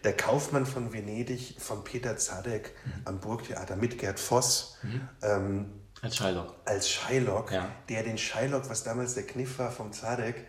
[0.04, 2.72] Der Kaufmann von Venedig von Peter Zadek
[3.04, 4.76] am Burgtheater mit Gerd Voss.
[5.22, 5.72] Ähm,
[6.02, 6.54] Als Shylock.
[6.64, 7.68] als Shylock, Ja.
[7.88, 10.46] der den Shylock, was damals der Kniff war vom Zadek,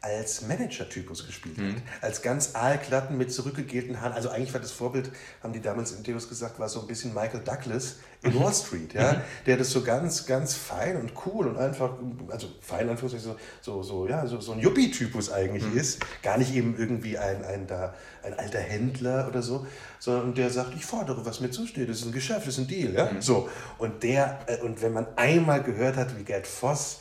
[0.00, 1.74] als Manager-Typus gespielt Mhm.
[1.76, 1.82] hat.
[2.02, 4.12] Als ganz aalglatten mit zurückgegelten Haaren.
[4.12, 5.10] Also eigentlich war das Vorbild,
[5.42, 8.00] haben die damals in Theos gesagt, war so ein bisschen Michael Douglas Mhm.
[8.22, 8.94] Wall Street.
[8.94, 9.22] Ja?
[9.46, 11.92] Der das so ganz, ganz fein und cool und einfach,
[12.28, 15.78] also fein Anführungszeichen, so, so, so, ja, so, so ein Yuppie-Typus eigentlich Mhm.
[15.78, 16.00] ist.
[16.22, 19.66] Gar nicht eben irgendwie ein, ein, da, ein alter Händler oder so,
[19.98, 21.88] sondern der sagt, ich fordere, was mir zusteht.
[21.88, 22.94] Das ist ein Geschäft, das ist ein Deal.
[22.94, 23.10] Ja?
[23.20, 23.48] So.
[23.78, 27.00] Und der, äh, und wenn man einmal gehört hat, wie Gerd Voss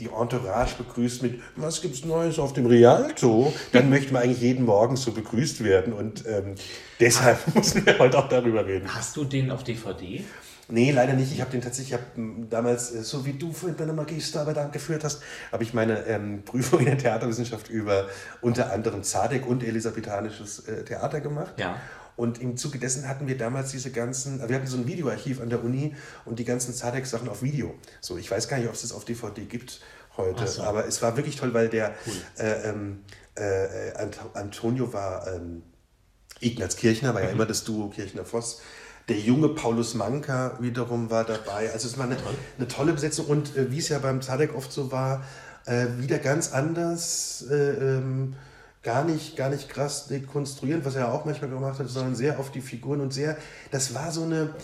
[0.00, 3.52] die Entourage begrüßt mit Was gibt's Neues auf dem Rialto?
[3.72, 5.92] Dann möchte man eigentlich jeden Morgen so begrüßt werden.
[5.92, 6.54] Und ähm,
[7.00, 8.92] deshalb müssen wir heute auch darüber reden.
[8.94, 10.24] Hast du den auf DVD?
[10.68, 11.32] Nee, leider nicht.
[11.32, 13.94] Ich habe den tatsächlich, ich habe m, damals, äh, so wie du vorhin bei der
[13.94, 15.22] Magiesterarbeit angeführt hast,
[15.52, 18.06] habe ich meine ähm, Prüfung in der Theaterwissenschaft über
[18.40, 21.54] unter anderem Zadek und elisabethanisches äh, Theater gemacht.
[21.58, 21.76] Ja.
[22.16, 25.50] Und im Zuge dessen hatten wir damals diese ganzen, wir hatten so ein Videoarchiv an
[25.50, 25.94] der Uni
[26.24, 27.74] und die ganzen Zadek-Sachen auf Video.
[28.00, 29.80] So, ich weiß gar nicht, ob es das auf DVD gibt
[30.16, 30.62] heute, so.
[30.62, 31.94] aber es war wirklich toll, weil der
[32.38, 35.62] äh, ähm, äh, Ant Antonio war ähm,
[36.40, 38.62] Ignaz Kirchner, war ja immer das Duo Kirchner-Voss.
[39.08, 41.70] Der junge Paulus Manka wiederum war dabei.
[41.72, 42.16] Also es war eine,
[42.58, 45.22] eine tolle Besetzung und äh, wie es ja beim Zadek oft so war,
[45.66, 48.36] äh, wieder ganz anders, äh, ähm,
[48.86, 52.38] gar, nicht, gar nicht krass dekonstruierend, was er ja auch manchmal gemacht hat, sondern sehr
[52.38, 53.36] auf die Figuren und sehr,
[53.72, 54.54] das war so eine,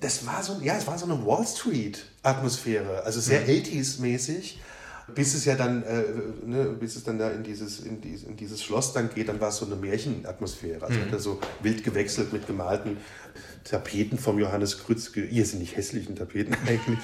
[0.00, 4.58] das war so, ja, es war so eine Wall Street Atmosphäre, also sehr 80s-mäßig.
[5.12, 6.04] Bis es ja dann, äh,
[6.46, 9.40] ne, bis es dann da in dieses, in, dieses, in dieses Schloss dann geht, dann
[9.40, 10.86] war es so eine Märchenatmosphäre.
[10.86, 12.96] Also hat er so wild gewechselt mit gemalten
[13.64, 16.98] Tapeten vom Johannes Krützke, irrsinnig hässlichen Tapeten eigentlich.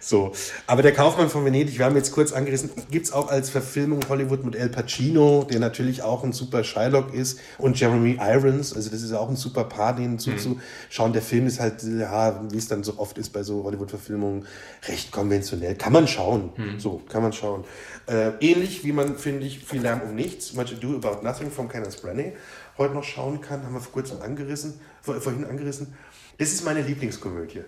[0.00, 0.32] so.
[0.66, 4.00] Aber der Kaufmann von Venedig, wir haben jetzt kurz angerissen, gibt es auch als Verfilmung
[4.08, 8.90] Hollywood mit El Pacino, der natürlich auch ein super Shylock ist, und Jeremy Irons, also
[8.90, 11.12] das ist auch ein super Paar, denen zuzuschauen.
[11.12, 14.46] Der Film ist halt, ja, wie es dann so oft ist bei so Hollywood-Verfilmungen,
[14.88, 15.74] recht konventionell.
[15.74, 16.52] Kann man schauen.
[16.78, 17.64] So, kann man schauen.
[18.06, 21.68] Äh, ähnlich wie man, finde ich, viel Lärm um nichts, Much Ado About Nothing von
[21.68, 22.32] Kenneth Branagh
[22.78, 25.94] heute noch schauen kann, haben wir vor kurzem angerissen, vor, vorhin angerissen.
[26.38, 27.62] Das ist meine Lieblingskomödie.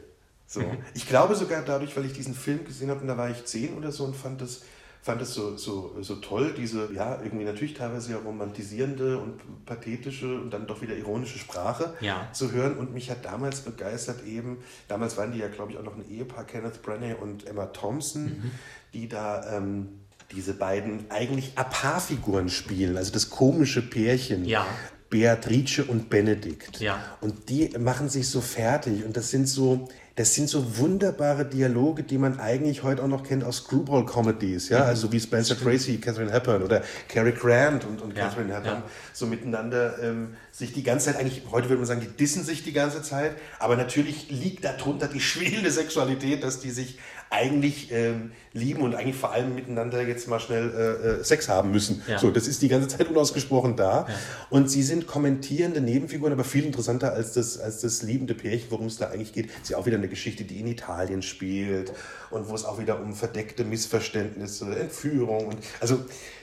[0.46, 0.62] So.
[0.94, 3.76] Ich glaube sogar dadurch, weil ich diesen Film gesehen habe, und da war ich zehn
[3.76, 4.62] oder so und fand das,
[5.02, 10.40] fand das so, so, so toll, diese, ja, irgendwie natürlich teilweise ja romantisierende und pathetische
[10.40, 12.28] und dann doch wieder ironische Sprache Ja.
[12.32, 12.78] zu hören.
[12.78, 14.58] Und mich hat damals begeistert eben,
[14.88, 18.50] damals waren die ja, glaube ich, auch noch ein Ehepaar, Kenneth Branagh und Emma Thompson,
[18.94, 20.00] die da ähm,
[20.32, 24.44] diese beiden eigentlich A-Paar-Figuren spielen, also das komische Pärchen.
[24.46, 24.66] Ja.
[25.10, 26.80] Beatrice und Benedikt.
[26.80, 27.16] Ja.
[27.20, 29.04] Und die machen sich so fertig.
[29.04, 33.22] Und das sind so, das sind so wunderbare Dialoge, die man eigentlich heute auch noch
[33.22, 38.16] kennt aus Screwball-Comedies, ja, also wie Spencer Tracy, Catherine Hepburn oder Cary Grant und, und
[38.16, 38.90] Ja, Catherine Hepburn ja.
[39.12, 42.64] so miteinander ähm, sich die ganze Zeit eigentlich, heute würde man sagen, die dissen sich
[42.64, 46.98] die ganze Zeit, aber natürlich liegt darunter die schwelende Sexualität, dass die sich
[47.30, 51.70] eigentlich ähm, lieben und eigentlich vor allem miteinander jetzt mal schnell äh, äh, Sex haben
[51.70, 52.02] müssen.
[52.06, 52.18] Ja.
[52.18, 54.06] So, das ist die ganze Zeit unausgesprochen da.
[54.50, 58.86] Und sie sind kommentierende Nebenfiguren, aber viel interessanter als das, als das liebende Pärchen, worum
[58.86, 59.50] es da eigentlich geht.
[59.62, 61.92] Ist ja auch wieder eine Geschichte, die in Italien spielt
[62.30, 65.98] und wo es auch wieder um verdeckte Missverständnisse, Entführung und also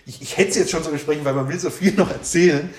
[0.05, 2.69] ich, ich hätte es jetzt schon so besprechen, weil man will so viel noch erzählen.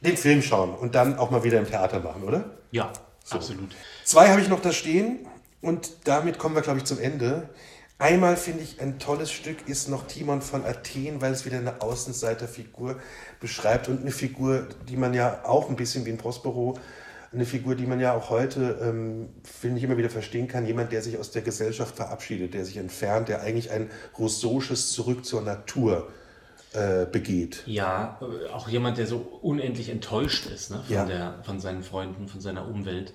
[0.00, 2.44] Den Film schauen und dann auch mal wieder im Theater machen, oder?
[2.70, 2.92] Ja,
[3.30, 3.74] absolut.
[4.04, 5.26] Zwei habe ich noch da stehen
[5.60, 7.48] und damit kommen wir, glaube ich, zum Ende.
[8.00, 11.82] Einmal finde ich ein tolles Stück ist noch Timon von Athen, weil es wieder eine
[11.82, 12.96] Außenseiterfigur
[13.40, 16.78] beschreibt und eine Figur, die man ja auch ein bisschen wie in Prospero,
[17.32, 20.64] eine Figur, die man ja auch heute, ähm, finde ich, immer wieder verstehen kann.
[20.64, 25.26] Jemand, der sich aus der Gesellschaft verabschiedet, der sich entfernt, der eigentlich ein Rousseausches Zurück
[25.26, 26.08] zur Natur
[26.72, 27.64] äh, begeht.
[27.66, 31.04] Ja, äh, auch jemand, der so unendlich enttäuscht ist ne, von, Ja.
[31.04, 33.12] der, von seinen Freunden, von seiner Umwelt.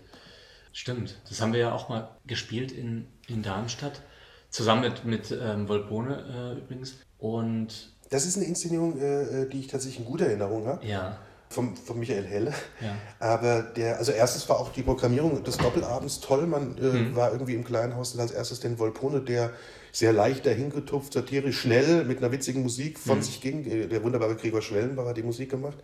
[0.73, 4.01] Stimmt, das haben wir ja auch mal gespielt in, in Darmstadt.
[4.49, 6.95] Zusammen mit, mit ähm, Volpone äh, übrigens.
[7.17, 10.85] Und Das ist eine Inszenierung, äh, die ich tatsächlich in guter Erinnerung habe.
[10.85, 11.17] ja,
[11.49, 12.53] Vom, von Michael Helle.
[12.81, 12.95] Ja.
[13.19, 16.45] Aber der, also erstens war auch die Programmierung des Doppelabends toll.
[16.47, 19.53] Man äh, war irgendwie im kleinen Haus und als erstes den Volpone, der
[19.91, 23.65] sehr leicht dahingetupft, satirisch, schnell mit einer witzigen Musik von sich ging.
[23.65, 25.77] Äh, Der wunderbare Gregor Schwellenbach hat die Musik gemacht.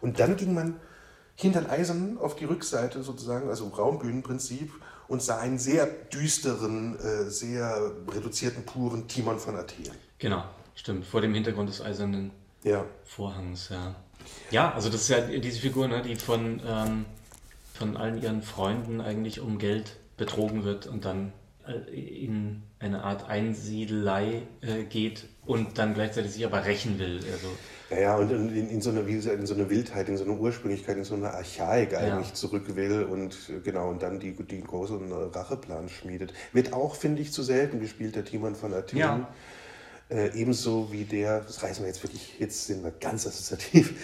[0.00, 0.76] Und dann ging man
[1.36, 4.72] hinter den Eisern auf die Rückseite sozusagen, also im Raumbühnenprinzip.
[5.08, 9.92] und sah einen sehr düsteren, äh, sehr reduzierten, puren Timon von Athen.
[10.18, 10.42] Genau,
[10.74, 11.06] stimmt.
[11.06, 12.32] Vor dem Hintergrund des eisernen
[12.64, 12.84] Ja.
[13.04, 13.94] Vorhangs, ja.
[14.50, 17.04] Ja, also das ist ja diese Figur, ne, die von, ähm,
[17.74, 21.32] von allen ihren Freunden eigentlich um Geld betrogen wird und dann
[21.68, 21.74] äh,
[22.24, 27.20] in eine Art Einsiedelei äh, geht und dann gleichzeitig sich aber rächen will.
[27.32, 27.48] Also,
[27.90, 30.24] Ja, ja, und in, in, so eine, wie gesagt, in so eine Wildheit, in so
[30.24, 34.32] eine Ursprünglichkeit, in so eine Archaik eigentlich zurück will und äh, genau, und dann die,
[34.32, 36.32] die großen Racheplan schmiedet.
[36.52, 38.98] Wird auch, finde ich, zu selten gespielt, der Timon von Athen.
[38.98, 39.28] Ja.
[40.08, 43.94] Äh, ebenso wie der, das reißen wir jetzt wirklich, jetzt sind wir ganz assoziativ,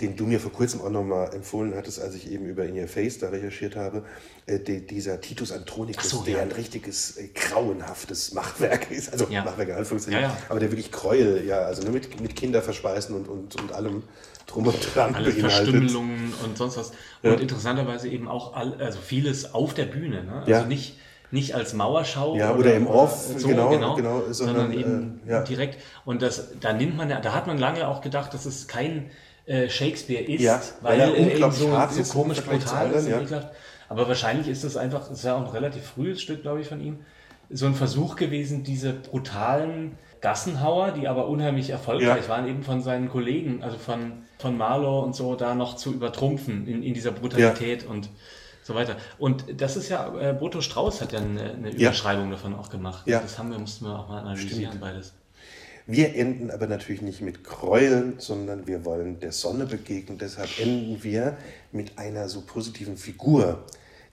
[0.00, 2.86] den du mir vor kurzem auch nochmal empfohlen hattest, als ich eben über In Your
[2.86, 4.04] Face da recherchiert habe,
[4.46, 6.42] äh, die, dieser Titus Andronicus, Ach so, der ja.
[6.42, 9.42] ein richtiges, äh, grauenhaftes Machwerk ist, also Ja.
[9.42, 10.36] Machwerk in Anführungszeichen, Ja, ja.
[10.48, 14.04] aber der wirklich Gräuel, ja, also nur mit, mit Kinder verspeisen und, und, und allem
[14.46, 15.50] drum und dran alle beinhaltet.
[15.50, 16.92] Verstümmelungen und sonst was.
[17.22, 20.22] Und interessanterweise eben auch all, also vieles auf der Bühne.
[20.22, 20.44] Ne?
[20.46, 20.96] Also nicht,
[21.30, 25.44] nicht als Mauerschau Ja, oder im Off, so, genau, genau, genau, sondern, sondern, eben äh,
[25.44, 25.82] direkt.
[26.04, 29.10] Und das, da nimmt man ja, da hat man lange auch gedacht, dass es kein
[29.48, 32.90] äh, Shakespeare ist, Ja, weil weil, er eben unglaublich so, hart so ist komisch brutal
[32.92, 33.06] ist.
[33.06, 33.50] anderen, ja.
[33.88, 36.68] Aber wahrscheinlich ist das einfach, das ist ja auch ein relativ frühes Stück, glaube ich,
[36.68, 36.98] von ihm,
[37.50, 42.28] so ein Versuch gewesen, diese brutalen Gassenhauer, die aber unheimlich erfolgreich Ja.
[42.28, 46.66] waren, eben von seinen Kollegen, also von, von Marlow und so, da noch zu übertrumpfen
[46.66, 48.10] in, in dieser Brutalität und
[48.62, 48.96] so weiter.
[49.18, 51.88] Und das ist ja, äh, Brutto Strauß hat ja eine, eine Ja.
[51.88, 53.06] Überschreibung davon auch gemacht.
[53.06, 53.20] Ja.
[53.20, 54.80] Das haben wir, mussten wir auch mal analysieren, Stimmt.
[54.80, 55.14] beides.
[55.90, 60.18] Wir enden aber natürlich nicht mit Gräueln, sondern wir wollen der Sonne begegnen.
[60.18, 61.38] Deshalb enden wir
[61.72, 63.64] mit einer so positiven Figur,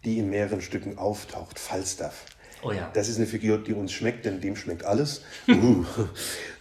[0.05, 2.27] die in mehreren Stücken auftaucht, Falstaff.
[2.63, 2.89] Oh ja.
[2.93, 5.23] Das ist eine Figur, die uns schmeckt, denn dem schmeckt alles.
[5.49, 5.83] Uh.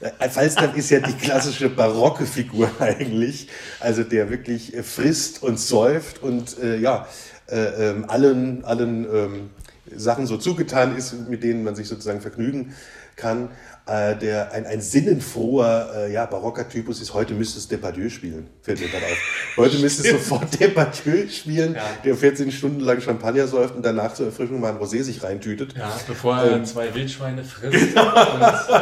[0.00, 5.60] Äh, Falstaff ist ja die klassische barocke Figur eigentlich, also der wirklich äh, frisst und
[5.60, 7.06] säuft und äh, ja,
[7.46, 9.50] äh, ähm, allen, allen ähm,
[9.94, 12.74] Sachen so zugetan ist, mit denen man sich sozusagen vergnügen
[13.16, 13.50] kann.
[13.86, 18.48] Äh, der, ein, ein sinnenfroher, äh, ja, barocker Typus ist, heute müsste es Depardieu spielen,
[18.62, 19.18] fällt mir gerade auf.
[19.58, 21.82] Heute müsste es sofort Depardieu spielen, Ja.
[22.02, 25.74] der 14 Stunden lang Champagner säuft und danach zur Erfrischung mal ein Rosé sich reintütet.
[25.76, 27.74] Ja, bevor er Ähm, zwei Wildschweine frisst.
[27.96, 28.80] und, äh,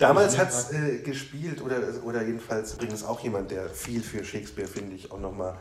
[0.00, 4.66] Damals hat es äh, gespielt, oder, oder jedenfalls übrigens auch jemand, der viel für Shakespeare,
[4.68, 5.54] finde ich, auch nochmal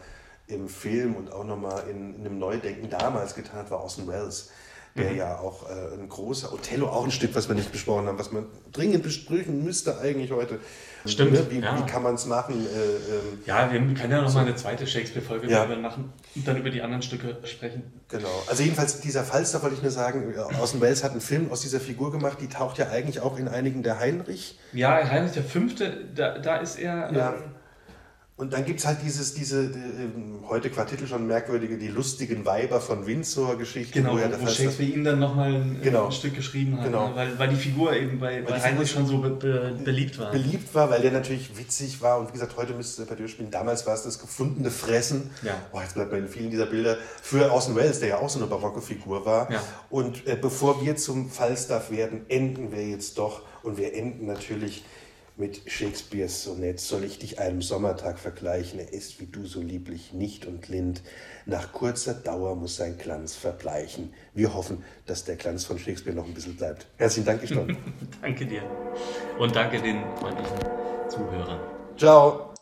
[0.47, 4.49] im Film und auch nochmal in, in einem Neudenken damals getan hat, war Orson Welles,
[4.95, 5.17] der Mhm.
[5.17, 8.31] ja auch äh, ein großer, Othello auch ein Stück, was wir nicht besprochen haben, was
[8.31, 10.59] man dringend besprechen müsste eigentlich heute.
[11.05, 11.45] Stimmt, Ne?
[11.49, 11.77] Wie, ja.
[11.77, 12.55] wie kann man es machen?
[12.65, 12.80] Äh,
[13.13, 15.65] ähm, ja, wir können ja noch mal eine zweite Shakespeare-Folge Ja.
[15.76, 17.84] machen und dann über die anderen Stücke sprechen.
[18.07, 18.27] Genau.
[18.47, 21.80] Also jedenfalls dieser Falstaff wollte ich nur sagen, Orson Welles hat einen Film aus dieser
[21.81, 26.05] Figur gemacht, die taucht ja eigentlich auch in einigen der Heinrich Ja, Heinrich der Fünfte,
[26.15, 27.11] da, da ist er.
[27.13, 27.34] Ja.
[27.34, 27.43] ähm,
[28.37, 29.69] Und dann gibt es halt dieses, diese, äh,
[30.49, 33.93] heute qua Titel schon merkwürdige, die lustigen Weiber von Windsor-Geschichte.
[34.01, 36.07] Genau, ja der wo Shakespeare ihm dann nochmal ein, Genau.
[36.07, 37.07] ein Stück geschrieben hat, Genau.
[37.09, 37.15] ne?
[37.15, 40.31] weil, weil die Figur eben bei, bei die Heinrich schon so be, be, beliebt war.
[40.31, 43.51] beliebt war, weil der natürlich witzig war und wie gesagt, heute müsste es Depardieu spielen.
[43.51, 45.29] Damals war es das gefundene Fressen.
[45.41, 45.53] Ja.
[45.71, 48.39] Boah, jetzt bleibt man in vielen dieser Bilder für Orson Welles, der ja auch so
[48.39, 49.49] eine barocke Figur war.
[49.49, 49.63] Ja.
[49.89, 54.83] Und äh, bevor wir zum Falstaff werden, enden wir jetzt doch und wir enden natürlich
[55.37, 56.79] mit Shakespeares Sonett.
[56.79, 58.79] Soll ich dich einem Sommertag vergleichen?
[58.79, 61.01] Er ist wie du so lieblich, nicht und lind.
[61.45, 64.13] Nach kurzer Dauer muss sein Glanz verbleichen.
[64.33, 66.87] Wir hoffen, dass der Glanz von Shakespeare noch ein bisschen bleibt.
[66.97, 67.77] Herzlichen Dank, Gestorben.
[68.21, 68.63] danke dir.
[69.37, 70.57] Und danke den freundlichen
[71.09, 71.59] Zuhörern.
[71.97, 72.55] Ciao.